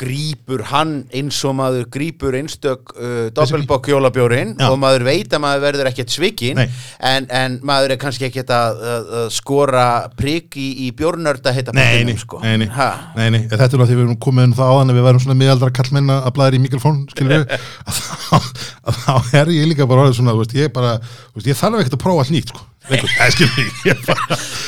uh, 0.00 0.06
grípur 0.06 0.62
hann 0.70 0.92
eins 1.14 1.38
og 1.44 1.54
maður 1.58 1.86
grípur 1.92 2.36
einstök 2.38 2.94
uh, 2.96 3.28
doppelbokk 3.36 3.90
jólabjórin 3.92 4.54
Já. 4.58 4.68
og 4.72 4.78
maður 4.80 5.04
veit 5.06 5.32
að 5.36 5.42
maður 5.44 5.64
verður 5.68 5.90
ekkert 5.92 6.14
svikinn 6.14 6.60
en, 6.64 7.26
en 7.28 7.58
maður 7.66 7.94
er 7.96 8.00
kannski 8.00 8.26
ekkert 8.30 8.50
að, 8.56 8.80
að, 8.94 9.10
að 9.20 9.28
skora 9.36 9.86
prigg 10.16 10.56
í, 10.60 10.68
í 10.86 10.90
bjórnörda 10.96 11.52
heita 11.56 11.74
Nei, 11.76 12.16
sko. 12.20 12.40
nei, 12.42 12.56
nei, 12.60 13.28
nei, 13.30 13.40
þetta 13.44 13.58
er 13.58 13.64
náttúrulega 13.66 13.90
því 13.92 13.98
við 14.00 14.04
erum 14.06 14.20
komið 14.26 14.48
um 14.50 14.56
það 14.58 14.72
áðan 14.74 14.92
að 14.94 14.98
við 15.00 15.06
værum 15.08 15.22
svona 15.26 15.38
miðaldra 15.44 15.70
kallmenn 15.80 16.14
að 16.16 16.30
blæðir 16.38 16.56
í 16.58 16.62
mikrofón, 16.64 17.00
skilur 17.12 17.34
við 17.34 17.54
að, 17.90 18.00
þá- 18.30 18.39
að 18.86 18.98
þá 19.04 19.38
er 19.40 19.52
ég 19.54 19.70
líka 19.70 19.86
bara 19.90 20.06
orðið 20.06 20.18
svona, 20.20 20.34
veist, 20.38 20.56
ég 20.56 20.72
bara, 20.74 20.96
veist, 21.34 21.48
ég 21.50 21.58
þarf 21.58 21.80
ekkert 21.82 21.96
að 21.98 22.02
prófa 22.04 22.24
allt 22.24 22.34
nýtt, 22.34 22.52
sko, 22.52 22.66
Þú 22.90 22.96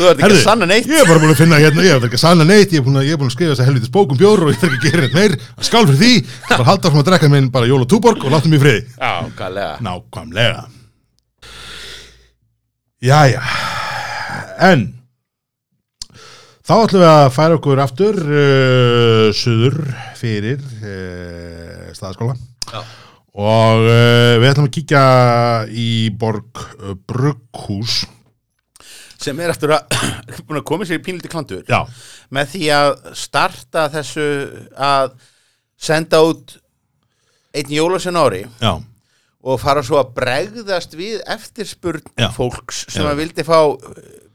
ert 0.06 0.20
ekki 0.20 0.28
að 0.28 0.36
sanna 0.44 0.68
neitt. 0.68 0.86
Ég 0.86 1.00
er 1.00 1.08
bara 1.08 1.22
búin 1.22 1.32
að 1.32 1.40
finna 1.40 1.58
hérna, 1.58 1.82
ég 1.82 1.96
er 1.96 2.06
ekki 2.06 2.18
að 2.20 2.22
sanna 2.22 2.46
neitt, 2.46 2.70
ég 2.70 2.82
er 2.82 2.86
búin 2.86 3.00
að, 3.00 3.08
er 3.08 3.24
að 3.24 3.32
skrifa 3.34 3.54
þess 3.54 3.64
að 3.64 3.68
helvitis 3.70 3.94
bókum 3.94 4.20
bjór 4.20 4.44
og 4.44 4.52
ég 4.52 4.60
þarf 4.60 4.76
ekki 4.76 4.86
að 4.86 4.92
gera 4.92 5.02
neitt 5.06 5.16
meir, 5.16 5.36
skál 5.64 5.86
fyrir 5.88 6.00
því, 6.02 6.12
bara 6.50 6.68
halda 6.68 6.92
frá 6.92 7.00
að 7.02 7.08
drekka 7.08 7.32
minn 7.32 7.50
bara 7.54 7.70
jól 7.70 7.82
og 7.82 7.90
túborg 7.90 8.22
og 8.28 8.36
friði. 8.46 8.82
Já, 8.94 9.12
gallega 9.38 9.74
Nákvæmlega. 9.82 10.66
Jæja. 13.02 13.42
En 14.62 14.90
Þá 16.62 16.74
ætlum 16.76 17.02
við 17.02 17.08
að 17.10 17.24
færa 17.34 17.54
okkur 17.58 17.80
aftur 17.82 18.18
uh, 18.22 19.30
suður 19.34 19.80
fyrir 20.14 20.60
uh, 20.62 21.88
staðaskóla. 21.90 22.36
Já. 22.70 22.84
Og 23.32 23.86
uh, 23.86 24.38
við 24.40 24.48
ætlum 24.50 24.68
að 24.68 24.74
kíkja 24.76 25.04
í 25.72 25.90
borg 26.20 26.60
uh, 26.60 26.94
Brugghús. 27.08 28.02
Sem 29.22 29.38
er 29.40 29.52
eftir 29.54 29.72
að 29.72 29.96
að 30.58 30.64
koma 30.68 30.88
sér 30.88 31.00
í 31.00 31.04
pínliti 31.04 31.30
klandur. 31.32 31.62
Já, 31.68 31.86
með 32.34 32.54
því 32.54 32.64
að 32.76 32.90
starta 33.16 33.86
þessu 33.92 34.26
að 34.76 35.14
senda 35.82 36.22
út 36.26 36.58
einn 37.52 37.72
jólasinn 37.72 38.16
ári 38.16 38.42
já, 38.60 38.72
og 39.42 39.60
fara 39.60 39.82
svo 39.84 39.98
að 40.00 40.12
bregðast 40.16 40.94
við 40.96 41.20
eftirspurn 41.30 42.04
Já. 42.16 42.28
fólks 42.32 42.86
sem 42.92 43.06
að 43.08 43.18
vildi 43.24 43.44
fá 43.44 43.58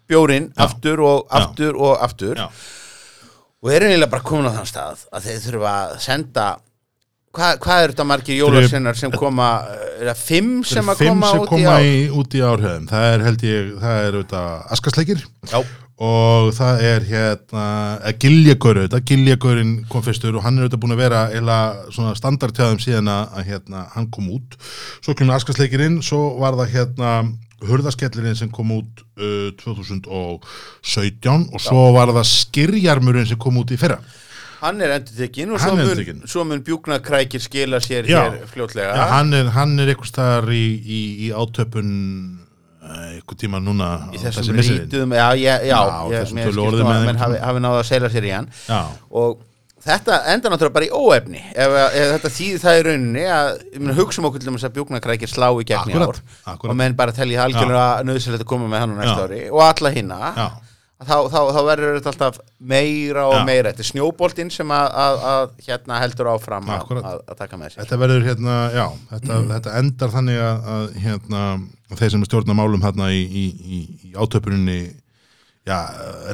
bjórin 0.08 0.52
Já. 0.52 0.68
aftur 0.68 1.02
og 1.06 1.32
aftur 1.34 1.78
og 1.80 1.95
aftur. 2.04 2.41
Já, 2.41 2.50
og 3.62 3.72
þeir 3.72 3.82
eru 3.82 3.91
eiginlega 3.91 4.14
bara 4.14 4.28
komin 4.28 4.50
á 4.50 4.58
þann 4.58 4.70
stað 4.70 5.06
að 5.12 5.30
þeir 5.30 5.43
þurfa 5.45 5.74
að 5.78 5.95
senda 6.06 6.48
hvað, 7.38 7.57
hvað 7.63 7.81
er 7.83 7.93
þetta 7.93 8.05
margir 8.11 8.39
jólasinnar 8.41 8.99
sem 8.99 9.13
koma 9.13 9.49
er 9.97 10.11
það 10.11 10.21
fimm 10.25 10.53
sem 10.67 10.93
að 10.93 11.03
koma 11.07 11.31
sem 11.31 11.41
út 11.41 11.47
í 11.47 11.51
koma 11.53 11.73
ár? 11.73 11.88
í, 11.88 11.97
út 12.21 12.38
í 12.38 12.45
árhjöðum 12.45 12.88
það 12.91 13.09
er 13.09 13.25
held 13.27 13.45
ég, 13.47 13.75
það 13.81 13.99
er 14.05 14.17
auðvitað 14.17 14.73
askasleikir. 14.77 15.25
Já. 15.51 15.59
og 16.07 16.51
það 16.53 16.83
er 16.85 17.07
hérna 17.09 17.63
að 18.05 18.19
Giljagaur 18.21 18.81
auðvitað, 18.83 19.07
Giljagaurinn 19.11 19.73
kom 19.89 20.05
fyrstur 20.05 20.38
og 20.38 20.45
hann 20.45 20.59
er 20.59 20.67
auðvitað 20.67 20.83
búin 20.83 20.95
að 20.97 21.03
vera 21.05 21.23
eila 21.33 21.57
svona 21.89 22.13
standardtjáðum 22.19 22.83
síðan 22.83 23.09
að, 23.13 23.41
hérna, 23.47 23.88
hann 23.95 24.11
kom 24.13 24.29
út. 24.35 24.57
Svo 25.01 25.17
kemur 25.17 25.39
askasleikirinn, 25.39 25.99
svo 26.05 26.35
var 26.41 26.59
það 26.59 26.73
hérna 26.75 27.17
hurðaskellirinn 27.65 28.38
sem 28.38 28.49
kom 28.53 28.69
út 28.75 29.01
uh, 29.17 29.49
2017 29.57 31.47
og 31.49 31.61
svo 31.63 31.88
var 31.95 32.13
það 32.13 32.29
skirjarmurinn 32.29 33.25
sem 33.31 33.39
kom 33.41 33.57
út 33.57 33.73
í 33.73 33.79
fyrra 33.81 33.97
hann 34.62 34.82
er 34.82 34.95
endur 34.97 35.18
tekinn 35.18 35.53
og 35.53 35.62
svo 35.62 35.74
mun, 35.76 35.84
endurtekinn. 35.86 36.22
svo 36.30 36.43
mun 36.49 36.64
bjúknakrækir 36.66 37.43
skila 37.43 37.80
sér 37.84 38.10
Já. 38.10 38.20
hér 38.26 38.45
fljótlega. 38.51 38.93
Já, 38.97 39.05
hann 39.14 39.34
er, 39.38 39.51
hann 39.55 39.78
er 39.80 39.93
eitthvað 39.93 40.12
staðar 40.12 40.51
í, 40.55 40.66
í, 40.82 41.01
í 41.28 41.32
átöpun 41.38 41.91
uh, 42.82 43.10
eitthvað 43.16 43.41
tíma 43.43 43.62
núna 43.64 43.89
í 44.16 44.22
þessum 44.22 44.58
þessi 44.58 44.80
rítuðum 44.80 45.18
já, 45.18 45.28
já, 45.38 45.53
já, 45.62 45.76
Já, 45.76 45.99
ég, 46.14 46.32
mér 46.38 46.49
skilst 46.51 46.62
nú 46.62 46.88
að 46.88 47.05
menn 47.10 47.22
hafi, 47.22 47.41
hafi 47.43 47.66
náða 47.68 47.84
að 47.84 47.91
segla 47.91 48.14
sér 48.14 48.30
í 48.30 48.34
hann. 48.34 48.49
Já, 48.68 48.82
og 49.24 49.43
þetta 49.88 50.20
enda 50.34 50.51
náttúrulega 50.51 50.76
bara 50.76 50.88
í 50.88 50.91
óefni. 50.91 51.41
Ef, 51.53 51.76
ef 51.88 52.14
þetta 52.16 52.32
þýði 52.38 52.62
það 52.64 52.78
í 52.80 52.86
rauninni 52.88 53.26
að 53.32 53.91
hugsa 53.99 54.22
um 54.22 54.30
okkur 54.30 54.43
til 54.43 54.51
þess 54.51 54.68
að 54.68 54.78
bjúknakrækir 54.80 55.32
slá 55.32 55.47
í 55.53 55.68
gegn 55.70 55.93
í 55.93 55.95
ár 55.95 56.08
akkúrat. 56.10 56.66
og 56.66 56.80
menn 56.82 56.97
bara 56.97 57.16
telja 57.16 57.45
algjörlega 57.45 58.08
nöðsilegt 58.08 58.43
að 58.43 58.49
koma 58.49 58.68
með 58.72 58.84
hann 58.84 58.95
á 58.95 58.99
næsta 59.03 59.28
ári 59.28 59.43
og 59.53 59.62
alla 59.68 59.93
hinna 59.95 60.18
þá, 60.98 61.16
þá, 61.30 61.39
þá 61.54 61.60
verður 61.68 61.98
þetta 61.98 62.12
alltaf 62.14 62.39
meira 62.74 63.26
og 63.30 63.43
meira. 63.48 63.72
Þetta 63.74 63.84
er 63.86 63.89
snjóboltinn 63.91 64.52
sem 64.54 64.72
að, 64.74 64.88
að, 65.04 65.20
að 65.32 65.68
hérna 65.68 66.00
heldur 66.02 66.32
áfram 66.34 66.72
að, 66.74 66.95
að, 67.04 67.36
taka 67.38 67.60
með 67.60 67.74
sér. 67.76 67.82
Þetta 67.84 68.00
verður 68.04 68.26
hérna, 68.32 68.58
já, 68.74 68.86
þetta, 69.14 69.39
þetta 69.54 69.76
endar 69.82 70.16
þannig 70.16 70.41
að, 70.48 70.68
að 70.78 70.98
hérna, 71.06 71.43
þeir 72.02 72.16
sem 72.16 72.26
stjórna 72.30 72.58
málum 72.58 72.84
hérna 72.88 73.12
í, 73.14 73.22
í, 73.28 73.45
í, 73.78 73.84
í 74.10 74.16
átöpuninni, 74.18 74.82
já, 75.68 75.80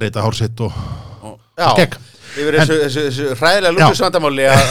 reyta 0.01 0.23
hársitt 0.25 0.63
og 0.63 0.75
Og- 1.23 1.39
já, 1.59 1.69
skegg. 1.75 1.99
Yfir 2.33 2.55
þessu, 2.57 2.75
þessu, 2.81 3.01
þessu 3.05 3.25
hræðilega 3.37 3.73
lúksusvandamáli 3.77 4.45
að, 4.49 4.63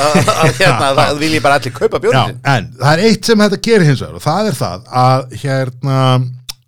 hérna, 0.58 0.88
það 0.98 1.20
vil 1.20 1.28
ég 1.36 1.42
bara 1.44 1.58
allir 1.60 1.74
kaupa 1.76 2.00
Já, 2.00 2.02
bjórnin 2.02 2.40
en 2.42 2.64
það 2.80 2.94
er 2.96 3.02
eitt 3.06 3.28
sem 3.28 3.44
þetta 3.44 3.58
gerir 3.62 3.86
hins 3.86 4.02
vegar 4.02 4.16
og 4.18 4.24
það 4.24 4.48
er 4.48 4.56
það 4.58 4.88
að 5.02 5.36
hérna 5.44 5.98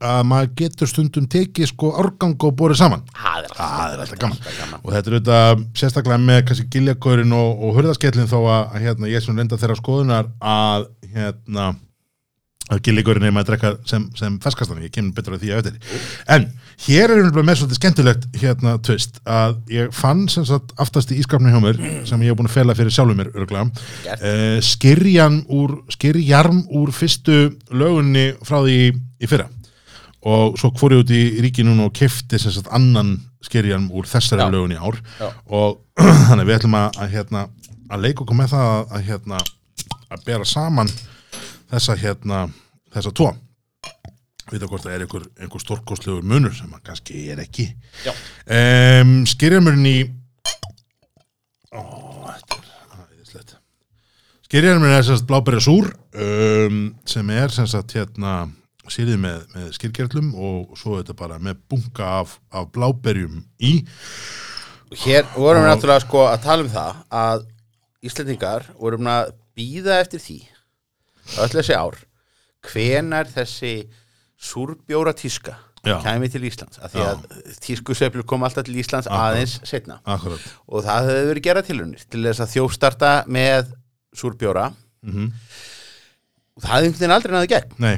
að 0.03 0.21
maður 0.31 0.51
getur 0.59 0.91
stundum 0.91 1.29
tekið 1.31 1.71
sko 1.71 1.93
árgang 2.01 2.35
og 2.49 2.57
borið 2.59 2.81
saman. 2.83 3.05
Það 3.15 3.39
er 3.39 3.49
alltaf, 3.49 3.95
alltaf 3.95 4.21
gaman. 4.25 4.83
og 4.83 4.91
þetta 4.93 5.11
er 5.11 5.17
auðvitað 5.19 5.65
sérstaklega 5.81 6.21
með 6.25 6.43
kannski 6.49 6.69
giljakaurin 6.75 7.39
og, 7.39 7.65
og 7.65 7.79
hurðaskellin 7.79 8.31
þó 8.31 8.39
að, 8.43 8.63
að 8.65 8.87
hérna, 8.89 9.11
ég 9.13 9.25
sem 9.25 9.39
reynda 9.39 9.61
þeirra 9.61 9.81
skoðunar 9.81 10.31
að 10.41 10.89
hérna 11.15 11.73
að 12.73 12.81
giljakaurin 12.87 13.27
er 13.29 13.33
maður 13.35 13.45
að 13.45 13.51
drekka 13.51 13.89
sem, 13.89 14.05
sem 14.17 14.37
ferskastan. 14.41 14.81
Ég 14.85 14.93
kemur 14.95 15.13
betur 15.17 15.37
að 15.37 15.43
því 15.43 15.51
að 15.53 15.67
eftir. 15.69 16.05
En 16.33 16.47
hér 16.87 17.13
er 17.13 17.21
einhverjum 17.21 17.49
með 17.51 17.59
svolítið 17.61 17.81
skemmtilegt 17.81 18.25
hérna 18.41 18.77
tvist 18.87 19.21
að 19.29 19.59
ég 19.75 19.91
fann 19.97 20.23
sem 20.33 20.47
sagt 20.49 20.73
aftast 20.81 21.13
í 21.13 21.19
ískapni 21.21 21.53
hjá 21.53 21.61
mér 21.61 21.81
sem 22.09 22.25
ég 22.25 22.33
hef 22.33 22.39
búin 22.41 22.49
að 22.49 22.57
fela 22.57 22.77
fyrir 22.79 22.95
sjálfum 22.95 23.21
mér 23.21 23.33
Gert. 23.35 24.25
uh, 24.25 24.57
skirjan 24.65 25.43
úr 25.53 25.77
skirjarm 25.93 26.65
úr 26.73 26.95
fyrstu 26.97 27.39
lögunni 27.69 28.31
frá 28.45 28.63
því 28.65 28.79
í 29.21 29.29
fyrra 29.29 29.51
og 30.25 30.57
svo 30.61 30.71
fór 30.79 30.97
ég 30.97 31.05
út 31.05 31.13
í 31.13 31.23
ríkinu 31.45 31.75
og 31.85 31.93
kefti 31.97 32.39
sem 32.41 32.55
sagt 32.55 32.71
annan 32.73 33.17
skirjan 33.45 33.91
úr 33.93 34.09
þessari 34.09 34.47
lögun 34.49 34.73
í 34.73 34.81
ár. 34.81 34.97
Já. 35.21 35.29
og 35.53 35.83
þannig 36.29 36.49
við 36.49 36.59
ætlum 36.59 36.79
að, 36.81 36.99
að 37.05 37.15
hérna 37.19 37.47
að 37.93 38.07
leika 38.07 38.25
okkur 38.25 38.39
með 38.39 38.55
það 38.55 38.71
að, 38.73 38.85
að 38.97 39.09
hérna 39.11 39.41
að 40.15 40.25
bera 40.25 40.49
saman 40.49 40.93
þessa 41.73 41.97
hérna 42.01 42.45
þessa 42.95 43.13
tvo. 43.13 43.33
Vita 44.53 44.69
hvort 44.69 44.85
það 44.85 44.95
er 44.95 45.05
einhver, 45.05 45.29
einhver 45.41 45.63
stórkostlegur 45.63 46.27
munur 46.29 46.53
sem 46.57 46.73
hann 46.73 46.85
kannski 46.85 47.27
er 47.33 47.41
ekki. 47.45 47.69
Um, 48.05 49.15
skirjarmurinn 49.29 49.89
í 49.89 49.99
ó, 51.73 51.81
þetta 52.29 52.59
er 52.61 53.07
æðislegt. 53.15 53.57
Skirjarmurinn 54.49 54.99
er 54.99 55.07
sem 55.07 55.19
sagt 55.19 55.29
bláberja 55.29 55.65
súr 55.65 55.89
um, 56.13 56.85
sem 57.09 57.33
er 57.35 57.57
sem 57.57 57.69
sagt 57.69 57.97
hérna 57.97 58.45
sýrið 58.93 59.19
með, 59.21 59.43
með 59.55 59.67
skirgerlum 59.77 60.31
og 60.37 60.77
svo 60.79 60.99
þetta 60.99 61.17
bara 61.19 61.39
með 61.43 61.61
bunga 61.71 62.11
af, 62.21 62.37
af 62.55 62.71
bláberjum 62.75 63.43
í. 63.65 63.75
Hér 65.05 65.27
vorum 65.35 65.65
við 65.65 65.71
náttúrulega 65.73 66.05
sko 66.05 66.25
að 66.29 66.41
tala 66.45 66.67
um 66.67 66.73
það 66.73 67.03
að 67.25 67.45
Íslendingar 68.05 68.67
vorum 68.77 69.09
að 69.09 69.31
býða 69.57 70.01
eftir 70.03 70.21
því 70.21 70.39
öll 71.41 71.53
þessi 71.55 71.77
ár 71.79 71.97
hvenar 72.69 73.31
þessi 73.33 73.75
súrbjóra 74.45 75.15
tíska 75.17 75.55
Já. 75.85 75.97
kæmi 76.05 76.29
til 76.33 76.43
Íslands 76.45 76.81
af 76.85 76.93
því 76.93 77.05
að 77.05 77.25
tískusveiflur 77.65 78.27
kom 78.29 78.45
alltaf 78.45 78.67
til 78.69 78.77
Íslands 78.81 79.09
Akkurat. 79.09 79.33
aðeins 79.33 79.57
setna 79.69 79.99
akkurat. 80.05 80.45
Og 80.69 80.85
það 80.85 81.09
hefði 81.11 81.31
verið 81.31 81.47
gera 81.49 81.65
tilunir 81.65 82.05
til 82.09 82.23
þess 82.25 82.45
að 82.45 82.53
þjófstarta 82.55 83.13
með 83.33 83.73
súrbjóra. 84.17 84.71
Mm 85.05 85.33
og 86.55 86.63
það 86.63 86.71
hefði 86.71 86.87
einhvern 86.87 87.01
veginn 87.01 87.15
aldrei 87.17 87.35
náðu 87.35 87.51
gegn. 87.51 87.73
Nei, 87.83 87.95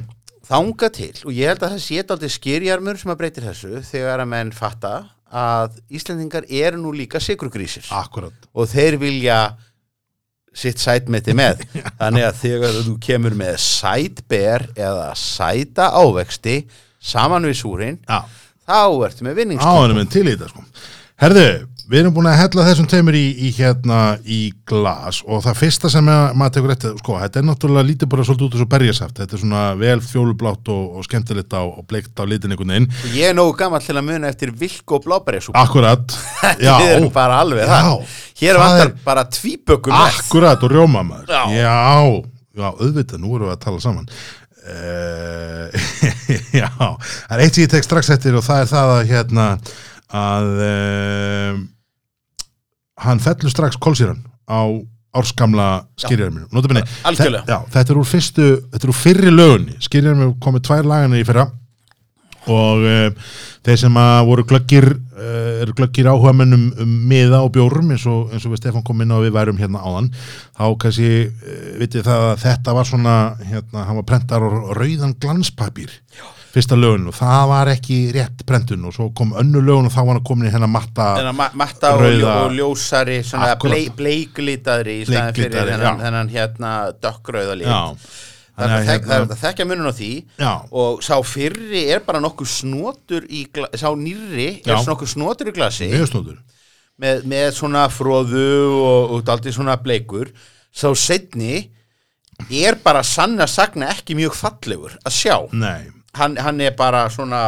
þanga 0.46 0.90
til 0.94 1.12
og 1.24 1.34
ég 1.34 1.50
held 1.50 1.62
að 1.66 1.76
það 1.76 1.84
sé 1.84 2.02
aldrei 2.06 2.32
skýrjarmur 2.36 3.00
sem 3.00 3.12
að 3.12 3.20
breytir 3.22 3.46
þessu 3.48 3.82
þegar 3.86 4.22
að 4.24 4.32
menn 4.32 4.52
fatta 4.54 4.94
að 5.26 5.78
Íslendingar 5.90 6.46
eru 6.46 6.78
nú 6.80 6.92
líka 6.94 7.20
sigrugrísir 7.22 7.88
akkurat 7.94 8.50
og 8.54 8.68
þeir 8.70 8.98
vilja 9.02 9.38
sitt 10.56 10.80
sætmeti 10.80 11.34
með. 11.36 11.64
Þannig 12.00 12.26
að 12.30 12.40
þegar 12.40 12.80
þú 12.86 12.96
kemur 13.04 13.36
með 13.36 13.58
sætber 13.60 14.68
eða 14.72 15.10
sæta 15.20 15.90
ávexti 15.98 16.62
saman 17.06 17.46
við 17.46 17.58
súrin 17.60 17.98
já, 18.06 18.22
þá 18.66 18.78
ertu 19.06 19.26
með 19.26 19.42
vinningskon 19.42 19.82
áðanum 19.82 20.02
en 20.02 20.12
til 20.14 20.24
í 20.24 20.32
þetta 20.32 20.48
sko. 20.52 20.64
Herðu, 21.20 21.50
við 21.86 22.00
erum 22.00 22.14
búin 22.16 22.26
að 22.26 22.38
hella 22.40 22.64
þessum 22.66 22.86
teimur 22.90 23.14
í, 23.14 23.24
í 23.46 23.50
hérna 23.54 23.98
í 24.22 24.38
glas 24.66 25.20
og 25.26 25.42
það 25.44 25.58
fyrsta 25.60 25.90
sem 25.92 26.08
að, 26.10 26.22
maður 26.38 26.54
tekur 26.56 26.72
eftir 26.74 26.94
sko, 27.00 27.18
þetta 27.22 27.40
er 27.40 27.46
náttúrulega 27.46 27.88
lítið 27.90 28.10
bara 28.12 28.24
svolítið 28.26 28.46
út 28.48 28.56
þessu 28.56 28.68
berjasaft. 28.72 29.20
Þetta 29.20 29.36
er 29.36 29.42
svona 29.42 29.64
vel 29.78 29.98
fjólublátt 30.02 30.70
og, 30.74 30.96
og 30.98 31.06
skemmtilegt 31.06 31.54
á, 31.54 31.62
og 31.62 31.84
bleikt 31.90 32.18
á 32.18 32.24
litin 32.26 32.54
einhvern 32.56 32.72
veginn. 32.74 32.88
Og 33.06 33.14
ég 33.18 33.30
er 33.30 33.36
nógu 33.38 33.54
gammal 33.60 33.82
til 33.84 33.94
að 33.96 34.06
muna 34.08 34.30
eftir 34.32 34.54
vilk 34.62 34.96
og 34.96 35.04
bláberjasúpa 35.06 35.62
akkurat, 35.62 36.16
við 36.62 36.88
erum 36.88 37.12
bara 37.14 37.38
alveg 37.44 37.70
það. 37.70 38.16
Hér 38.42 38.58
vantar 38.62 38.88
er- 38.90 38.96
bara 39.06 39.26
tvíbökun 39.38 39.94
með 39.94 40.18
akkurat 40.24 40.66
og 40.66 40.74
rjóma 40.74 41.04
maður. 41.06 41.30
Já. 41.30 41.44
já, 41.54 41.76
já, 42.56 42.66
auðvitað, 42.72 43.22
nú 43.22 43.36
erum 43.38 43.50
við 43.52 43.54
að 43.54 43.62
tala 43.68 43.84
saman. 43.86 44.10
Uh, 44.66 45.70
já. 46.60 46.66
Það 46.74 47.36
er 47.36 47.44
eitt 47.44 47.54
sem 47.54 47.62
ég 47.62 47.70
tek 47.76 47.86
strax 47.86 48.10
eftir 48.16 48.34
og 48.34 48.42
það 48.42 48.64
er 48.64 48.70
það 48.72 48.92
að 48.96 49.04
hérna 49.12 49.46
að 50.16 50.48
uh, 50.66 51.64
hann 53.04 53.20
fellur 53.20 53.50
strax 53.52 53.76
kólsýran 53.82 54.22
á 54.48 54.60
árskamla 55.16 55.66
skýrjarminu 55.96 56.46
Notabene, 56.52 56.82
algjörlega. 57.08 57.44
þe- 57.46 57.52
já, 57.54 57.58
þetta 57.72 57.92
er 57.94 58.00
úr 58.02 58.08
fyrstu, 58.08 58.48
þetta 58.72 58.84
er 58.84 58.90
úr 58.92 58.98
fyrri 59.00 59.30
lögunni. 59.32 59.76
Skýrjarminu 59.80 60.34
komið 60.44 60.64
tvær 60.68 60.84
laganir 60.90 61.22
í 61.22 61.28
fyrra 61.28 61.46
og 62.46 62.84
uh, 62.86 63.30
þeir 63.66 63.78
sem 63.80 63.96
að 63.98 64.20
voru 64.28 64.44
glöggir 64.46 64.84
uh, 64.92 65.62
eru 65.64 65.72
glöggir 65.80 66.06
áhuga 66.12 66.30
mennum 66.36 66.68
um 66.78 66.92
miða 67.10 67.40
og 67.42 67.50
bjórum 67.56 67.88
eins 67.90 68.04
og, 68.06 68.28
eins 68.30 68.44
og 68.46 68.52
við 68.54 68.60
Stefán 68.60 68.84
kom 68.86 69.00
inn 69.02 69.10
á 69.10 69.18
við 69.24 69.32
værum 69.34 69.58
hérna 69.58 69.80
áðan. 69.82 70.12
Þá 70.54 70.64
kannski 70.84 71.08
uh, 71.26 71.56
vitið 71.80 72.06
það 72.06 72.26
að 72.28 72.44
þetta 72.44 72.76
var 72.76 72.86
svona 72.92 73.16
hérna, 73.40 73.86
hann 73.88 73.98
var 73.98 74.06
prentar 74.12 74.46
á 74.46 74.48
rauðan 74.78 75.16
glanspapír 75.18 75.96
fyrsta 76.56 76.78
lögun 76.78 77.10
og 77.10 77.16
það 77.18 77.42
var 77.52 77.70
ekki 77.74 77.96
rétt 78.16 78.44
prentun 78.48 78.86
og 78.88 78.94
svo 78.96 79.10
kom 79.16 79.34
önnu 79.36 79.60
lögun 79.60 79.90
og 79.90 79.92
þá 79.94 80.00
var 80.02 80.14
hann 80.16 80.24
komin 80.24 80.48
í 80.48 80.52
hennar 80.54 80.72
matta 80.72 81.32
ma 81.36 81.50
matta 81.52 81.92
Rauða- 82.00 82.36
og 82.46 82.56
ljósari 82.56 83.18
blei, 83.62 83.82
bleiklitaðri 83.98 85.02
í 85.02 85.04
staðan 85.10 85.36
fyrir 85.36 85.74
já. 85.76 85.92
þennan 86.00 86.32
hérna 86.32 86.72
dökkrauða 87.02 87.58
já, 87.60 87.82
það 88.56 88.64
er 88.64 88.72
að 88.72 88.80
að 88.80 88.88
hérna- 88.88 89.20
að 89.28 89.40
þekka 89.42 89.66
munun 89.68 89.90
á 89.92 89.94
því. 89.96 90.10
Já, 90.40 90.52
og 90.72 91.02
sá 91.04 91.16
fyrri 91.28 91.82
er 91.92 92.00
bara 92.06 92.20
nokkuð 92.24 92.48
snotur 92.48 93.26
í 93.28 93.46
gla- 93.52 93.68
sá 93.76 93.88
nýrri 93.92 94.62
Já. 94.64 94.78
er 94.78 94.86
nokkuð 94.88 95.12
snotur 95.12 95.50
í 95.50 95.56
glasi. 95.56 95.90
Með, 96.96 97.24
með 97.28 97.50
svona 97.52 97.82
fróðu 97.92 98.46
og, 98.80 99.10
og 99.12 99.24
daldið 99.28 99.52
svona 99.58 99.76
bleikur. 99.76 100.30
Sá 100.72 100.88
setni 100.96 101.68
er 102.50 102.78
bara 102.84 103.02
sann 103.04 103.36
að 103.36 103.52
sagna 103.52 103.90
ekki 103.92 104.16
mjög 104.16 104.32
fallegur 104.32 104.96
að 105.04 105.12
sjá. 105.12 105.36
Nei, 105.52 105.90
hann, 106.18 106.36
hann 106.42 106.60
er 106.64 106.74
bara 106.78 107.06
svona 107.12 107.44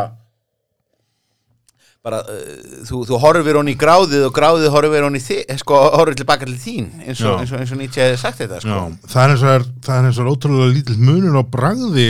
bara 2.04 2.20
uh, 2.22 2.80
þú, 2.86 3.00
þú 3.08 3.18
horfir 3.20 3.56
hún 3.58 3.70
í 3.72 3.76
gráðið 3.78 4.28
og 4.28 4.34
gráðið 4.36 4.68
horfir 4.74 5.04
hún 5.08 5.18
í 5.18 5.22
þi, 5.22 5.38
sko, 5.60 5.78
horfir 5.96 6.16
tilbaka 6.20 6.46
til 6.46 6.56
þín 6.62 6.86
eins 7.02 7.20
og, 7.26 7.34
Já. 7.34 7.42
eins 7.42 7.52
og, 7.52 7.60
eins 7.64 7.72
og 7.74 7.80
Nietzsche 7.80 8.04
hefði 8.04 8.20
sagt 8.22 8.40
þetta 8.44 8.60
sko. 8.62 8.70
Já, 8.78 9.08
það 9.12 9.22
er 9.24 9.32
eins 9.34 9.44
og 9.44 9.52
er, 9.56 9.66
það 9.88 9.98
er 9.98 10.08
eins 10.10 10.20
og 10.20 10.24
er 10.28 10.32
ótrúlega 10.32 10.74
lítill 10.76 10.98
munur 11.02 11.40
á 11.42 11.44
bragði 11.58 12.08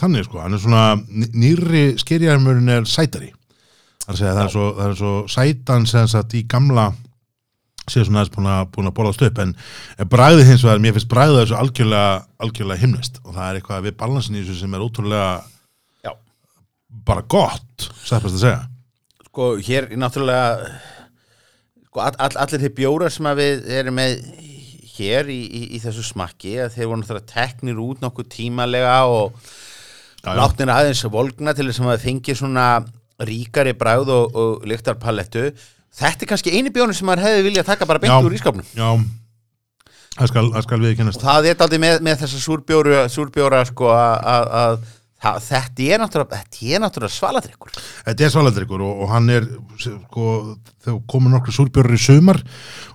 þannig 0.00 0.26
sko, 0.28 0.40
hann 0.42 0.56
er 0.56 0.62
svona 0.64 0.84
ný- 1.04 1.32
nýrri 1.44 1.82
skerjarmurinn 2.00 2.72
er 2.78 2.88
sætari 2.88 3.30
það 4.06 4.08
er 4.08 4.14
að 4.16 4.20
segja, 4.22 4.34
það 4.38 4.44
er 4.46 4.54
svo, 4.56 4.66
það 4.78 4.86
er 4.92 4.96
svo 5.02 5.12
sætan 5.36 5.86
sem 5.92 6.08
sagt 6.16 6.36
í 6.38 6.42
gamla 6.48 6.86
sé 7.86 8.02
svona 8.02 8.24
aðeins 8.24 8.32
búin 8.34 8.48
að, 8.50 8.62
búin 8.74 8.88
að 8.90 8.94
bólast 8.96 9.20
upp 9.28 9.36
en, 9.44 9.52
en 10.00 10.08
bragði 10.10 10.46
hins 10.48 10.64
vegar, 10.66 10.80
mér 10.82 10.96
finnst 10.96 11.10
bragðið 11.12 11.42
þessu 11.44 11.58
algjörlega, 11.60 12.16
algjörlega 12.42 12.82
himnest 12.82 13.20
og 13.22 13.36
það 13.36 13.44
er 13.52 13.60
eitthvað 13.60 13.84
við 13.86 13.94
balansin 14.00 14.38
í 14.40 14.42
þessu 14.42 14.56
sem 14.64 14.74
er 14.74 14.82
ótrúlega. 14.82 15.28
Bara 17.06 17.22
gott, 17.28 17.88
sættast 18.06 18.36
að 18.36 18.42
segja. 18.42 18.62
Sko 19.28 19.50
hér 19.60 19.88
er 19.92 20.00
náttúrulega 20.00 20.70
sko, 21.88 22.00
all, 22.04 22.16
all, 22.18 22.36
allir 22.44 22.62
þeir 22.64 22.74
bjórar 22.78 23.12
sem 23.14 23.28
að 23.28 23.40
við 23.42 23.70
erum 23.80 23.98
með 23.98 24.16
hér 24.96 25.28
í, 25.28 25.40
í, 25.44 25.62
í 25.76 25.80
þessu 25.82 26.04
smakki 26.06 26.54
að 26.64 26.76
þeir 26.78 26.88
voru 26.90 27.02
náttúrulega 27.02 27.32
teknir 27.34 27.80
út 27.84 28.00
nokkuð 28.04 28.30
tímalega 28.32 28.98
og 29.12 29.36
látnir 30.26 30.72
aðeins 30.72 31.04
volgna 31.12 31.52
til 31.54 31.68
þess 31.68 31.84
að 31.84 32.00
fengi 32.06 32.34
svona 32.38 32.68
ríkari 33.22 33.74
bræð 33.78 34.10
og, 34.12 34.34
og 34.36 34.64
lyktarpalettu 34.68 35.50
þetta 35.96 36.24
er 36.26 36.30
kannski 36.32 36.52
eini 36.56 36.72
bjórnum 36.74 36.96
sem 36.96 37.06
maður 37.08 37.26
hefði 37.28 37.44
viljað 37.46 37.68
taka 37.70 37.86
bara 37.88 38.00
beint 38.02 38.12
Já. 38.12 38.24
úr 38.24 38.34
ískapnum 38.36 38.66
Já, 38.76 38.88
það 40.18 40.32
skal, 40.32 40.44
skal 40.66 40.80
við 40.82 40.94
og 40.94 40.98
kennast 41.02 41.22
það 41.24 41.48
er 41.52 41.62
aldrei 41.66 41.80
með, 41.84 42.00
með 42.08 42.24
þessa 42.24 42.42
súrbjóra, 43.12 43.62
sko 43.68 43.92
að- 43.92 44.26
að 44.34 44.50
að- 44.62 44.92
það- 45.26 45.42
þetta 45.50 45.88
er 45.94 46.02
náttúrulega 46.02 46.30
náttúrulega 46.84 47.14
svaladrykkur. 47.16 47.74
Þetta 48.06 48.24
er 48.26 48.32
svaladrykkur 48.34 48.84
og, 48.86 49.02
og 49.04 49.10
hann 49.12 49.30
er 49.30 49.48
sko, 49.82 50.56
þau 50.86 50.96
komu 51.10 51.32
nokkru 51.32 51.52
súrbjörur 51.56 51.96
í 51.96 52.00
sumar 52.00 52.40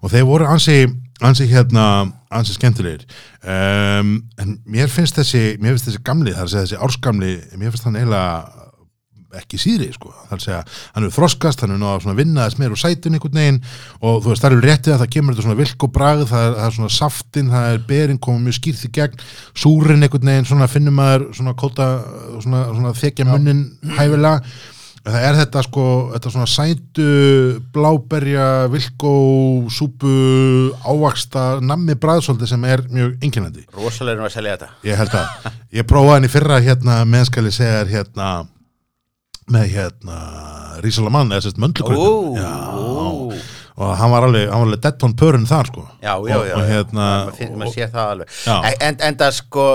og 0.02 0.12
þeir 0.14 0.26
voru 0.30 0.48
ansi, 0.50 0.86
ansi 1.22 1.48
hérna, 1.52 1.86
ansi 2.32 2.56
skemmtilegir. 2.58 3.06
Um, 3.44 4.16
en 4.42 4.58
mér 4.66 4.90
finnst 4.90 5.18
þessi 5.20 5.58
mér 5.62 5.76
finnst 5.76 5.90
þessi 5.92 6.04
gamli, 6.08 6.34
það 6.34 6.48
er 6.48 6.66
þessi 6.66 6.82
ársgamli 6.88 7.32
mér 7.58 7.72
finnst 7.74 7.86
hann 7.90 8.00
eiginlega 8.00 8.61
ekki 9.40 9.60
síðri, 9.62 9.92
sko, 9.96 10.12
er 10.28 10.44
að 10.58 10.82
hann 10.96 11.08
er 11.08 11.14
þroskast, 11.16 11.64
hann 11.64 11.76
er 11.76 11.80
náða 11.82 12.12
að 12.12 12.20
vinna 12.22 12.48
þess 12.48 12.60
meir 12.60 12.76
úr 12.76 12.82
sætun 12.82 13.16
einhvern 13.18 13.40
veginn 13.40 13.62
og 14.02 14.20
þú 14.24 14.34
veist, 14.34 14.44
það 14.44 14.58
er 14.58 14.68
réttið 14.68 14.96
að 14.96 15.04
það 15.04 15.14
kemur 15.16 15.36
þetta 15.36 15.48
svona 15.48 15.62
vilk 15.62 15.88
og 15.88 15.94
bragð, 15.96 16.26
það 16.32 16.46
er, 16.48 16.58
það 16.58 16.68
er 16.68 16.76
svona 16.80 16.98
saftin, 16.98 17.54
það 17.54 17.70
er 17.72 17.88
berin 17.92 18.22
komið 18.28 18.46
mjög 18.48 18.60
skýrt 18.60 18.84
í 18.84 18.92
gegn 19.00 19.24
súrin 19.64 20.06
einhvern 20.06 20.34
veginn, 20.34 20.52
svona 20.52 20.70
finnum 20.72 21.00
maður 21.00 21.26
svona 21.38 21.56
kóta, 21.58 21.90
svona, 22.44 22.68
svona 22.76 22.94
þekja 22.98 23.28
munnin 23.32 23.66
hæfilega. 23.98 24.46
Það 25.02 25.24
er 25.26 25.38
þetta 25.40 25.62
sko, 25.66 25.84
þetta 26.14 26.32
svona 26.36 26.50
sætu 26.52 27.06
bláberja, 27.74 28.68
vilkó 28.70 29.14
súpu, 29.74 30.12
ávaksta 30.86 31.46
nammi 31.66 31.96
bræðsóldi 31.98 32.46
sem 32.46 32.68
er 32.70 32.84
mjög 32.86 33.16
einkennandi. 33.26 33.66
Rosalegum 33.74 34.28
að 34.28 34.36
selja 34.36 34.54
þetta. 34.60 34.70
Ég 34.86 35.02
held 35.02 35.16
að, 35.18 35.50
ég 35.80 35.88
prófaði 35.90 36.20
hann 36.20 36.30
í 36.30 36.32
fyrra 36.36 36.60
hérna, 36.62 37.00
meðskali 37.10 37.54
segja 37.56 37.80
þér 37.80 37.94
hérna 37.96 38.28
með 39.52 39.68
hérna 39.76 40.20
Rísalamann, 40.82 41.32
eða 41.34 41.45
sérst 41.47 41.60
ó. 41.99 43.32
Og 43.78 43.94
hann 43.98 44.12
var 44.12 44.26
alveg, 44.28 44.50
hann 44.52 44.60
var 44.62 44.68
alveg 44.68 44.82
dead 44.84 45.04
on 45.08 45.14
pörun 45.18 45.46
þar 45.50 45.70
sko 45.72 45.86
Já, 46.02 46.12
já, 46.12 46.18
og, 46.18 46.28
já, 46.28 46.36
og 46.42 46.62
já. 46.62 46.68
hérna 46.72 47.06
maður 47.08 47.38
finn- 47.38 47.56
maður 47.62 47.74
sér 47.76 47.90
það 47.94 48.12
alveg. 48.16 48.28
En, 48.82 48.96
en, 49.08 49.16
það 49.22 49.32
sko 49.38 49.66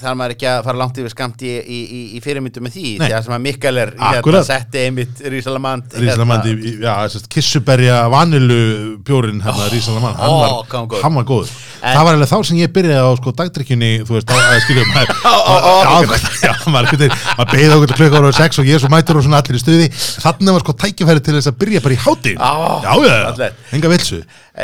þarf 0.00 0.16
maður 0.20 0.34
ekki 0.36 0.46
að 0.50 0.58
fara 0.66 0.78
langt 0.80 0.98
yfir 1.00 1.12
skamt 1.12 1.42
í, 1.46 1.50
í, 1.56 1.78
í, 1.82 2.00
í 2.16 2.20
fyrirmyndu 2.24 2.62
með 2.64 2.74
því 2.76 2.84
Nei. 3.00 3.06
að 3.16 3.24
sem 3.26 3.34
að 3.36 3.42
Mikael 3.46 3.80
er 3.82 3.92
hérna, 3.96 4.20
Akkurat. 4.20 4.46
setti 4.46 4.82
einmitt 4.86 5.22
Rísalamand 5.32 5.96
Rísalamandi, 5.96 6.54
já, 6.84 6.92
sérst 7.12 7.28
kissuberja 7.32 8.02
vanilu 8.12 8.58
bjórin 9.06 9.40
hérna, 9.44 9.68
Rísalamand, 9.72 10.18
hann 10.20 10.30
ó, 10.30 10.36
var 10.42 10.50
hvað 10.68 10.76
hann 10.78 10.90
góður. 10.92 11.02
hann 11.06 11.18
var 11.20 11.26
góður 11.30 11.54
En- 11.86 11.96
það 11.96 12.04
var 12.08 12.16
alveg 12.16 12.30
þá 12.30 12.36
sem 12.48 12.60
ég 12.60 12.72
byrjaði 12.76 13.02
á 13.04 13.10
sko 13.20 13.32
dagdrykkjunni 13.40 13.90
þú 14.08 14.14
veist, 14.16 14.30
að 14.36 14.60
skiljum 14.66 14.92
maður 14.96 15.14
Ó, 15.26 15.34
ó, 15.36 15.54
ó, 15.56 15.74
já, 15.86 16.20
já, 16.46 16.52
maður 16.72 16.92
getur 16.94 17.16
maður 17.36 17.50
beigði 17.52 17.72
okkur 17.76 17.90
til 17.92 17.98
klukka 18.00 18.20
ára 18.20 18.30
og 18.30 18.36
sex 18.38 18.60
og 18.62 18.68
ég 18.70 18.78
er 18.78 18.84
svo 18.84 18.92
mætur 18.92 19.20
og 19.20 19.26
svona 19.26 19.40
allir 19.42 19.58
í 19.58 19.62
stuði 19.64 19.88
þannig 19.96 20.56
var 20.56 20.64
sko 20.66 20.76
tækifæri 20.84 21.24
til 21.26 21.36
þess 21.38 21.50
að 21.52 21.58
byrja 21.64 21.82
bara 21.84 21.96
í 21.96 22.00
hátíð 22.04 22.36
Á, 22.40 22.52
já, 22.86 23.32
já, 23.38 23.50
enga 23.76 23.88
vilsu 23.92 24.20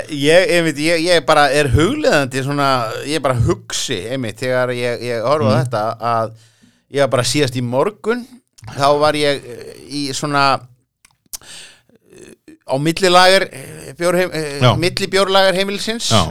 Ég, 0.08 0.46
ég, 0.48 0.62
veit, 0.64 0.78
ég, 0.80 1.02
ég 1.04 1.24
bara 1.28 1.48
er 1.52 1.68
hugleðandi 1.74 2.42
svona, 2.46 2.68
ég 3.04 3.20
bara 3.24 3.34
hugsi 3.36 3.98
einmitt 4.14 4.38
þegar 4.40 4.72
ég, 4.76 5.02
ég 5.10 5.26
horfa 5.26 5.50
Mm. 5.52 5.58
þetta 5.66 5.82
að 6.12 6.32
ég 6.92 7.00
var 7.04 7.10
bara 7.16 7.26
síðast 7.28 7.56
í 7.60 7.62
morgun 7.64 8.22
þá 8.76 8.86
var 9.02 9.18
ég 9.20 9.42
eh, 9.44 9.74
í 9.92 10.02
svona 10.16 10.44
eh, 11.42 12.32
á 12.68 12.74
millilagar 12.80 13.44
millibjórlagar 14.80 15.54
heimilsins 15.58 16.08
Já. 16.12 16.22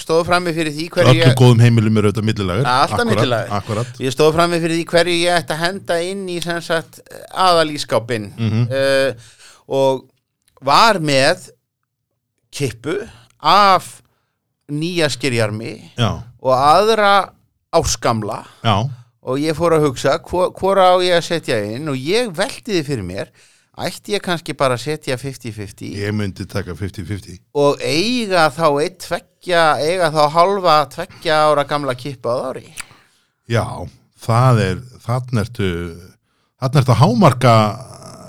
stóð 0.00 0.22
frammi 0.30 0.54
fyrir 0.56 0.72
því 0.72 0.86
hverju 0.94 1.14
ég 1.18 1.34
góðum 1.36 1.60
heimilum 1.64 1.98
eru 2.00 2.08
auðvitað 2.12 2.28
millilagur 2.30 2.70
Alltaf 2.72 3.04
millilagur. 3.08 3.82
Ég 4.00 4.14
stóð 4.14 4.32
frammi 4.38 4.60
fyrir 4.62 4.78
því 4.80 4.86
hverju 4.94 5.16
ég 5.20 5.36
ætti 5.42 5.52
að 5.56 5.62
henda 5.66 5.98
inn 6.06 6.24
í 6.32 6.38
aðalískápin 6.40 8.30
Mhm. 8.38 8.64
uh, 8.72 9.12
og 9.72 10.08
var 10.66 11.00
með 11.02 11.50
kippu 12.52 12.98
af 13.42 13.98
nýja 14.72 15.08
skirjarmi 15.12 15.74
já, 15.98 16.10
og 16.22 16.52
aðra 16.56 17.32
áskamla 17.74 18.42
já, 18.62 18.76
og 19.22 19.40
ég 19.40 19.56
fór 19.58 19.76
að 19.76 19.88
hugsa 19.88 20.18
hvor, 20.28 20.52
hvor 20.56 20.80
á 20.80 20.96
ég 21.02 21.18
að 21.18 21.26
setja 21.26 21.58
inn? 21.64 21.88
Og 21.90 21.98
ég 21.98 22.30
velti 22.36 22.78
þið 22.78 22.86
fyrir 22.88 23.08
mér 23.08 23.32
ætti 23.82 24.14
ég 24.14 24.22
kannski 24.24 24.54
bara 24.58 24.76
að 24.76 24.84
setja 24.84 25.16
50-50 25.16 25.96
ég 25.96 26.14
myndi 26.16 26.46
taka 26.48 26.76
50-50 26.76 27.40
og 27.58 27.80
eiga 27.80 28.46
þá 28.52 28.66
eitt 28.84 28.98
tveggja 29.06 29.66
eiga 29.80 30.12
þá 30.12 30.22
halva 30.36 30.78
tveggja 30.92 31.42
ára 31.48 31.66
gamla 31.68 31.96
kippu 31.98 32.28
á 32.28 32.52
ári? 32.52 32.68
Já, 33.50 33.64
það 34.20 34.64
er 34.68 34.82
þannig 35.02 35.46
ertu 35.46 35.70
þannig 36.60 36.82
ertu 36.82 36.94
að 36.94 37.00
hámarka 37.02 37.54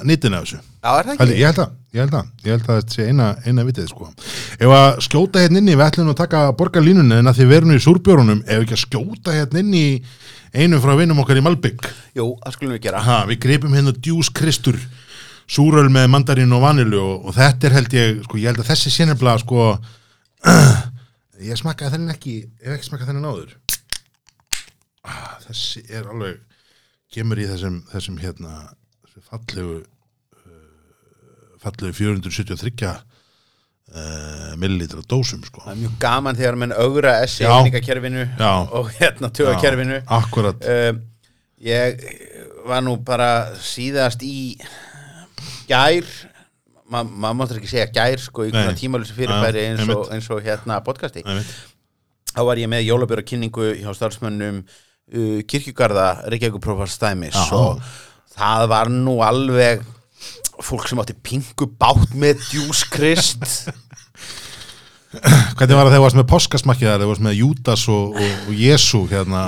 nýttin 0.07 0.37
af 0.39 0.47
þessu 0.47 0.63
Já, 0.83 0.97
Haldi, 1.15 1.35
ég 1.39 1.47
held 1.47 1.59
að, 1.63 1.75
ég 1.95 2.01
held 2.03 2.15
að, 2.17 2.31
ég 2.43 2.57
held 2.57 2.65
að 2.67 2.79
þetta 2.81 2.93
sé 2.97 3.03
eina, 3.07 3.25
eina 3.47 3.63
vitið 3.63 3.85
sko. 3.87 4.09
Ef 4.57 4.71
að 4.75 4.97
skjóta 5.05 5.39
hérna 5.39 5.61
inn 5.61 5.69
í, 5.69 5.75
við 5.79 5.83
ætlum 5.85 6.09
að 6.11 6.17
taka 6.19 6.41
borgarlínunni 6.59 7.19
en 7.21 7.31
að 7.31 7.37
því 7.37 7.45
við 7.47 7.57
erum 7.61 7.71
í 7.71 7.77
súrbjórunum, 7.85 8.41
ef 8.43 8.65
ekki 8.65 8.75
að 8.75 8.81
skjóta 8.81 9.35
hérna 9.37 9.61
inn 9.63 9.77
í 9.79 9.83
einu 10.51 10.81
frá 10.83 10.91
vinum 10.99 11.21
okkar 11.23 11.39
í 11.39 11.43
Malbygg. 11.45 11.87
Jú, 12.19 12.25
það 12.41 12.55
skulum 12.57 12.75
við 12.75 12.81
gera 12.83 13.03
Ha, 13.05 13.21
við 13.29 13.39
greipum 13.45 13.77
hérna 13.77 13.93
djús 13.95 14.27
kristur, 14.35 14.81
súröl 15.47 15.87
með 15.87 16.09
mandarín 16.17 16.57
og 16.59 16.65
vanilu 16.65 16.99
og, 16.99 17.31
og 17.31 17.39
þetta 17.39 17.69
er 17.69 17.77
held 17.77 17.97
ég, 18.01 18.19
sko, 18.27 18.41
ég 18.43 18.51
held 18.51 18.59
að 18.65 18.73
þessi 18.73 18.93
sérnefla, 18.97 19.37
sko, 19.45 19.69
ég 21.47 21.63
smakkaði 21.63 21.95
þennan 21.95 22.17
ekki, 22.17 22.35
ég 22.43 22.67
hef 22.67 22.75
ekki 22.75 22.89
smakkað 22.91 23.13
þennan 23.13 23.31
áður. 23.31 23.55
Ah, 25.07 25.39
þessi 25.47 25.87
er 25.87 26.11
alveg, 26.11 26.43
kemur 27.15 27.39
í 27.39 27.47
þessum, 27.47 27.85
þessum 27.95 28.19
hérna, 28.19 28.65
þessu 29.07 29.27
fallegu 29.31 29.81
fallegu 31.63 31.95
473 31.95 32.91
uh, 32.91 34.53
millilitra 34.59 35.03
dósum 35.09 35.41
sko. 35.47 35.63
Það 35.65 35.73
er 35.75 35.81
mjög 35.85 35.95
gaman 36.03 36.39
þegar 36.39 36.59
menn 36.63 36.75
augra 36.75 37.15
S 37.25 37.39
í 37.41 37.47
Já. 37.47 37.53
einingakerfinu 37.57 38.27
og 38.79 38.91
hérna 38.97 39.31
tögakerfinu 39.33 39.99
Já, 40.01 40.05
akkurat 40.19 40.69
um, 40.75 41.01
Ég 41.63 42.01
var 42.67 42.81
nú 42.83 42.97
bara 43.07 43.29
síðast 43.63 44.23
í 44.27 44.57
gær 45.69 46.07
maður 46.91 47.13
ma 47.23 47.31
máttur 47.37 47.59
ekki 47.59 47.71
segja 47.71 47.87
gær 47.95 48.19
sko 48.21 48.47
í 48.47 48.51
Nei. 48.51 48.57
konar 48.57 48.79
tímalösu 48.79 49.15
fyrirbæri 49.17 49.67
eins, 49.69 49.87
og, 49.89 50.09
eins 50.13 50.27
og 50.33 50.43
hérna 50.45 50.81
podcasti 50.85 51.23
Einmitt. 51.23 51.53
þá 52.33 52.41
var 52.49 52.59
ég 52.61 52.69
með 52.71 52.83
jólabjöra 52.89 53.23
kynningu 53.25 53.69
hjá 53.79 53.89
starfsmönnum 53.95 54.59
uh, 54.63 55.39
kirkjugarða 55.49 56.07
Reykjavík 56.33 56.59
Prófastæmis 56.63 57.37
Já. 57.37 57.47
og 57.55 57.81
það 58.35 58.67
var 58.73 58.91
nú 58.93 59.17
alveg 59.25 59.83
fólk 60.61 60.85
sem 60.89 61.01
átti 61.01 61.15
pingu 61.25 61.69
bátt 61.79 62.13
með 62.17 62.43
djúskrist 62.51 63.47
Hvernig 65.13 65.77
var 65.77 65.85
það 65.85 65.91
þegar 65.91 65.93
þú 65.93 66.03
varst 66.03 66.17
með 66.17 66.25
poskasmakkið 66.31 66.87
þegar 66.87 67.01
þú 67.03 67.07
varst 67.11 67.23
með 67.27 67.35
Júdas 67.37 67.83
og, 67.93 68.15
og, 68.17 68.31
og 68.49 68.55
Jésu 68.57 69.01
hérna 69.11 69.43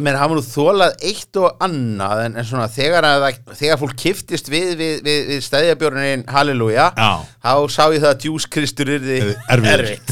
menn 0.00 0.16
hafa 0.16 0.38
nú 0.38 0.44
þólað 0.46 0.96
eitt 1.10 1.40
og 1.42 1.64
annað 1.66 2.22
en, 2.24 2.38
en 2.40 2.48
svona 2.48 2.70
þegar, 2.72 3.04
að, 3.04 3.26
þegar 3.52 3.80
fólk 3.82 3.96
kiftist 4.00 4.48
við, 4.52 4.72
við, 4.80 4.94
við, 5.04 5.20
við 5.28 5.44
stæðjabjörnin 5.44 6.24
Halleluja, 6.32 6.88
þá 6.96 7.52
sá 7.68 7.84
ég 7.92 8.00
það 8.00 8.12
að 8.14 8.20
djúskristur 8.24 8.94
Erfiður. 8.96 9.72
erfitt. 9.76 10.08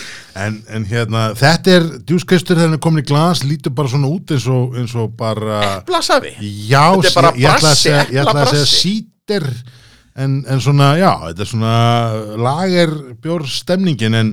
En, 0.36 0.58
en 0.68 0.84
hérna, 0.84 1.30
þetta 1.38 1.72
er 1.78 1.84
djúskristur 2.04 2.58
þegar 2.58 2.68
hann 2.68 2.76
er 2.76 2.82
komin 2.84 3.00
í 3.00 3.06
glas, 3.08 3.40
lítur 3.46 3.72
bara 3.76 3.88
svona 3.88 4.10
út 4.12 4.34
eins 4.34 4.44
og, 4.52 4.74
eins 4.76 4.92
og 4.98 5.14
bara 5.16 5.60
Blasafi. 5.86 6.34
Já, 6.68 6.92
Þetta 6.92 7.08
er 7.08 7.16
bara 7.16 7.30
ég, 7.32 7.40
ég 7.40 7.48
ætla 7.54 7.56
að 7.56 7.62
brassi, 7.62 7.86
segja, 7.86 8.02
ég 8.12 8.20
ætla 8.20 8.42
að 8.42 8.50
segja 8.52 8.68
sítir 8.72 9.46
en, 10.16 10.36
en 10.52 10.62
svona, 10.64 10.90
já, 11.00 11.10
þetta 11.28 11.44
er 11.44 11.50
svona 11.52 11.72
lager 12.48 12.94
bjórstemningin 13.24 14.18
en, 14.20 14.32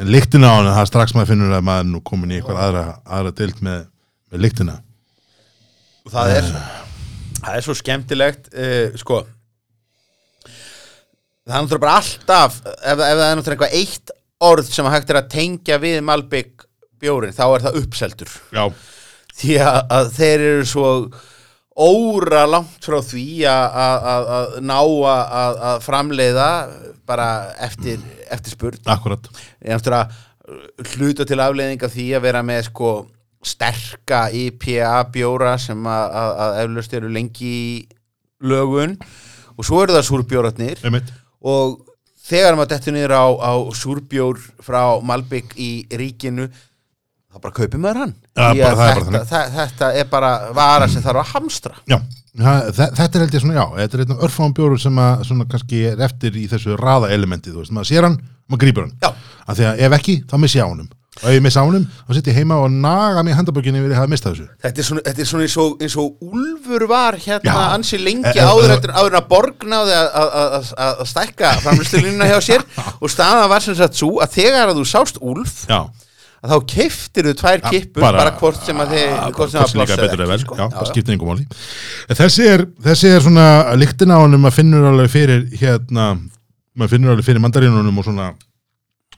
en 0.00 0.12
lyktina 0.14 0.52
á 0.52 0.56
hann 0.56 0.70
það 0.70 0.82
er 0.86 0.90
strax 0.92 1.16
maður 1.16 1.32
finnur 1.34 1.56
að 1.58 1.64
maður 1.68 1.84
er 1.84 1.90
nú 1.92 2.02
komin 2.08 2.32
í 2.32 2.40
eitthvað 2.40 2.64
aðra, 2.64 2.84
aðra 3.18 3.36
dild 3.42 3.64
með, 3.68 3.86
með 4.32 4.44
lyktina. 4.46 4.76
Og 6.08 6.14
það 6.16 6.36
er, 6.38 6.52
það 7.42 7.50
er 7.58 7.66
svo 7.66 7.76
skemmtilegt, 7.76 8.52
uh, 8.56 8.96
sko, 9.00 9.24
það 11.44 11.58
er 11.58 11.66
náttúrulega 11.66 11.84
bara 11.84 11.98
alltaf, 12.00 12.62
ef, 12.64 12.94
ef 12.94 13.02
það 13.02 13.26
er 13.26 13.42
náttúrulega 13.42 13.68
eitthvað 13.68 13.76
eitt 13.82 14.14
orð 14.44 14.70
sem 14.70 14.86
hægt 14.90 15.10
er 15.12 15.22
að 15.22 15.32
tengja 15.32 15.80
við 15.82 15.98
Malbygg 16.06 16.68
bjórin, 17.02 17.34
þá 17.34 17.44
er 17.46 17.66
það 17.66 17.80
uppseldur. 17.82 18.36
Já, 18.54 18.64
því 19.38 19.58
að, 19.64 19.80
að 19.96 20.14
þeir 20.18 20.46
eru 20.52 20.68
svo 20.68 20.92
óra 21.78 22.42
langt 22.50 22.86
frá 22.86 22.98
því 23.06 23.26
að, 23.46 23.76
að, 23.82 24.06
að, 24.12 24.30
að 24.36 24.56
ná 24.66 24.78
að, 24.78 25.20
að, 25.40 25.60
að 25.70 25.84
framleiða 25.84 26.48
bara 27.08 27.28
eftir, 27.64 28.00
eftir 28.34 28.56
spurn. 28.56 28.80
Akkurat. 28.90 29.30
Ég 29.62 29.76
náttúrulega 29.76 30.88
hluta 30.94 31.26
til 31.28 31.38
afleiðinga 31.44 31.90
því 31.92 32.08
að 32.16 32.24
vera 32.24 32.42
með 32.46 32.66
sko 32.70 32.92
sterka 33.44 34.26
IPA 34.34 35.04
bjóra 35.14 35.54
sem 35.62 35.86
að, 35.86 36.16
að, 36.20 36.32
að 36.44 36.60
eflaust 36.64 36.96
eru 36.98 37.12
lengi 37.14 37.52
í 37.52 37.68
lögun. 38.48 38.96
Og 39.58 39.66
svo 39.66 39.82
eru 39.84 39.94
það 39.94 40.08
súrbjóratnir 40.08 40.82
og 41.46 41.78
þegar 42.28 42.56
maður 42.58 42.70
dettur 42.74 42.92
niður 42.96 43.14
á, 43.16 43.24
á 43.40 43.52
súrbjór 43.74 44.40
frá 44.64 44.82
Malbygg 45.04 45.54
í 45.56 45.70
ríkinu 45.90 46.48
þá 47.28 47.36
bara 47.42 47.54
kaupir 47.56 47.80
maður 47.82 48.02
hann 48.04 48.14
Ja, 48.38 48.52
bara- 48.54 48.70
að 48.70 48.78
það 48.78 48.88
er 48.88 48.94
þetta, 48.94 49.04
þannig. 49.04 49.28
það, 49.32 49.50
þetta 49.58 49.90
er 50.02 50.08
bara 50.12 50.32
vara 50.56 50.88
sem 50.88 51.02
þarf 51.04 51.22
að 51.24 51.32
hamstra 51.34 51.74
Já, 51.88 51.98
það, 52.38 52.68
þe- 52.78 52.90
þetta 53.00 53.18
er 53.18 53.24
held 53.24 53.34
ég 53.38 53.42
svona, 53.44 53.58
já, 53.58 53.66
þetta 53.82 53.98
er 53.98 54.04
einn 54.04 54.22
örfáum 54.28 54.54
bjóru 54.56 54.78
sem 54.80 55.00
að 55.04 55.24
svona 55.28 55.48
kannski 55.50 55.82
er 55.92 56.04
eftir 56.08 56.38
í 56.38 56.46
þessu 56.48 56.76
raða 56.80 57.10
elementi, 57.14 57.50
þú 57.52 57.62
veist, 57.64 57.72
maður 57.76 57.90
sér 57.92 58.06
hann, 58.08 58.18
maður 58.48 58.62
grípur 58.64 58.86
hann 58.86 58.94
Já. 59.02 59.10
af 59.48 59.56
því 59.58 59.66
að 59.72 59.82
ef 59.88 59.98
ekki, 59.98 60.16
þá 60.28 60.34
missi 60.44 60.58
ég 60.60 60.64
á 60.64 60.72
honum 60.72 60.88
og 61.22 61.28
ég 61.34 61.42
missi 61.42 61.58
á 61.58 61.64
honum, 61.66 61.84
þá 62.08 62.14
sitt 62.14 62.28
ég 62.30 62.36
heima 62.38 62.58
og 62.62 62.70
naga 62.70 63.22
mér 63.26 63.34
handabökinni 63.40 63.80
yfir 63.82 63.94
að 63.94 64.00
hafa 64.00 64.10
mistað 64.12 64.34
þessu. 64.36 64.48
Þetta 64.64 64.82
er 64.82 64.88
svona, 64.88 65.02
þetta 65.08 65.22
er 65.24 65.28
svona 65.32 65.46
eins, 65.48 65.56
og, 65.58 65.76
eins 65.82 65.96
og 65.98 66.26
Úlfur 66.28 66.86
var 66.88 67.18
hérna 67.18 67.52
Já. 67.54 67.68
ansi 67.74 67.98
lengi 68.02 68.28
E- 68.30 68.38
e- 68.38 68.46
áður, 68.48 68.70
e- 68.70 68.74
eftir, 68.78 68.92
áður 68.94 69.16
að 69.20 69.28
Borg 69.28 69.64
náði 69.66 69.94
að- 69.98 70.10
að- 70.22 70.34
að 70.38 70.74
að- 70.78 70.98
að 71.02 71.06
stækka 71.12 71.52
framlýstlunina 71.64 72.28
hjá 72.30 72.38
sér. 72.50 72.62
Og 73.02 73.10
staðan 73.10 73.48
var 73.50 73.60
sem 73.66 73.74
sagt 73.74 73.94
svo 73.98 74.18
að 74.22 74.36
þegar 74.38 74.68
að 74.72 74.78
þú 74.82 74.86
sást 74.94 75.18
Úlf 75.20 75.64
Já, 75.68 75.80
að 76.38 76.52
þá 76.54 76.58
keiftir 76.70 77.26
þú 77.26 77.34
tvær 77.42 77.62
kippur 77.70 78.00
bara, 78.04 78.30
hvort 78.38 78.62
sem 78.64 78.78
að 78.78 78.92
þið 78.94 79.06
Ah, 79.18 79.30
hvort 79.34 79.50
sem 79.50 79.60
að 79.64 79.72
pláss 79.74 79.96
betur 79.98 80.20
eða 80.22 80.28
vel, 80.30 80.38
ekki, 80.38 80.46
sko. 80.46 80.54
já, 80.54 80.66
það 80.78 80.90
skiptir 80.92 81.14
einhver 81.16 81.32
máli. 81.32 81.46
En 82.08 82.16
þessi 82.22 82.46
er, 82.46 82.62
þessi 82.86 83.10
er 83.16 83.20
svona 83.26 83.46
lyktin 83.74 84.14
á 84.14 84.18
honum 84.22 84.46
að 84.46 84.54
finnur 84.60 84.86
alveg 84.92 85.10
fyrir 85.10 85.48
hérna, 85.58 86.12
maður 86.78 86.92
finnur 86.94 87.10
alveg 87.16 87.26
fyrir 87.26 87.42
mandarínunum 87.42 87.98
og 87.98 88.06
svona 88.06 88.28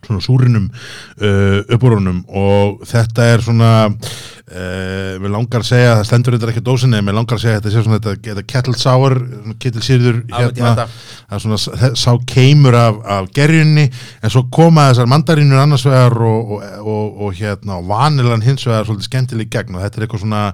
svona 0.06 0.22
súrinum 0.24 0.68
uh, 0.70 1.60
uppurunum 1.76 2.22
og 2.28 2.80
þetta 2.88 3.26
er 3.34 3.42
svona 3.44 3.70
uh, 3.90 5.18
mér 5.20 5.32
langar 5.34 5.60
að 5.62 5.68
segja, 5.70 5.92
það 5.98 6.06
stendur 6.08 6.36
þetta 6.38 6.50
ekki 6.54 6.62
dósinni 6.66 7.02
mér 7.04 7.18
langar 7.18 7.36
að 7.38 7.44
segja 7.44 7.58
þetta 7.60 7.72
sé 7.74 7.82
svona 7.84 7.98
þetta, 8.00 8.14
þetta 8.30 8.44
kettle 8.54 8.76
sour, 8.80 9.16
kettle 9.62 9.84
sýrður 9.86 10.22
hérna, 10.32 10.72
það 10.86 11.36
er 11.38 11.44
svona 11.44 11.60
þe- 11.84 11.92
sá 12.00 12.10
keimur 12.34 12.78
af, 12.80 12.98
af 13.18 13.30
gerjunni 13.36 13.86
en 13.90 14.34
svo 14.34 14.46
koma 14.52 14.88
þessar 14.90 15.10
mandarínur 15.12 15.62
annars 15.62 15.86
vegar 15.86 16.16
og, 16.30 16.56
og, 16.56 16.66
og, 16.80 17.22
og 17.28 17.38
hérna 17.42 17.78
vanilan 17.92 18.42
hins 18.46 18.66
vegar 18.66 18.88
svolítið 18.88 19.10
skemmtileg 19.10 19.52
gegn 19.52 19.76
og 19.78 19.84
þetta 19.84 20.00
er 20.00 20.08
eitthvað 20.08 20.24
svona 20.26 20.44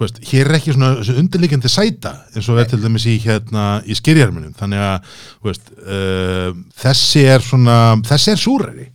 veist, 0.00 0.16
hér 0.26 0.48
er 0.50 0.56
ekki 0.58 0.72
svona 0.74 0.88
þessi 0.98 1.14
undirliggjandi 1.20 1.70
sæta 1.70 2.14
eins 2.34 2.48
og 2.50 2.58
er 2.58 2.66
til 2.72 2.80
dæmis 2.82 3.04
í 3.06 3.18
hérna 3.22 3.66
í 3.86 3.94
skyrjarminum, 3.94 4.54
þannig 4.58 4.82
að 4.82 5.12
veist, 5.46 5.70
uh, 5.84 6.50
þessi 6.82 7.22
er 7.30 7.44
svona 7.46 7.76
þessi 8.08 8.32
er 8.34 8.42
súræri 8.42 8.88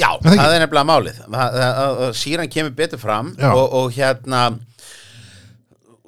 Já, 0.00 0.08
það 0.24 0.38
það 0.40 0.54
er 0.56 0.60
nefnilega 0.62 0.88
málið. 0.88 1.16
Það- 1.30 1.56
það- 1.56 2.14
Síran 2.16 2.48
kemur 2.50 2.72
betur 2.76 2.98
fram 2.98 3.34
og, 3.54 3.74
og 3.76 3.90
hérna 3.92 4.38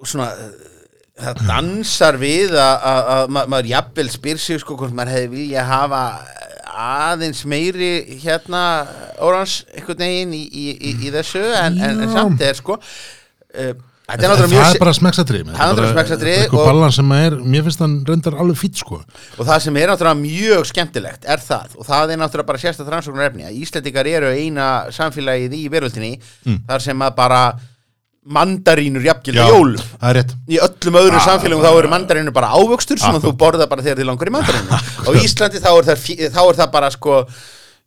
svona 0.04 0.28
það 1.20 1.42
dansar 1.46 2.16
við 2.18 2.56
að, 2.58 3.28
ma- 3.30 3.44
maður 3.46 3.68
jafnvel 3.70 4.08
spyr 4.10 4.40
sig 4.42 4.58
sko 4.62 4.76
hvort 4.80 4.96
maður 4.96 5.12
hefði 5.14 5.30
vilja 5.36 5.64
hafa 5.68 6.00
aðeins 6.74 7.44
meiri 7.46 8.18
hérna 8.24 8.62
orans 9.22 9.60
einhvern 9.76 10.00
veginn 10.02 10.32
í, 10.34 10.42
í, 10.48 10.64
í, 10.74 10.94
í 11.06 11.12
þessu. 11.14 11.44
En, 11.60 11.76
en, 11.78 12.00
en 12.08 12.10
samt 12.16 12.42
er 12.42 12.58
sko 12.58 12.80
uh, 12.80 13.74
þetta 14.04 14.28
er 14.28 14.32
það 14.36 14.78
bara 14.82 14.92
smeksatrið 14.98 15.44
Það 15.48 15.54
er 15.54 15.60
náttúrulega 15.70 15.92
smekksatriði 15.94 16.38
eitthvað 16.44 16.60
og- 16.60 16.66
ballan 16.68 16.92
sem 16.92 17.12
er, 17.16 17.36
mér 17.54 17.62
finnst 17.68 17.80
hann 17.84 17.94
reyndar 18.08 18.34
alveg 18.42 18.58
fýtt 18.60 18.76
sko. 18.82 18.98
Og 19.38 19.46
það 19.48 19.60
sem 19.64 19.76
er 19.80 19.88
náttúrulega 19.88 20.20
mjög 20.20 20.66
skemmtilegt 20.72 21.24
er 21.24 21.38
það. 21.40 21.76
Og 21.78 21.86
það 21.88 22.12
er 22.12 22.20
náttúrulega 22.20 22.46
bara 22.50 22.58
sérstætt 22.64 22.90
rannsóknar 22.92 23.30
efni 23.30 23.46
að 23.48 23.56
Íslendingar 23.64 24.06
eru 24.12 24.32
eina 24.34 24.66
samfélagið 24.92 25.56
í 25.56 25.62
veröldinni 25.72 26.12
þar 26.68 26.84
sem 26.84 26.98
að 27.08 27.14
bara 27.16 27.40
mandarínur 28.24 29.04
jafngilda 29.04 29.48
jól. 29.52 29.74
það 30.00 30.08
er 30.10 30.16
rétt. 30.16 30.30
Í 30.48 30.56
öllum 30.64 30.96
öðrum 31.00 31.18
Ah, 31.20 31.24
samfélagum 31.28 31.64
þá 31.64 31.72
eru 31.78 31.88
mandarínur 31.92 32.32
bara 32.32 32.48
ávöxtur 32.56 32.96
sem 33.00 33.10
Akkurat. 33.12 33.24
þú 33.26 33.32
borða 33.36 33.66
bara 33.68 33.82
þegar 33.84 33.98
þið 34.00 34.08
langar 34.08 34.30
í 34.30 34.32
mandarínu 34.32 34.78
á 35.04 35.10
Íslandi 35.20 35.60
þá 35.60 35.68
er 35.76 35.84
það, 35.90 36.06
þá 36.32 36.40
er 36.48 36.56
það 36.62 36.70
bara 36.72 36.90
sko 36.94 37.18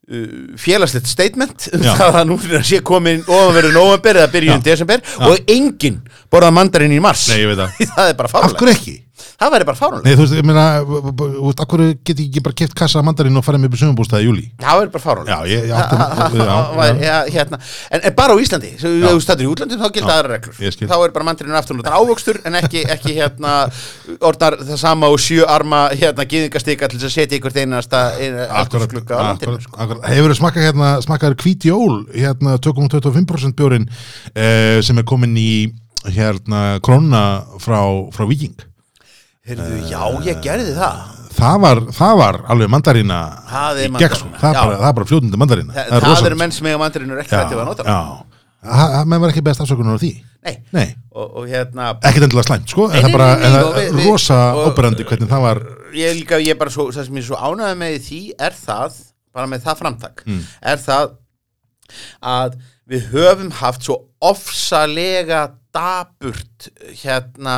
félagslegt 0.08 1.10
statement 1.12 1.68
um 1.76 1.82
Já. 1.84 1.92
það 2.00 2.18
að 2.22 2.30
nú 2.30 2.38
er 2.48 2.60
að 2.62 2.68
sé 2.70 2.78
komin 2.86 3.26
ofanverðu 3.28 3.74
november 3.76 4.22
eða 4.22 4.32
byrjun 4.32 4.64
desember 4.64 5.04
og 5.28 5.52
enginn 5.52 5.98
borðað 6.32 6.56
mandarínu 6.56 6.96
í 6.96 7.04
mars 7.04 7.26
Nei, 7.34 7.42
ég 7.42 7.52
veit 7.52 7.60
það. 7.60 7.82
það 7.98 8.12
er 8.14 8.18
bara 8.22 8.32
fárlega 8.32 8.62
hverju 8.62 8.76
ekki? 8.78 8.96
Það 9.38 9.54
væri 9.56 9.68
bara 9.70 9.80
fárlega 9.80 10.06
Nei, 10.06 10.14
þú 10.18 10.24
veist, 10.24 10.36
ég 10.38 10.48
meina, 10.48 10.66
þú 10.86 11.46
veist, 11.48 11.64
hverju 11.72 11.98
get 12.08 12.22
ég 12.22 12.30
ekki 12.30 12.44
bara 12.48 12.58
keft 12.62 12.76
kassa 12.78 13.02
af 13.02 13.08
mandarinn 13.08 13.40
og 13.40 13.46
farið 13.46 13.64
með 13.66 13.78
upp 13.88 14.02
í 14.08 14.24
júli? 14.24 14.46
það 14.62 14.82
væri 14.82 14.94
bara 14.96 15.04
fárlega 15.06 15.38
Já, 15.38 15.40
ég, 15.52 15.72
átti 15.78 17.34
hérna. 17.38 17.60
en, 17.92 18.02
en 18.10 18.16
bara 18.18 18.34
á 18.34 18.38
Íslandi 18.42 18.74
svo 18.80 18.94
ef 18.94 19.18
þú 19.18 19.24
stættur 19.26 19.46
í 19.46 19.52
útlandum 19.52 19.82
þá 19.82 19.90
gilda 19.98 20.14
Já, 20.14 20.18
aðra 20.22 20.34
reglur. 20.38 20.56
þá 20.88 20.96
er 20.98 21.16
bara 21.16 21.28
mandarinu 21.28 21.58
aftur 21.60 21.82
og 21.82 21.92
ávöxtur 21.98 22.42
en 22.48 22.60
ekki, 22.62 22.84
ekki 22.98 23.18
hérna 23.18 23.56
orðnar 24.22 24.60
það 24.64 24.82
sama 24.82 25.10
og 25.14 25.22
sjö 25.22 25.46
arma 25.50 25.88
hérna 25.94 26.26
gýðingastika 26.30 26.90
til 26.92 27.02
þess 27.02 27.10
að 27.12 27.16
setja 27.18 27.40
ykkur 27.40 27.58
einasta 27.58 28.04
Akkurat, 28.62 28.90
glugga 28.92 29.18
á 29.18 29.22
landinu. 29.32 29.58
Hefur 30.06 30.34
þú 30.34 30.38
smakað 30.40 30.68
hérna, 30.68 30.92
smakað 31.04 31.36
hvít 31.44 31.68
jól, 31.68 31.98
hérna 32.14 32.58
2,25% 32.64 33.58
bjórin 33.58 33.88
eh, 34.34 34.80
sem 34.86 34.98
er 35.00 35.08
komin 35.08 35.36
í 35.40 35.52
hérna 36.14 36.80
krónuna 36.84 37.24
frá, 37.64 37.80
frá 38.16 38.28
Viking. 38.30 38.56
Heyrðu, 39.48 39.78
já, 39.88 40.02
ég 40.28 40.42
gerði 40.44 40.74
það 40.78 41.06
Það 41.38 41.58
var, 41.62 41.80
það 41.94 42.14
var 42.18 42.38
alveg 42.54 42.70
mandarína 42.74 43.18
Það 43.52 43.78
er 43.78 43.84
í 43.84 43.92
gegn, 43.92 43.94
mandarína, 43.94 44.40
það, 44.42 44.50
er 44.50 44.56
já. 44.58 44.64
bara, 44.64 44.78
það 44.82 44.88
er 44.90 44.96
bara 45.00 45.08
fljótandi 45.12 45.38
mandarína. 45.44 45.74
það, 45.76 46.08
það, 46.08 46.26
eru 46.32 46.40
menn 46.42 46.52
sem 46.56 46.70
eiga 46.72 46.80
mandarinu 46.82 47.20
ekki 47.22 47.36
þetta 47.36 47.60
að 47.62 47.70
nota 47.70 49.06
menn 49.08 49.22
var 49.22 49.32
ekki 49.32 49.44
best 49.46 49.62
afsökunar 49.64 49.96
á 49.96 50.02
því. 50.02 50.10
Nei. 50.48 50.56
Nei. 50.74 50.88
og, 51.14 51.28
og 51.40 51.46
hérna 51.48 51.92
ekkert 52.02 52.26
endilega 52.26 52.48
slæmt 52.48 52.72
sko, 52.74 52.88
Nei, 52.90 52.98
en 52.98 53.04
það 53.06 53.08
nei, 53.08 53.16
bara 53.18 53.28
nei, 53.28 53.38
nei, 53.38 53.48
en 53.48 53.54
og 53.58 53.68
það 53.68 53.78
við- 53.78 53.88
er 53.88 53.96
við- 54.00 54.08
rosa 54.10 54.38
og- 54.54 54.66
óberandi 54.72 55.06
hvernig 55.08 55.30
það 55.32 55.42
var 55.46 55.62
ég 55.98 56.18
líka, 56.18 56.40
ég 56.44 56.58
bara 56.60 56.74
svo, 56.74 56.88
það 56.92 57.06
sem 57.08 57.20
ég 57.20 57.24
er 57.24 57.28
svo 57.30 57.38
ánægði 57.48 57.78
með 57.84 57.96
í 57.96 58.02
því 58.08 58.20
er 58.48 58.58
það, 58.58 58.98
bara 59.38 59.48
með 59.54 59.64
það 59.68 59.80
framtak 59.84 60.24
Mm. 60.26 60.42
er 60.74 60.78
það 60.88 61.16
að 62.34 62.58
við 62.90 63.08
höfum 63.14 63.52
haft 63.62 63.84
svo 63.88 63.98
ofsalega 64.32 65.42
daburt 65.76 66.70
hérna 67.04 67.58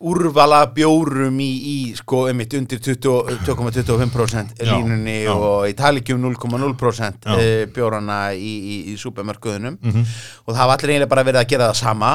úrvala 0.00 0.64
bjórum 0.74 1.36
í, 1.38 1.46
í 1.70 1.74
sko, 1.94 2.24
einmitt 2.30 2.54
undir 2.58 2.80
20 2.82 3.38
2,25% 3.46 4.58
Já, 4.58 4.72
línunni 4.72 5.14
já. 5.22 5.30
og 5.34 5.68
í 5.70 5.74
talikjum 5.78 6.18
0,0% 6.24 7.28
Já. 7.28 7.36
uh, 7.36 7.66
bjórana 7.74 8.16
í, 8.34 8.50
í, 8.58 8.76
í 8.90 8.96
súpermörkuðunum 8.98 9.76
Mhm. 9.80 10.02
og 10.46 10.50
það 10.54 10.58
hafa 10.62 10.74
allir 10.76 10.90
eiginlega 10.94 11.12
bara 11.12 11.24
verið 11.28 11.40
að 11.44 11.48
gera 11.52 11.68
það 11.70 11.78
sama 11.82 12.10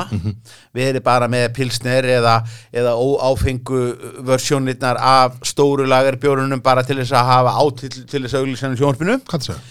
við 0.75 0.89
erum 0.89 1.03
bara 1.07 1.27
með 1.31 1.47
pilsner 1.55 2.03
eða, 2.17 2.35
eða 2.73 2.93
óáfengu 2.99 3.81
versjónirnar 4.27 4.97
af 4.99 5.39
stóru 5.47 5.87
lagar 5.87 6.17
bjórunum 6.19 6.61
bara 6.61 6.83
til 6.83 6.97
þess 6.99 7.15
að 7.15 7.31
hafa 7.31 7.55
átill 7.63 7.95
til 8.05 8.23
þess 8.25 8.33
að 8.35 8.43
auglýsanum 8.43 8.77
sjónspinu 8.81 9.19
hvað 9.23 9.39
það 9.39 9.49
segja? 9.53 9.61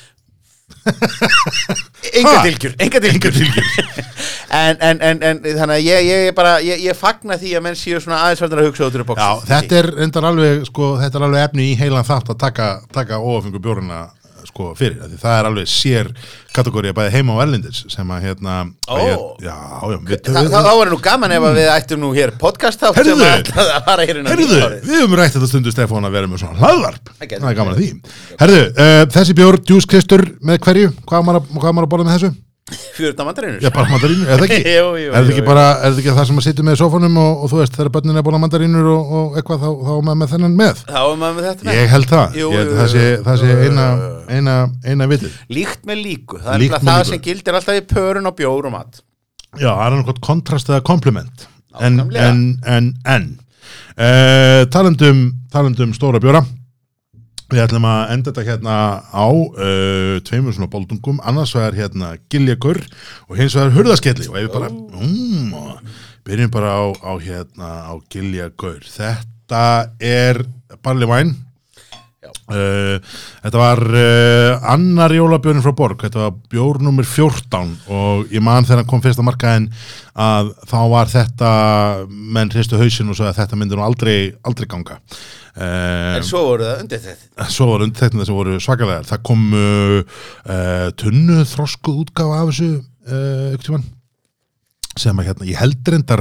enga 2.15 2.33
Ha? 2.39 2.43
dilgjur, 2.45 2.75
enga 2.81 3.01
dilgjur 3.05 3.35
en, 4.55 4.81
en, 4.89 5.03
en, 5.11 5.23
en 5.31 5.43
þannig 5.45 5.77
að 5.77 5.85
ég, 5.87 6.09
ég, 6.09 6.33
bara, 6.37 6.57
ég, 6.65 6.83
ég 6.89 6.99
fagna 6.99 7.39
því 7.41 7.55
að 7.59 7.65
menn 7.69 7.79
séu 7.79 8.01
svona 8.03 8.23
aðeins 8.25 8.43
verður 8.45 8.65
að 8.65 8.69
hugsa 8.71 8.89
út 8.89 8.99
úr 8.99 9.07
Já, 9.19 9.31
þetta 9.53 9.81
er 9.81 9.93
reyndar 10.01 10.29
alveg 10.31 10.67
sko, 10.71 10.93
þetta 11.03 11.21
er 11.21 11.29
alveg 11.29 11.49
efni 11.49 11.71
í 11.73 11.79
heilan 11.81 12.07
þátt 12.07 12.35
að 12.35 12.43
taka, 12.45 12.69
taka 12.95 13.23
óafengu 13.23 13.63
bjórina 13.63 14.05
sko, 14.45 14.71
fyrir, 14.79 14.99
því 15.09 15.19
það 15.23 15.35
er 15.39 15.47
alveg 15.49 15.67
sér 15.71 16.11
kategóri 16.55 16.91
að 16.93 16.99
bæði 16.99 17.13
heima 17.17 17.35
og 17.35 17.41
erlendis 17.45 17.81
sem 17.91 18.11
að 18.15 18.27
hérna 18.29 18.57
Ó. 18.87 18.95
að 18.95 19.03
já, 19.09 19.17
já, 19.49 19.55
við, 19.97 20.21
Þa, 20.29 20.45
þá, 20.53 20.59
þá 20.69 20.73
var 20.79 20.93
nú 20.93 20.99
gaman 21.09 21.35
ef 21.35 21.47
að 21.49 21.59
við 21.59 21.69
ættum 21.73 22.03
nú 22.05 22.13
hér 22.15 22.35
podcast 22.41 22.85
þátt 22.85 23.01
sem 23.01 23.25
að, 23.25 23.51
að 23.65 23.83
fara 23.89 24.07
hér 24.07 24.21
inn 24.21 24.29
á 24.29 24.33
Herðu, 24.35 24.49
nýárið. 24.53 24.85
við 24.85 25.01
höfum 25.01 25.19
rætt 25.19 25.35
þetta 25.39 25.51
stundu 25.51 25.75
Stefán 25.75 26.09
að 26.09 26.17
vera 26.19 26.31
með 26.31 26.45
svona 26.45 26.61
hlaðvarp. 26.61 27.13
Það 27.19 27.35
Það 27.35 27.51
er 27.51 27.59
gaman 27.61 27.75
að 27.75 27.81
því. 27.83 27.91
Herðu, 28.45 28.63
uh, 28.77 29.03
þessi 29.17 29.39
bjór, 29.41 29.57
fjörða 32.95 33.25
mandarinur 33.27 33.61
Já, 33.61 33.69
bara 33.75 33.91
mandarínur, 33.93 34.29
er 34.33 34.41
það 34.41 34.47
ekki? 34.49 34.71
Jú, 34.79 34.85
jú, 34.97 35.09
er 35.11 35.17
það 35.19 35.31
ekki 35.35 35.43
jú. 35.43 35.47
bara, 35.49 35.65
er 35.85 35.93
það 35.93 35.99
ekki 36.01 36.15
það 36.17 36.29
sem 36.31 36.39
að 36.41 36.47
sitja 36.47 36.65
með 36.65 36.77
í 36.77 36.81
sófanum 36.81 37.19
og, 37.21 37.43
og 37.45 37.51
þú 37.53 37.59
veist, 37.61 37.75
þegar 37.77 37.91
börnin 37.97 38.21
er 38.21 38.25
búin 38.25 38.37
að 38.39 38.43
mandarínur 38.47 38.89
og, 38.95 39.13
og 39.19 39.37
eitthvað, 39.41 39.61
þá, 39.61 39.69
þá 39.85 39.91
er 39.95 40.07
maður 40.09 40.21
með 40.23 40.33
þennan 40.33 40.57
með? 40.63 40.81
Þá 40.89 41.01
er 41.03 41.19
maður 41.21 41.37
með 41.41 41.49
þetta 41.51 41.69
með. 41.69 41.77
Ég 41.81 41.93
held 41.93 42.09
það, 42.15 42.39
ég 42.41 42.57
held 42.57 42.73
það 42.79 42.91
sé, 42.95 43.05
það 43.29 43.43
sé 43.43 43.59
eina, 43.69 43.87
eina, 44.39 44.57
eina 44.89 45.11
vitið. 45.13 45.37
Líkt 45.59 45.85
með 45.93 46.03
líku. 46.07 46.41
Það 46.41 46.55
er 46.57 46.65
Líkt 46.65 46.77
með 46.79 46.89
það 46.89 47.03
líku. 47.03 47.13
sem 47.13 47.25
gildir 47.29 47.61
alltaf 47.61 47.81
í 47.83 47.85
pörun 47.93 48.31
og 48.33 48.37
bjór 48.41 48.71
og 48.71 48.77
mat. 48.79 49.01
Já, 49.55 49.69
það 49.69 49.85
er 49.85 49.97
náttúrulega 49.99 50.27
kontrast 50.31 50.73
eða 50.73 50.83
kompliment. 50.89 51.47
En, 51.85 52.01
en, 52.17 52.43
en, 52.65 52.93
en. 53.05 53.29
Uh, 53.95 54.65
talandum, 54.73 55.27
talandum 55.53 55.93
stóra 55.95 56.19
bjóra 56.23 56.41
Við 57.53 57.61
ætlum 57.61 57.85
að 57.85 58.13
enda 58.15 58.33
þetta 58.33 58.45
hérna 58.47 58.77
á 59.13 59.27
uh, 59.29 60.17
tveimur 60.25 60.57
svona 60.57 60.71
boldungum, 60.73 61.21
annars 61.29 61.53
vegar 61.57 61.77
hérna 61.77 62.15
giljagur 62.33 62.81
og 63.29 63.37
hins 63.37 63.57
vegar 63.59 63.75
hurðaskelli. 63.77 64.29
Og 64.31 64.39
ef 64.41 64.47
við 64.47 64.53
bara, 64.55 64.71
um, 64.73 65.53
byrjum 66.25 66.53
bara 66.55 66.73
á, 66.73 66.85
á 67.05 67.13
hérna 67.21 67.73
á 67.93 67.95
giljagur. 68.09 68.81
Þetta 68.89 69.65
er 70.01 70.41
barley 70.81 71.11
wine. 71.11 71.37
Uh, 72.49 72.97
þetta 73.45 73.61
var 73.61 73.81
uh, 73.89 74.65
annar 74.73 75.13
jólabjörn 75.17 75.63
frá 75.65 75.73
Borg, 75.77 76.03
þetta 76.05 76.27
var 76.27 76.35
bjór 76.53 76.81
nummer 76.85 77.07
14 77.09 77.71
og 77.93 78.33
ég 78.33 78.45
man 78.45 78.65
þegar 78.65 78.83
hann 78.83 78.89
kom 78.91 79.01
fyrsta 79.05 79.25
markaðin 79.25 79.71
að 80.13 80.51
þá 80.69 80.77
var 80.93 81.13
þetta 81.13 81.53
menn 82.09 82.53
hristu 82.53 82.81
hausinn 82.81 83.13
og 83.13 83.17
svo 83.17 83.31
að 83.31 83.39
þetta 83.39 83.61
myndi 83.61 83.79
nú 83.79 83.85
aldrei, 83.87 84.19
aldrei 84.45 84.69
ganga 84.69 84.99
uh, 85.57 86.15
en 86.19 86.27
svo 86.27 86.45
voru 86.51 86.69
það 86.69 86.85
undir 86.85 87.03
þetta 87.09 87.49
svo 87.57 87.71
var 87.73 87.87
undirteknina 87.87 88.29
sem 88.29 88.39
voru 88.39 88.61
svakalegar 88.63 89.11
það 89.11 89.25
kom 89.31 89.45
uh, 89.55 89.99
uh, 90.47 90.89
tunnu 91.01 91.43
þroskuð 91.55 92.01
útgáfa 92.07 92.41
af 92.43 92.51
þessu 92.53 92.71
uh, 92.79 93.61
tímann 93.65 93.87
sem 94.95 95.19
að 95.19 95.27
hérna, 95.27 95.47
ég 95.49 95.59
held 95.59 95.89
reyndar 95.91 96.21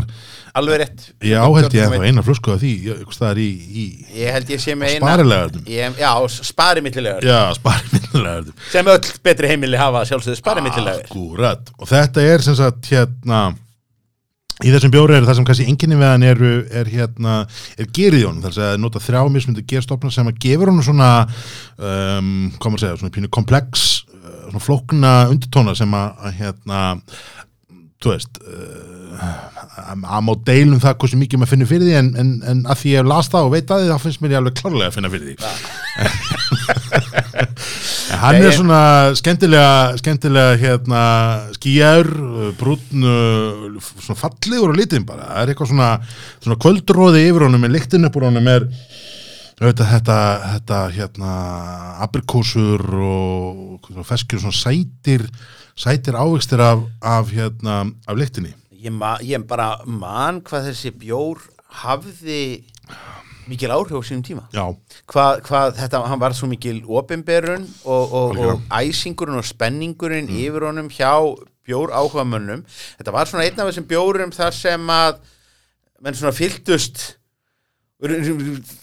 alveg 0.58 0.80
rétt. 0.82 1.04
Ég 1.22 1.38
áheld 1.38 1.76
ég 1.78 1.84
ennþá 1.86 2.08
eina 2.10 2.24
flösku 2.26 2.54
af 2.56 2.62
því 2.64 2.72
staðar 3.14 3.42
í, 3.42 3.48
í 3.70 3.84
ég 4.18 4.34
held 4.34 4.50
ég 4.50 4.62
sé 4.64 4.74
með 4.78 4.96
eina. 4.96 5.04
Ég- 5.70 6.00
já, 6.02 6.10
spari 6.50 6.82
millilegar 6.86 7.28
já, 7.28 7.38
spari 7.58 7.92
minnilega 7.94 8.56
sem 8.74 8.90
öll 8.96 9.12
betri 9.30 9.52
heimili 9.54 9.78
hafa 9.78 10.02
sjálfsögðu 10.10 10.40
spari 10.42 10.66
millilegar 10.66 11.06
Akkurat, 11.06 11.70
og 11.78 11.92
þetta 11.94 12.26
er 12.34 12.46
sem 12.50 12.58
sagt 12.58 12.90
hérna 12.90 13.44
í 14.62 14.70
þessum 14.70 14.94
bjóri 14.94 15.18
er 15.18 15.26
það 15.26 15.40
sem 15.40 15.48
kannski 15.48 15.68
enginni 15.72 15.98
við 15.98 16.12
hann 16.12 16.26
eru 16.28 16.52
er 16.70 16.90
hérna, 16.92 17.40
er 17.80 17.90
gerið 17.96 18.22
í 18.22 18.26
honum. 18.28 18.44
Þar 18.46 18.60
að 18.68 18.82
nota 18.84 19.02
þrjá 19.04 19.22
mismundi 19.34 19.66
gerstofna 19.70 20.14
sem 20.14 20.30
að 20.30 20.42
gefur 20.46 20.70
honum 20.72 20.86
svona 20.86 21.12
um, 21.26 22.34
hvað 22.60 22.70
maður 22.70 22.84
segja, 22.86 23.00
svona 23.02 23.16
pínu 23.18 23.32
komplex 23.34 23.88
uh, 24.14 24.36
svona 24.50 24.66
flókna 24.68 25.14
undirtóna 25.32 25.74
sem 25.78 25.98
að, 25.98 26.10
að 26.22 26.38
hérna 26.42 26.84
þú 28.04 28.12
veist 28.12 28.42
uh, 28.44 29.24
að 29.80 30.04
að 30.04 30.22
má 30.28 30.34
deilum 30.46 30.82
það 30.84 30.98
hversu 31.02 31.18
mikið 31.20 31.40
maður 31.40 31.54
finnur 31.54 31.70
fyrir 31.70 31.88
því 31.88 31.96
en, 32.00 32.10
en, 32.20 32.32
en 32.52 32.64
að 32.70 32.80
því 32.82 32.94
ég 32.94 33.02
hef 33.02 33.10
last 33.10 33.34
það 33.34 33.48
og 33.48 33.54
veit 33.54 33.74
að 33.74 33.84
því 33.84 33.92
þá 33.92 34.06
finnst 34.06 34.24
mér 34.24 34.34
ég 34.34 34.42
alveg 34.42 34.60
klárlega 34.60 34.90
að 34.90 34.96
finna 34.98 35.14
fyrir 35.14 35.28
því 35.30 35.36
En 38.12 38.20
Hann 38.20 38.40
Nei, 38.40 38.48
er 38.50 38.56
svona 38.56 38.80
skemmtilega, 39.18 39.98
skemmtilega 40.02 40.58
hérna, 40.60 41.04
skýjar, 41.56 42.10
brúnn, 42.60 43.06
svona 43.80 44.20
fallegur 44.20 44.74
og 44.74 44.80
lítinn 44.80 45.06
bara. 45.08 45.30
Það 45.30 45.42
er 45.44 45.54
eitthvað 45.54 45.72
svona, 45.72 45.90
svona 46.44 46.60
kvöldróði 46.66 47.24
yfir 47.30 47.48
honum, 47.48 47.64
en 47.68 47.76
lyktin 47.76 48.10
upp 48.10 48.20
úr 48.20 48.28
honum 48.28 48.50
er 48.52 48.68
auðvitað 49.62 49.92
þetta, 49.94 50.18
þetta 50.56 50.80
hérna, 50.98 51.34
aprikósur 52.04 52.84
og 53.08 53.88
svona 53.88 54.08
feskjur, 54.08 54.44
svona 54.44 54.60
sætir, 54.60 55.24
sætir 55.80 56.18
ávegstir 56.20 56.64
af, 56.64 56.84
af, 57.00 57.32
hérna, 57.32 57.84
af 58.08 58.20
lyktinni. 58.20 58.54
ég, 58.84 58.92
ma 58.92 59.16
ég 59.24 59.46
bara 59.48 59.78
man 59.88 60.42
hvað 60.44 60.72
þessi 60.72 60.92
bjór 61.00 61.40
hafði 61.84 62.66
mikil 63.50 63.72
áhrif 63.76 63.96
á 63.98 64.02
sínum 64.08 64.24
tíma. 64.26 64.44
Hvað, 65.12 65.42
hvað 65.48 65.74
þetta, 65.82 66.02
hann 66.10 66.22
var 66.22 66.36
svo 66.38 66.48
mikil 66.52 66.82
opinberun 66.88 67.66
og, 67.86 68.14
og, 68.14 68.38
og 68.40 68.62
æsingurinn 68.80 69.40
og 69.42 69.46
spenningurinn 69.48 70.30
yfir 70.32 70.68
honum 70.70 70.88
hjá 70.94 71.12
bjór 71.68 71.92
áhugamönnum. 71.96 72.64
Þetta 73.00 73.12
var 73.16 73.30
svona 73.30 73.46
einn 73.48 73.60
af 73.60 73.70
þessum 73.72 73.88
bjórum 73.90 74.32
þar 74.36 74.56
sem 74.56 74.90
að 74.94 75.20
menn 76.04 76.18
svona 76.20 76.36
fylltust. 76.36 77.04
Það 78.04 78.26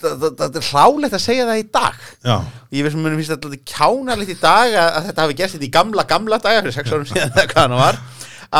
það- 0.00 0.36
það 0.38 0.54
er 0.56 0.68
hlálegt 0.70 1.16
að 1.18 1.20
segja 1.26 1.44
það 1.50 1.58
í 1.60 1.66
dag. 1.74 1.96
Já, 2.24 2.36
ég 2.72 2.84
veist 2.86 2.96
að 2.96 3.02
mér 3.04 3.16
finnst 3.18 3.34
þetta 3.34 3.58
kjánalegt 3.74 4.32
í 4.32 4.38
dag 4.40 4.72
að, 4.80 4.88
að 4.96 5.08
þetta 5.10 5.26
hafi 5.26 5.36
gerst 5.40 5.56
þetta 5.58 5.66
í 5.68 5.74
gamla, 5.74 6.04
gamla 6.08 6.38
daga 6.40 6.62
fyrir 6.64 6.72
sex 6.78 6.94
árum 6.94 7.04
síðan 7.10 7.34
eða 7.34 7.44
hvað 7.50 7.60
hann 7.66 7.76
var. 7.82 7.98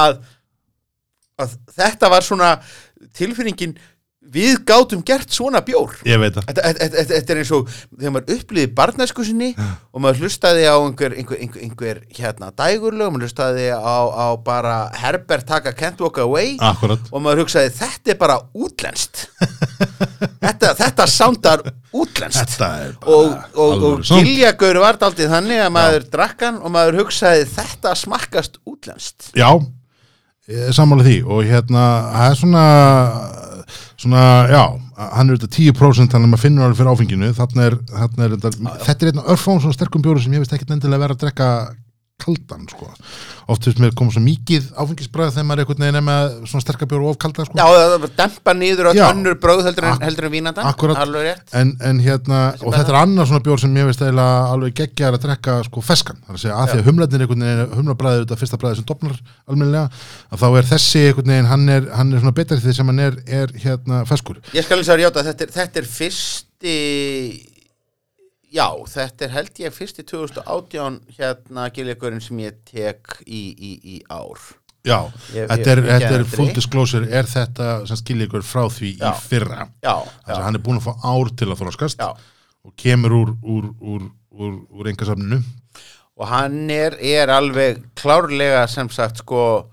Að, 0.00 0.18
að 1.40 1.54
þetta 1.78 2.10
var 2.12 2.26
svona 2.28 2.50
tilfinningin 3.16 3.72
við 4.20 4.58
gátum 4.68 5.00
gert 5.06 5.32
svona 5.32 5.62
bjór. 5.64 5.94
Þetta, 6.04 6.42
þetta, 6.44 6.72
þetta, 6.76 7.04
þetta 7.10 7.32
er 7.32 7.38
eins 7.40 7.52
og 7.56 7.70
þegar 7.72 8.12
maður 8.14 8.34
upplýði 8.36 8.70
barnæsku 8.76 9.24
sinni 9.24 9.48
og 9.56 10.02
maður 10.04 10.26
hlustaði 10.26 10.66
á 10.68 10.76
einhver, 10.76 11.16
einhver, 11.16 11.40
einhver, 11.64 12.02
hérna 12.18 12.50
dægurlög, 12.52 13.14
maður 13.14 13.26
hlustaði 13.26 13.70
á, 13.72 13.96
á 14.12 14.26
bara 14.44 14.76
Herbert 15.00 15.48
taka 15.48 15.72
Can't 15.76 16.04
Walk 16.04 16.20
Away 16.20 16.58
Akkurat. 16.60 17.08
og 17.08 17.24
maður 17.24 17.46
hugsaði 17.46 17.72
þetta 17.80 18.14
er 18.14 18.20
bara 18.20 18.38
útlenskt. 18.52 19.24
Þetta, 20.40 20.74
þetta 20.76 21.08
sándar 21.08 21.64
útlenskt. 21.96 22.60
Og, 23.08 23.34
og, 23.56 23.84
og 23.88 24.04
giljagaur 24.04 24.82
var 24.84 25.00
daldið 25.00 25.32
þannig 25.32 25.64
að 25.64 25.74
maður 25.74 26.08
drakkan 26.12 26.60
og 26.60 26.72
maður 26.76 27.02
hugsaði 27.06 27.48
þetta 27.56 27.96
smakkast 27.96 28.60
útlenskt. 28.68 29.32
Já, 29.32 29.48
ég 30.50 30.72
sammála 30.76 31.08
því 31.08 31.20
og 31.24 31.46
hérna, 31.48 31.84
það 32.14 32.30
er 32.30 32.40
svona 32.44 32.64
svona, 34.00 34.24
já, 34.48 34.62
hann 35.16 35.30
er 35.30 35.38
þetta 35.38 35.52
10% 35.56 36.14
þannig 36.14 36.28
að 36.28 36.32
maður 36.32 36.44
finnur 36.44 36.66
alveg 36.66 36.80
fyrir 36.80 36.92
áfenginu. 36.94 37.30
Þarna 37.36 37.66
er, 37.68 37.76
þarna 37.90 38.26
er 38.26 38.34
þetta, 38.36 38.74
er 38.96 39.12
einn 39.12 39.22
örfám 39.34 39.60
svona 39.60 39.76
sterkum 39.76 40.04
bjóru 40.04 40.22
sem 40.24 40.34
ég 40.36 40.42
veist 40.42 40.56
ekkert 40.56 40.74
endilega 40.76 41.04
vera 41.04 41.16
að 41.16 41.24
drekka 41.24 41.50
kaldan, 42.20 42.66
sko. 42.70 42.88
Oft 43.50 43.66
finnst 43.66 43.80
mér 43.82 43.94
koma 43.98 44.14
svo 44.14 44.22
mikið 44.24 44.68
áfengisbræð 44.78 45.32
þegar 45.34 45.46
maður 45.48 45.62
er 45.62 45.64
einhvern 45.64 45.84
veginn 45.84 46.00
er 46.00 46.04
með 46.06 46.34
svona 46.50 46.64
sterka 46.64 46.88
bjóru 46.90 47.08
of 47.10 47.18
kalda, 47.22 47.46
sko. 47.48 47.58
Já, 47.58 47.66
það 47.94 48.06
dempa 48.20 48.54
niður 48.56 48.90
á 48.90 48.92
önnur 49.10 49.38
bröð 49.42 49.64
heldur 49.68 49.88
en, 49.90 50.04
heldur 50.04 50.28
en 50.28 50.34
vínandan 50.34 50.68
Akkurat. 50.70 51.00
en, 51.56 51.74
en 51.90 52.02
hérna, 52.04 52.40
og 52.60 52.76
þetta 52.76 52.94
er 52.94 52.98
annar 53.00 53.30
svona 53.30 53.44
bjór 53.46 53.62
sem 53.62 53.78
ég 53.80 53.88
veist 53.90 54.04
eiginlega 54.04 54.52
alveg 54.54 54.76
geggjar 54.80 55.16
að 55.16 55.24
drekka 55.26 55.56
sko 55.66 55.84
feskan, 55.84 56.20
það 56.26 56.34
er 56.34 56.38
að 56.38 56.44
segja 56.44 56.58
að 56.60 56.72
því 56.72 56.80
að 56.80 56.90
humlarnir 56.90 57.24
einhvern 57.26 57.46
veginn, 57.46 57.74
humlabræðið 57.80 58.24
þetta 58.24 58.40
fyrsta 58.40 58.60
bræðið 58.60 58.80
sem 58.80 58.88
dopnar 58.90 59.16
almennilega, 59.50 60.02
að 60.30 60.44
þá 60.44 60.48
er 60.50 60.70
þessi 60.70 61.04
einhvern 61.08 61.34
veginn, 61.34 61.50
hann 61.50 61.68
er, 61.76 61.88
hann 61.96 62.12
er 62.12 62.24
svona 62.24 62.36
betur 62.40 62.62
því 62.62 62.76
sem 62.78 62.92
hann 62.92 63.04
er, 63.06 63.20
er 63.40 63.54
hérna 63.64 64.02
feskur. 64.08 64.40
Ég 64.56 64.66
skal 64.66 64.80
eins 64.80 64.90
og 64.92 65.00
rjáta, 65.00 65.26
þetta 65.30 65.46
er, 65.46 65.54
þetta 65.58 65.82
er 65.82 65.90
fyrsti 65.90 66.76
já, 68.50 68.66
þetta 68.94 69.24
er 69.28 69.34
held 69.36 69.60
ég 69.62 69.72
fyrsti 69.76 70.02
2018 70.10 71.00
hérna 71.18 71.68
giljagurinn 71.74 72.20
sem 72.24 72.38
ég 72.42 72.56
tek 72.70 73.20
í, 73.26 73.42
í, 73.54 73.72
í 73.96 74.00
ár 74.10 74.40
Já, 74.80 74.96
Ég- 75.36 75.44
þetta 75.50 75.70
er, 75.74 75.80
ég 75.84 75.90
þetta 76.00 76.14
er 76.16 76.22
full 76.24 76.52
disclosure, 76.56 77.04
er 77.12 77.26
þetta 77.28 77.86
sem 77.86 77.98
skilja 78.00 78.24
ykkur 78.30 78.42
frá 78.48 78.62
því 78.72 78.94
Já. 78.96 79.10
í 79.10 79.18
fyrra. 79.28 79.66
Já, 79.84 79.92
Þannig 80.24 80.38
að 80.38 80.44
hann 80.46 80.56
er 80.56 80.62
búin 80.64 80.78
að 80.80 80.86
fá 80.86 80.94
ár 81.04 81.30
til 81.36 81.48
að 81.52 81.58
þróskast 81.60 82.00
og 82.08 82.72
kemur 82.80 83.12
úr, 83.18 83.34
úr, 83.44 83.66
úr, 83.80 84.06
úr, 84.32 84.54
úr 84.72 84.88
engasafninu. 84.94 85.42
og 86.16 86.26
hann 86.28 86.70
er, 86.72 86.96
er 87.00 87.28
alveg 87.28 87.82
klárlega 87.96 88.64
sem 88.68 88.88
sagt 88.88 89.20
sko 89.20 89.68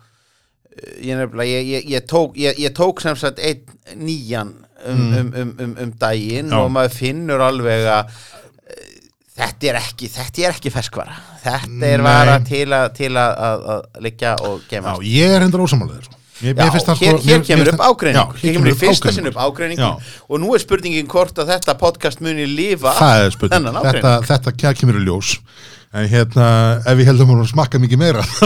ég, 1.00 1.16
nefnilega, 1.18 1.50
ég, 1.56 1.68
ég, 1.72 1.90
ég, 1.96 2.04
tók, 2.08 2.36
ég, 2.38 2.72
tók 2.76 3.00
sem 3.02 3.16
sagt 3.16 3.40
einn 3.40 3.64
nýjan 3.96 4.52
um, 4.86 5.02
um, 5.18 5.32
um, 5.34 5.56
um, 5.60 5.76
um 5.86 5.92
daginn 6.00 6.48
Mm. 6.48 6.54
Já. 6.54 6.64
og 6.66 6.72
maður 6.76 6.94
finnur 7.00 7.42
alveg 7.48 7.88
að 7.96 8.12
þetta 9.38 9.70
er 9.72 9.80
ekki, 9.82 10.10
þetta 10.18 10.46
er 10.48 10.56
ekki 10.58 10.72
ferskvara. 10.74 11.18
Þetta 11.44 11.90
er 11.94 12.04
vara 12.06 12.38
til 12.48 12.66
að, 12.74 12.88
til 12.98 13.12
að, 13.16 13.34
að, 13.50 13.66
að 13.74 14.06
liggja 14.08 14.36
og 14.48 14.62
Já, 14.64 14.70
gemast 14.74 15.04
ég 15.14 15.36
er 15.38 15.46
hendur 15.46 15.64
Já, 16.38 16.68
það 16.86 17.00
hér, 17.02 17.16
hér 17.24 17.40
mér- 17.40 17.46
kemur 17.48 17.70
upp 17.72 17.80
ágreining 17.88 18.18
Já, 18.20 18.42
hér 18.44 18.54
kemur 18.58 18.70
í 18.70 18.74
fyrsta 18.78 19.14
sinn 19.16 19.30
upp 19.32 19.40
ágreining 19.42 19.80
Já. 19.82 19.88
og 20.30 20.42
nú 20.44 20.52
er 20.54 20.62
spurningin 20.62 21.08
hvort 21.10 21.40
að 21.42 21.50
þetta 21.56 21.74
podcast 21.82 22.22
muni 22.22 22.46
spurning, 23.34 23.56
þennan 23.58 23.80
þetta, 23.82 24.12
ágreining 24.12 24.28
þetta 24.30 24.54
kæ- 24.62 24.76
kemur 24.84 25.00
í 25.00 25.06
ljós 25.08 25.32
en 25.98 26.08
hérna, 26.12 26.48
ef 26.86 27.00
ég 27.02 27.10
heldum 27.10 27.32
að 27.34 27.48
smakka 27.50 27.80
mikið 27.82 28.02
meira 28.02 28.24
þá 28.28 28.46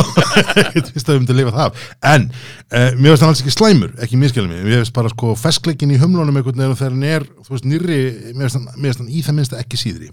finnst 0.88 1.08
það 1.08 1.18
um 1.18 1.28
til 1.28 1.36
að 1.36 1.40
lifa 1.42 1.54
það. 1.56 1.82
En 2.12 2.28
uh, 2.32 2.90
mér 2.96 3.12
finnst 3.12 3.26
hann 3.26 3.34
alls 3.34 3.44
ekki 3.44 3.54
slæmur 3.56 3.94
ekki 4.06 4.20
miskjálum 4.22 4.54
mig, 4.54 4.64
mér 4.66 4.82
finnst 4.82 4.96
bara 4.96 5.12
sko 5.12 5.34
feskleikin 5.40 5.94
í 5.94 6.00
humlunum 6.02 6.40
einhvern 6.40 6.62
veginn 6.62 6.76
og 6.76 6.80
þegar 6.80 6.96
hann 6.96 7.08
er 7.10 7.28
þú 7.42 7.56
veist 7.56 7.68
nýrri, 7.68 8.00
mér 8.38 8.54
finnst 8.54 9.02
hann, 9.02 9.10
í 9.12 9.24
það 9.26 9.38
minnst 9.40 9.56
ekki 9.60 9.80
síðri. 9.82 10.12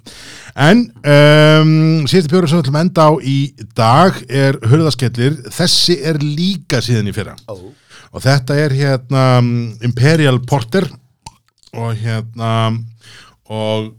En 0.68 0.86
um, 1.14 1.74
síðasti 2.11 2.32
bjórið 2.32 2.53
sem 2.53 2.59
við 2.59 2.64
ætlum 2.64 2.80
að 2.80 2.86
enda 2.86 3.07
á 3.07 3.12
í 3.22 3.39
dag 3.78 4.22
er 4.28 4.59
hurðaskellir. 4.68 5.39
Þessi 5.55 5.99
er 6.11 6.18
líka 6.24 6.82
síðan 6.84 7.12
í 7.12 7.14
fyrra. 7.16 7.36
Ó, 7.47 7.55
og 8.09 8.24
þetta 8.24 8.57
er 8.59 8.74
hérna 8.74 9.28
um, 9.43 9.53
Imperial 9.86 10.41
Porter. 10.49 10.89
Og 11.76 11.95
hérna 12.01 12.72
og 13.53 13.93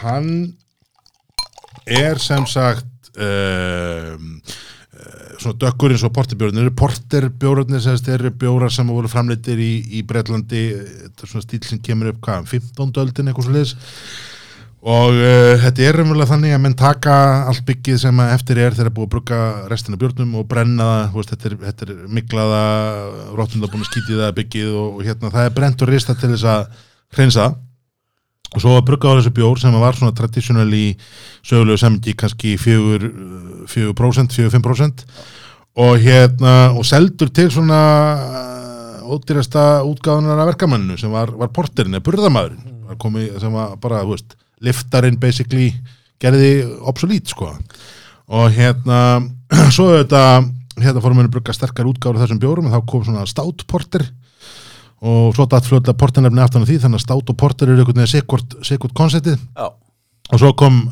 hann 0.00 0.30
er 1.88 2.20
sem 2.22 2.46
sagt 2.48 3.12
um, 3.16 4.40
svona 5.38 5.58
dökkur 5.62 5.94
eins 5.94 6.04
og 6.06 6.14
porterbjórnir 6.16 6.72
porterbjórnir 6.78 7.82
sem 7.82 7.98
eru 8.14 8.32
bjórar 8.34 8.72
sem 8.74 8.88
voru 8.90 9.10
framleitir 9.10 9.60
í, 9.62 9.72
í 9.98 10.02
Bretlandi 10.06 10.64
þetta 10.74 11.24
er 11.24 11.30
svona 11.32 11.46
stíl 11.46 11.62
sem 11.66 11.82
kemur 11.84 12.12
upp 12.12 12.24
hvað, 12.26 12.50
15. 12.56 12.90
öldin 13.04 13.30
eitthvað 13.30 13.48
svo 13.48 13.54
liðs 13.54 13.76
og 14.88 15.16
uh, 15.18 15.54
þetta 15.58 15.86
er 15.86 15.98
raunverulega 15.98 16.30
þannig 16.32 16.54
að 16.54 16.60
menn 16.64 16.76
taka 16.78 17.14
allt 17.50 17.64
byggið 17.66 18.02
sem 18.04 18.20
eftir 18.28 18.60
er 18.62 18.76
þegar 18.78 18.92
búið 18.94 19.08
að 19.08 19.14
brugga 19.14 19.40
restina 19.70 19.98
björnum 19.98 20.36
og 20.38 20.46
brenna 20.50 20.90
það, 21.08 21.16
veist, 21.16 21.32
þetta 21.34 21.48
er, 21.50 21.56
þetta 21.64 21.88
er 21.88 22.04
miklaða, 22.18 22.60
róttunda 23.38 23.70
búin 23.72 23.82
að 23.82 23.90
skítið 23.90 24.22
það 24.22 24.36
byggið 24.38 24.76
og, 24.78 24.92
og 24.92 25.08
hérna 25.08 25.32
það 25.34 25.48
er 25.48 25.56
brent 25.58 25.82
og 25.82 25.90
rista 25.90 26.14
til 26.18 26.30
þess 26.34 26.46
að 26.54 26.84
hreinsa 27.16 27.42
það. 27.42 27.58
Og 28.54 28.62
svo 28.62 28.76
að 28.78 28.86
brugga 28.88 29.12
á 29.12 29.16
þessu 29.18 29.34
bjór 29.36 29.60
sem 29.60 29.76
var 29.76 29.98
svona 29.98 30.16
traditional 30.16 30.68
í 30.72 30.86
sögulegu 31.46 31.80
samingi 31.80 32.16
kannski 32.16 32.54
4%, 32.60 33.68
4%, 33.68 34.38
4-5% 34.38 35.04
og 35.78 36.00
hérna 36.02 36.54
og 36.72 36.86
seldur 36.88 37.30
til 37.34 37.50
svona 37.52 37.82
uh, 38.16 39.12
ódýrasta 39.12 39.84
útgáðunar 39.86 40.40
af 40.42 40.52
verkamanninu 40.54 40.98
sem 41.00 41.12
var, 41.12 41.30
var 41.36 41.52
porterinn 41.54 41.96
eða 41.98 42.06
burðamæðurinn 42.08 42.74
var 42.88 43.00
komið 43.00 43.38
sem 43.42 43.54
var 43.54 43.76
bara, 43.82 44.02
þú 44.04 44.16
veist 44.16 44.36
liftarinn 44.64 45.18
basically 45.20 45.70
gerði 46.18 46.52
obsolete 46.88 47.30
sko. 47.30 47.52
Og 48.34 48.54
hérna 48.56 49.00
svo 49.74 49.90
þetta 49.94 50.22
hérna 50.78 51.02
fórum 51.02 51.20
við 51.20 51.28
að 51.28 51.34
brugga 51.36 51.56
sterkar 51.56 51.88
útgáður 51.90 52.22
þessum 52.22 52.40
bjórum 52.42 52.68
og 52.68 52.76
þá 52.76 52.90
kom 52.90 53.04
svona 53.06 53.26
stout 53.28 53.64
porter 53.70 54.04
og 54.98 55.34
svo 55.36 55.46
datt 55.46 55.66
fljóðlega 55.68 55.96
porternefni 55.98 56.42
aftan 56.42 56.64
á 56.64 56.68
því 56.68 56.80
þannig 56.84 57.00
að 57.00 57.04
stout 57.06 57.32
og 57.32 57.38
porter 57.38 57.70
eru 57.70 57.84
einhvern 57.84 58.02
veginn 58.02 58.64
sikkvort 58.66 58.94
konceptið. 58.98 59.38
Já, 59.54 59.68
og 60.32 60.42
svo 60.42 60.52
kom 60.58 60.84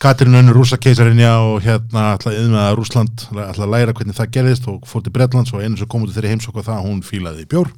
Katrín 0.00 0.32
Önnur 0.38 0.56
rúsa 0.56 0.78
keisarinja 0.80 1.34
og 1.44 1.58
hérna 1.60 2.14
ætlaði 2.14 2.38
yfir 2.40 2.56
að 2.56 2.76
Rúsland 2.78 3.24
að 3.36 3.66
læra 3.68 3.92
hvernig 3.92 4.16
það 4.16 4.30
gerðist 4.32 4.68
og 4.72 4.86
fór 4.88 5.02
til 5.04 5.12
Bretlands 5.12 5.52
og 5.52 5.60
einu 5.60 5.76
sem 5.76 5.90
kom 5.92 6.06
út 6.06 6.14
þeirri 6.14 6.30
heimsokk 6.32 6.62
og 6.62 6.64
það 6.70 6.86
hún 6.86 7.02
fílaði 7.04 7.44
í 7.44 7.50
bjór. 7.50 7.68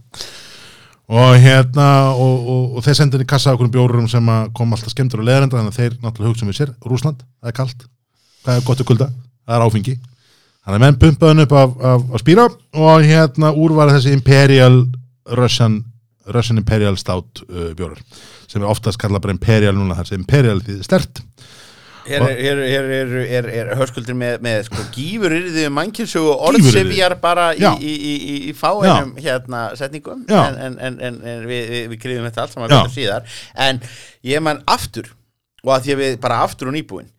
Og 1.11 1.33
hérna 1.43 1.89
og, 2.15 2.47
og, 2.47 2.77
og 2.79 2.87
þeir 2.87 3.01
sendir 3.01 3.25
í 3.25 3.27
kassa 3.27 3.57
okkur 3.57 3.73
bjórum 3.75 4.07
sem 4.09 4.31
kom 4.55 4.71
alltaf 4.71 4.95
skemmtur 4.95 5.25
og 5.25 5.27
leðarenda 5.27 5.59
þannig 5.59 5.75
að 5.75 5.81
þeir 5.81 5.99
náttúrulega 5.99 6.31
hugsa 6.31 6.47
um 6.47 6.53
við 6.53 6.61
sér 6.61 6.73
Rúsland, 6.87 7.27
það 7.43 7.51
er 7.51 7.59
kalt, 7.59 7.85
hvað 8.45 8.61
er 8.61 8.67
gott 8.71 8.85
að 8.85 8.91
kulda? 8.93 9.11
Það 9.43 9.59
er 9.59 9.67
áfengi. 9.67 9.99
Þannig 10.63 10.79
að 10.79 10.85
menn 10.87 11.03
pumpaðun 11.03 11.43
upp 11.43 11.59
af, 11.59 11.77
af, 11.91 12.05
af 12.15 12.23
spýra 12.23 12.47
og 12.87 13.09
hérna 13.11 13.51
úr 13.59 13.75
var 13.75 13.91
þessi 13.97 14.15
Imperial 14.15 14.85
Russian, 15.39 15.83
Russian 16.27 16.61
Imperial 16.61 16.97
Stout 17.01 17.43
uh, 17.49 17.73
bjórar 17.79 18.01
sem 18.51 18.63
er 18.63 18.69
oftast 18.69 19.01
kallað 19.01 19.27
bara 19.27 19.37
Imperial 19.37 19.77
núna 19.77 19.97
þar 19.99 20.11
sem 20.11 20.21
Imperial 20.21 20.63
því 20.65 20.81
stert. 20.87 21.23
Hér 22.03 22.25
er, 22.27 22.61
er, 22.67 23.13
er, 23.23 23.47
er 23.47 23.69
höskuldur 23.79 24.17
með, 24.19 24.41
með 24.43 24.65
sko, 24.67 24.83
gífur 24.95 25.35
yrði 25.37 25.69
um 25.69 25.77
mannkynnsögu 25.79 26.33
og 26.33 26.41
orðsifjar 26.49 27.15
bara 27.23 27.53
í, 27.55 27.63
í, 27.63 27.93
í, 27.93 28.15
í, 28.17 28.37
í 28.51 28.55
fáinum 28.59 29.13
hérna 29.23 29.69
setningum. 29.79 30.25
En, 30.27 30.59
en, 30.67 30.79
en, 30.83 30.99
en, 30.99 31.47
við, 31.47 31.63
við, 31.71 31.85
við 31.93 32.01
kriðum 32.03 32.27
þetta 32.27 32.43
allt 32.43 32.57
saman 32.57 32.91
síðar. 32.91 33.39
En 33.55 33.79
ég 34.27 34.43
man 34.43 34.65
aftur 34.67 35.13
og 35.63 35.77
að 35.77 35.87
því 35.87 35.95
að 35.95 36.03
við 36.03 36.19
bara 36.27 36.43
aftur 36.43 36.73
og 36.73 36.77
nýbúin 36.77 37.11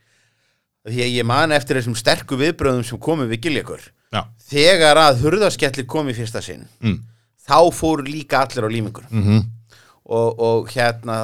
því 0.89 0.99
að 1.05 1.15
ég 1.15 1.27
man 1.31 1.55
eftir 1.55 1.79
þessum 1.79 1.95
sterku 1.95 2.37
viðbröðum 2.39 2.83
sem 2.83 2.99
komið 2.99 3.31
við 3.31 3.43
giljakur. 3.47 3.87
Þegar 4.51 4.99
að 4.99 5.23
hurðaskellir 5.23 5.87
kom 5.89 6.11
í 6.11 6.17
fyrsta 6.17 6.43
sinn 6.43 6.67
mm. 6.83 6.99
Þá 7.43 7.59
fóru 7.75 8.05
líka 8.07 8.43
allir 8.43 8.65
á 8.65 8.69
límingur 8.71 9.09
Mm 9.11 9.43
og, 10.03 10.39
og 10.39 10.73
hérna 10.73 11.17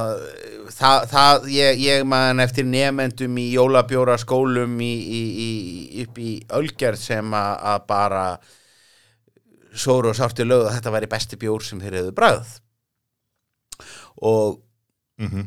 það, 0.71 1.03
það 1.11 1.49
ég, 1.53 1.81
ég 1.83 2.05
man 2.07 2.39
eftir 2.43 2.67
nefendum 2.67 3.37
í 3.41 3.49
jólabjóra 3.51 4.15
skólum 4.21 4.77
í, 4.83 4.93
í, 5.03 5.21
í, 5.43 5.49
upp 6.05 6.21
í 6.23 6.31
Ölgerð 6.59 7.01
sem 7.01 7.35
að, 7.35 7.83
bara 7.89 8.25
sóru 9.75 10.13
og 10.13 10.17
sárti 10.17 10.47
lögðu 10.47 10.69
að 10.69 10.79
þetta 10.79 10.95
væri 10.95 11.11
besti 11.11 11.39
bjór 11.39 11.65
sem 11.65 11.81
þeir 11.83 11.99
hefðu 11.99 12.15
bragð 12.17 12.55
og 14.25 14.59
-hmm. 15.19 15.45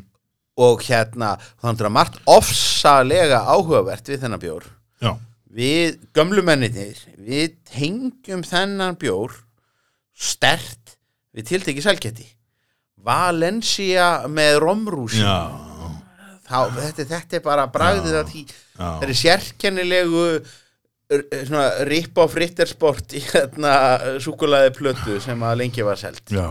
og 0.63 0.85
hérna 0.85 1.35
þannig 1.61 1.85
að 1.89 1.95
margt 1.97 2.21
ofsalega 2.29 3.43
áhugavert 3.45 4.09
við 4.09 4.21
þennan 4.21 4.41
bjór. 4.41 4.69
Já, 5.01 5.17
við 5.49 5.99
gömlumennir 6.13 7.01
við 7.17 7.57
tengjum 7.69 8.45
þennan 8.45 8.97
bjór 8.97 9.35
stert 10.13 10.95
við 11.33 11.47
tiltekki 11.49 11.83
sælgæti. 11.85 12.27
Valencia 13.03 14.23
með 14.31 14.59
romrúsi 14.63 15.23
þetta, 16.47 17.05
þetta 17.09 17.37
er 17.39 17.43
bara 17.45 17.65
bragðið 17.71 18.17
að 18.19 18.29
því. 18.31 18.43
Það 18.77 19.05
er 19.07 19.13
sérkennilegu 19.19 20.25
r- 21.13 21.25
svona 21.47 21.65
rip 21.89 22.17
of 22.23 22.35
rittersport 22.39 23.15
í 23.17 23.23
hérna 23.27 23.73
súkulaði 24.23 24.73
plötu 24.77 25.19
sem 25.23 25.43
að 25.45 25.57
lengi 25.63 25.85
var 25.87 25.99
selt. 25.99 26.23
Já. 26.31 26.47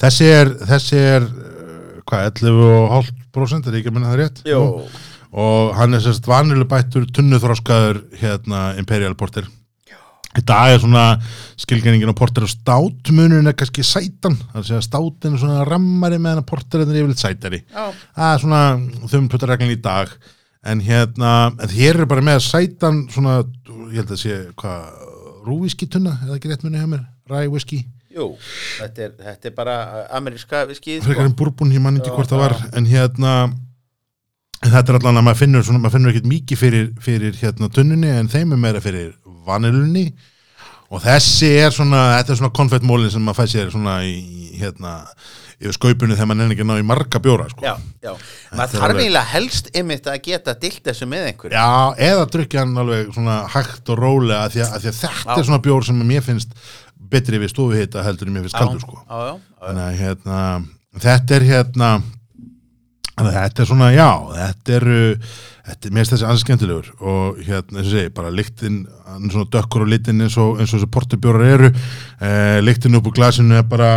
Þessi 0.00 0.28
er, 0.30 0.52
þessi 0.68 1.00
er 1.00 1.24
uh, 1.26 2.02
hvað, 2.08 2.28
11,5% 2.44 3.68
er 3.72 3.78
ekki 3.80 3.90
að 3.90 3.96
minna 3.96 4.12
það 4.12 4.20
rétt? 4.22 4.42
Jó, 4.48 4.62
og 5.32 5.72
hann 5.78 5.96
er 5.96 6.04
sérst 6.04 6.28
vanilu 6.28 6.66
bættur 6.68 7.06
tunnuþroskaður 7.16 8.02
hérna 8.20 8.70
Imperial 8.80 9.16
Porter 9.18 9.48
dag 10.40 10.72
er 10.72 10.80
svona 10.80 11.04
skilgenningin 11.60 12.08
á 12.08 12.16
Porter 12.16 12.46
og 12.46 12.52
stát 12.52 13.12
munurinn 13.12 13.50
er 13.50 13.56
kannski 13.58 13.84
sætan. 13.84 14.38
Það 14.54 14.62
er 14.62 14.78
að 14.78 14.86
státin 14.88 15.36
er 15.36 15.42
svona 15.42 15.66
rammari 15.68 16.16
meðan 16.18 16.40
að 16.40 16.48
Porter 16.48 16.84
er 16.86 16.94
yfirleitt 16.94 17.20
sætari. 17.20 17.60
Já, 17.68 17.90
það 18.16 18.32
er 18.32 18.44
svona 18.46 18.62
þumputarreglin 19.12 19.74
í 19.74 19.80
dag. 19.84 20.14
En 20.64 20.80
hérna, 20.80 21.50
en 21.58 21.74
hér 21.74 22.04
er 22.04 22.08
bara 22.08 22.24
með 22.24 22.44
sætan 22.46 23.04
svona, 23.12 23.42
ég 23.90 24.00
held 24.00 24.14
að 24.14 24.22
sé 24.22 24.38
hvað, 24.56 25.08
rúviski 25.44 25.90
tunna 25.90 26.14
eða 26.22 26.38
ekki 26.38 26.52
rétt 26.52 26.64
munið 26.64 26.84
hjá 26.84 26.92
mér, 26.94 27.04
ræ 27.28 27.42
whisky. 27.50 27.82
Jú 28.12 28.32
þetta 28.82 29.04
er, 29.06 29.12
þetta 29.26 29.50
er 29.50 29.54
bara 29.56 29.76
ameríska 30.16 30.64
viskið 30.70 31.04
frekar 31.06 31.28
en 31.28 31.36
búrbún, 31.36 31.72
ég 31.74 31.82
man 31.82 31.98
ekki 32.00 32.12
hvort 32.14 32.30
það 32.32 32.44
var. 32.44 32.56
En 32.78 32.88
hérna 32.88 33.34
en 34.62 34.70
þetta 34.70 34.92
er 34.92 34.98
allan 35.00 35.20
að 35.20 35.26
maður 35.26 35.40
finnur 35.42 35.66
svona, 35.66 35.82
maður 35.82 35.96
finnur 35.96 36.12
ekkert 36.12 36.30
mikið 36.30 36.60
fyrir, 36.60 36.88
fyrir 37.02 37.38
hérna 37.40 37.70
tunnunni 37.74 38.12
en 38.14 38.30
þeim 38.32 38.54
er 38.54 38.62
meira 38.62 38.82
fyrir 38.84 39.14
vanilunni 39.46 40.06
og 40.92 41.00
þessi 41.04 41.48
er 41.62 41.72
svona, 41.72 42.02
þetta 42.18 42.34
er 42.34 42.40
svona 42.42 42.56
konfettmólin 42.58 43.12
sem 43.12 43.22
maður 43.24 43.42
fæ 43.42 43.54
sér 43.54 43.70
svona 43.72 44.00
í, 44.04 44.16
hérna 44.60 44.98
yfir 45.62 45.76
skaupunni 45.76 46.16
þegar 46.18 46.28
maður 46.28 46.40
nefnir 46.40 46.56
ekki 46.56 46.64
að 46.64 46.70
ná 46.72 46.80
í 46.82 46.86
marga 46.86 47.20
bjóra 47.22 47.44
sko. 47.52 47.64
Já, 47.64 47.74
já, 48.02 48.12
maður 48.58 48.80
þarf 48.82 48.98
eiginlega 49.00 49.30
helst 49.30 49.68
einmitt 49.78 50.08
að 50.10 50.18
geta 50.26 50.54
dilt 50.58 50.80
þessu 50.88 51.06
með 51.10 51.28
einhverju 51.30 51.54
Já, 51.54 51.68
eða 52.10 52.24
drukja 52.34 52.64
hann 52.64 52.80
alveg 52.82 53.12
svona 53.14 53.36
hægt 53.54 53.92
og 53.94 54.00
rólega 54.00 54.40
að 54.46 54.56
því 54.56 54.64
að, 54.64 54.72
að, 54.72 54.80
því 54.86 54.90
að 54.92 54.98
þetta 55.02 55.22
Já. 55.30 55.36
er 55.38 55.48
svona 55.48 55.62
bjór 55.68 55.86
sem 55.88 56.02
mér 56.10 56.26
finnst 56.26 56.56
betri 57.12 57.40
við 57.42 57.52
stofuhita 57.52 58.02
heldur 58.06 58.30
en 58.30 58.36
mér 58.36 58.48
finnst 58.48 58.58
kaldur 58.58 58.82
sko. 58.82 58.98
já, 58.98 59.14
já, 59.14 59.30
já, 59.30 59.62
þannig 59.68 59.84
að 59.86 60.00
hérna, 60.02 60.40
þetta 61.06 61.38
er 61.38 61.48
hérna 61.52 61.92
þannig 63.16 63.32
að 63.32 63.38
þetta 63.38 63.62
er 63.62 63.68
svona, 63.70 63.90
já 63.92 64.08
þetta 64.36 64.74
er, 64.78 64.86
þetta 65.68 65.88
er 65.88 65.96
mest 65.98 66.14
þessi 66.14 66.26
ansið 66.28 66.44
skemmtilegur 66.46 66.90
og 67.00 67.40
hérna, 67.44 67.78
eins 67.78 67.86
og 67.86 67.94
segi, 67.94 68.12
bara 68.16 68.34
lyktin, 68.34 68.78
hann 69.08 69.28
er 69.28 69.36
svona 69.36 69.50
dökkur 69.52 69.84
á 69.84 69.92
litin 69.92 70.24
eins 70.24 70.38
og, 70.40 70.56
og 70.56 70.70
þessi 70.72 70.90
portubjórar 70.96 71.48
eru. 71.52 71.72
Eh, 72.22 72.58
lyktin 72.64 72.98
upp 72.98 73.10
úr 73.10 73.16
glasinu 73.18 73.58
er 73.60 73.68
bara 73.68 73.92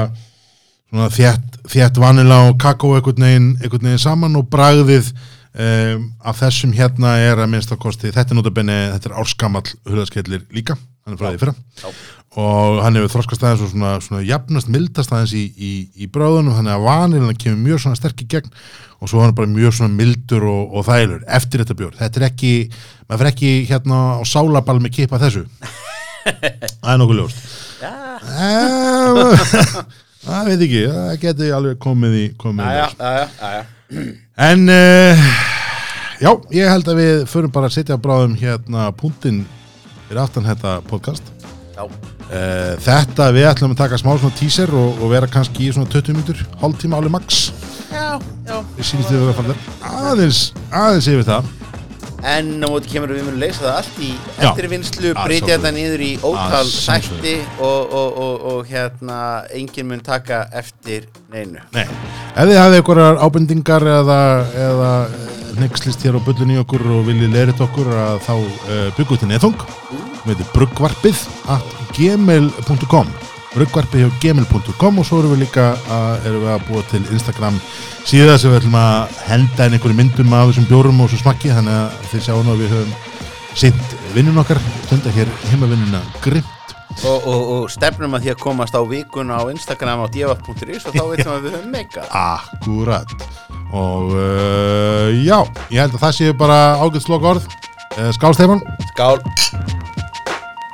svona 0.89 1.07
þétt, 1.13 1.61
þétt 1.71 2.01
vanila 2.01 2.41
og 2.49 2.59
kakó 2.61 2.93
einhvern 2.95 3.25
veginn, 3.27 3.49
einhvern 3.61 3.89
veginn 3.89 4.03
saman 4.03 4.37
og 4.39 4.49
bragðið 4.51 5.09
um, 5.11 6.09
af 6.23 6.41
þessum 6.43 6.75
hérna 6.75 7.15
er 7.23 7.41
að 7.41 7.51
minnst 7.53 7.73
að 7.73 7.81
kosti, 7.85 8.11
þetta 8.15 8.35
er 8.35 8.39
notabenni, 8.39 8.77
þetta 8.93 9.11
er 9.11 9.17
árskamall 9.21 9.65
hurðaskellir 9.87 10.45
líka, 10.55 10.77
hann 11.05 11.15
er 11.15 11.21
frá 11.21 11.31
því 11.31 11.41
fyrra. 11.41 11.55
Já. 11.81 11.89
Og 12.35 12.81
hann 12.83 12.97
hefur 12.99 13.13
þroskast 13.13 13.45
aðeins 13.45 13.63
og 13.63 13.71
svona, 13.71 13.91
svona 14.03 14.23
jafnast 14.27 14.71
mildast 14.71 15.13
aðeins 15.15 15.35
í, 15.39 15.45
í, 15.55 15.71
í 16.03 16.09
bráðunum. 16.11 16.55
Þannig 16.57 16.75
að 16.75 16.87
vanilina 16.89 17.37
kemur 17.39 17.61
mjög 17.69 17.83
svona 17.85 17.99
sterk 17.99 18.25
í 18.25 18.29
gegn 18.35 18.51
og 18.99 19.11
svo 19.11 19.21
hann 19.21 19.31
er 19.31 19.37
bara 19.37 19.51
mjög 19.51 19.75
svona 19.77 19.95
mildur 19.95 20.47
og, 20.49 20.75
og 20.75 20.87
þælur 20.87 21.23
eftir 21.37 21.61
þetta 21.63 21.77
bjór 21.79 21.97
þetta 21.99 22.21
er 22.21 22.27
ekki, 22.29 22.53
maður 23.05 23.21
fyrir 23.21 23.31
ekki 23.33 23.53
hérna 23.69 24.01
á 24.19 24.23
sálaball 24.27 24.79
með 24.83 24.95
kipa 25.01 25.21
þessu. 25.21 25.45
Það 26.25 26.91
er 26.95 26.99
nokkuð 27.03 27.19
ljóst. 27.21 27.41
Já, 27.83 27.91
Eh, 28.25 29.41
það 30.25 30.47
veit 30.49 30.63
ekki, 30.65 30.79
það 30.89 31.17
geti 31.21 31.49
alveg 31.53 31.77
komið 31.83 32.15
í 32.17 32.23
komið 32.41 32.71
já, 32.73 32.87
já, 32.97 33.27
já. 33.53 34.05
en 34.47 34.63
uh, 34.73 35.27
já, 36.23 36.31
ég 36.57 36.71
held 36.73 36.89
að 36.89 37.01
við 37.03 37.21
förum 37.29 37.53
bara 37.53 37.69
að 37.69 37.75
setja 37.77 37.99
bráðum 38.01 38.33
hérna 38.39 38.87
punktinn 38.97 39.43
fyrir 40.07 40.23
aftan 40.23 40.47
þetta 40.49 40.79
podcast. 40.89 41.34
Uh, 41.75 42.73
þetta 42.81 43.27
við 43.35 43.49
ætlum 43.51 43.75
að 43.75 43.81
taka 43.83 43.99
smá 44.01 44.13
svona 44.15 44.37
teaser 44.39 44.71
og, 44.73 44.95
og 45.03 45.11
vera 45.11 45.27
kannski 45.29 45.67
í 45.67 45.73
svona 45.75 45.91
20 45.91 46.15
minnur 46.17 46.39
hálftíma 46.61 46.97
alveg 46.97 47.13
max 47.13 47.43
já, 47.91 48.15
já. 48.47 48.57
við 48.77 48.87
sínist 48.89 49.11
við 49.13 49.27
að 49.27 49.35
fara 49.37 49.59
aðeins, 50.09 50.39
aðeins 50.71 51.11
yfir 51.11 51.27
það 51.27 51.53
En 52.25 52.47
á 52.57 52.67
móti 52.71 52.89
kemur 52.89 53.11
við 53.13 53.27
munum 53.27 53.37
leysa 53.37 53.61
það 53.61 53.75
allt 53.77 53.97
í 54.01 54.07
Já. 54.09 54.47
eftirvinnslu, 54.47 55.11
Að 55.13 55.27
breytja 55.27 55.57
þetta 55.59 55.71
niður 55.75 56.01
í 56.01 56.09
ótal 56.23 56.61
Að 56.63 56.71
sjálfsögðu. 56.73 57.19
sætti 57.21 57.33
og, 57.61 57.93
og, 57.99 58.17
og, 58.23 58.47
og 58.49 58.71
hérna 58.71 59.19
enginn 59.53 59.91
mun 59.91 60.01
taka 60.01 60.39
eftir 60.57 61.05
neinu. 61.29 61.61
Nei. 61.75 61.85
ef 61.85 62.49
þið 62.49 62.57
hafið 62.63 62.79
einhverjar 62.79 63.21
ábendingar 63.21 63.87
eða, 63.99 64.19
eða 64.65 64.91
nexlist 65.61 66.01
hér 66.07 66.17
á 66.17 66.25
bullunni 66.25 66.57
í 66.57 66.63
okkur 66.63 66.87
og 66.97 67.05
viljið 67.11 67.37
leirið 67.37 67.61
okkur 67.67 67.93
að 67.93 68.17
þá 68.25 68.33
uh, 68.33 68.89
byggum 68.97 69.21
til 69.21 69.29
neðung 69.29 69.61
heitum 70.33 70.51
bruggvarpið 70.55 71.21
at 71.55 71.77
gmail.com 71.97 73.13
bruggvarpið 73.55 74.03
hjá 74.03 74.09
gmail.com 74.23 74.99
og 74.99 75.07
svo 75.07 75.21
erum 75.21 75.35
við 75.35 75.45
líka 75.45 75.67
að, 75.87 76.25
erum 76.27 76.43
við 76.43 76.51
að 76.55 76.65
búa 76.69 76.85
til 76.91 77.03
Instagram 77.15 77.59
síðan 78.05 78.41
sem 78.41 78.51
við 78.51 78.59
ætlum 78.61 78.79
að 78.81 79.21
henda 79.29 79.67
inn 79.69 79.77
einhverju 79.77 79.99
myndum 80.01 80.35
af 80.35 80.49
þessum 80.51 80.67
bjórum 80.71 81.05
og 81.05 81.11
svo 81.13 81.21
smakki. 81.21 81.53
Þannig 81.55 81.79
að 81.79 82.11
þið 82.11 82.25
sjáum 82.27 82.51
að 82.51 82.65
við 82.65 82.75
höfum 82.75 82.93
sint 83.55 83.97
vinnun 84.11 84.43
okkar, 84.43 84.59
stunda 84.83 85.13
hér 85.15 85.31
heimavinnuna 85.47 86.03
grimt 86.23 86.51
Og, 87.03 87.27
og, 87.27 87.41
og 87.55 87.63
stefnum 87.73 88.13
að 88.15 88.23
því 88.23 88.31
að 88.31 88.37
komast 88.39 88.75
á 88.77 88.81
vikuna 88.87 89.39
á 89.41 89.43
Instagram 89.51 90.05
á 90.05 90.07
djafaf.is 90.13 90.85
og 90.87 90.95
þá 90.95 91.03
veitum 91.11 91.27
við 91.27 91.33
að 91.33 91.43
við 91.43 91.57
höfum 91.57 91.73
meika. 91.73 92.05
Akkurat. 92.15 93.15
Og 93.75 94.15
uh, 94.15 95.11
já, 95.19 95.41
ég 95.73 95.81
held 95.83 95.97
að 95.97 96.05
það 96.05 96.15
séu 96.21 96.37
bara 96.39 96.59
ágætt 96.79 97.07
slokk 97.07 97.27
orð 97.33 97.49
uh, 97.49 98.11
Skál 98.15 98.37
Stefán. 98.37 98.63
Skál! 98.93 99.19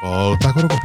O, 0.01 0.37
tak 0.39 0.55
robię. 0.55 0.77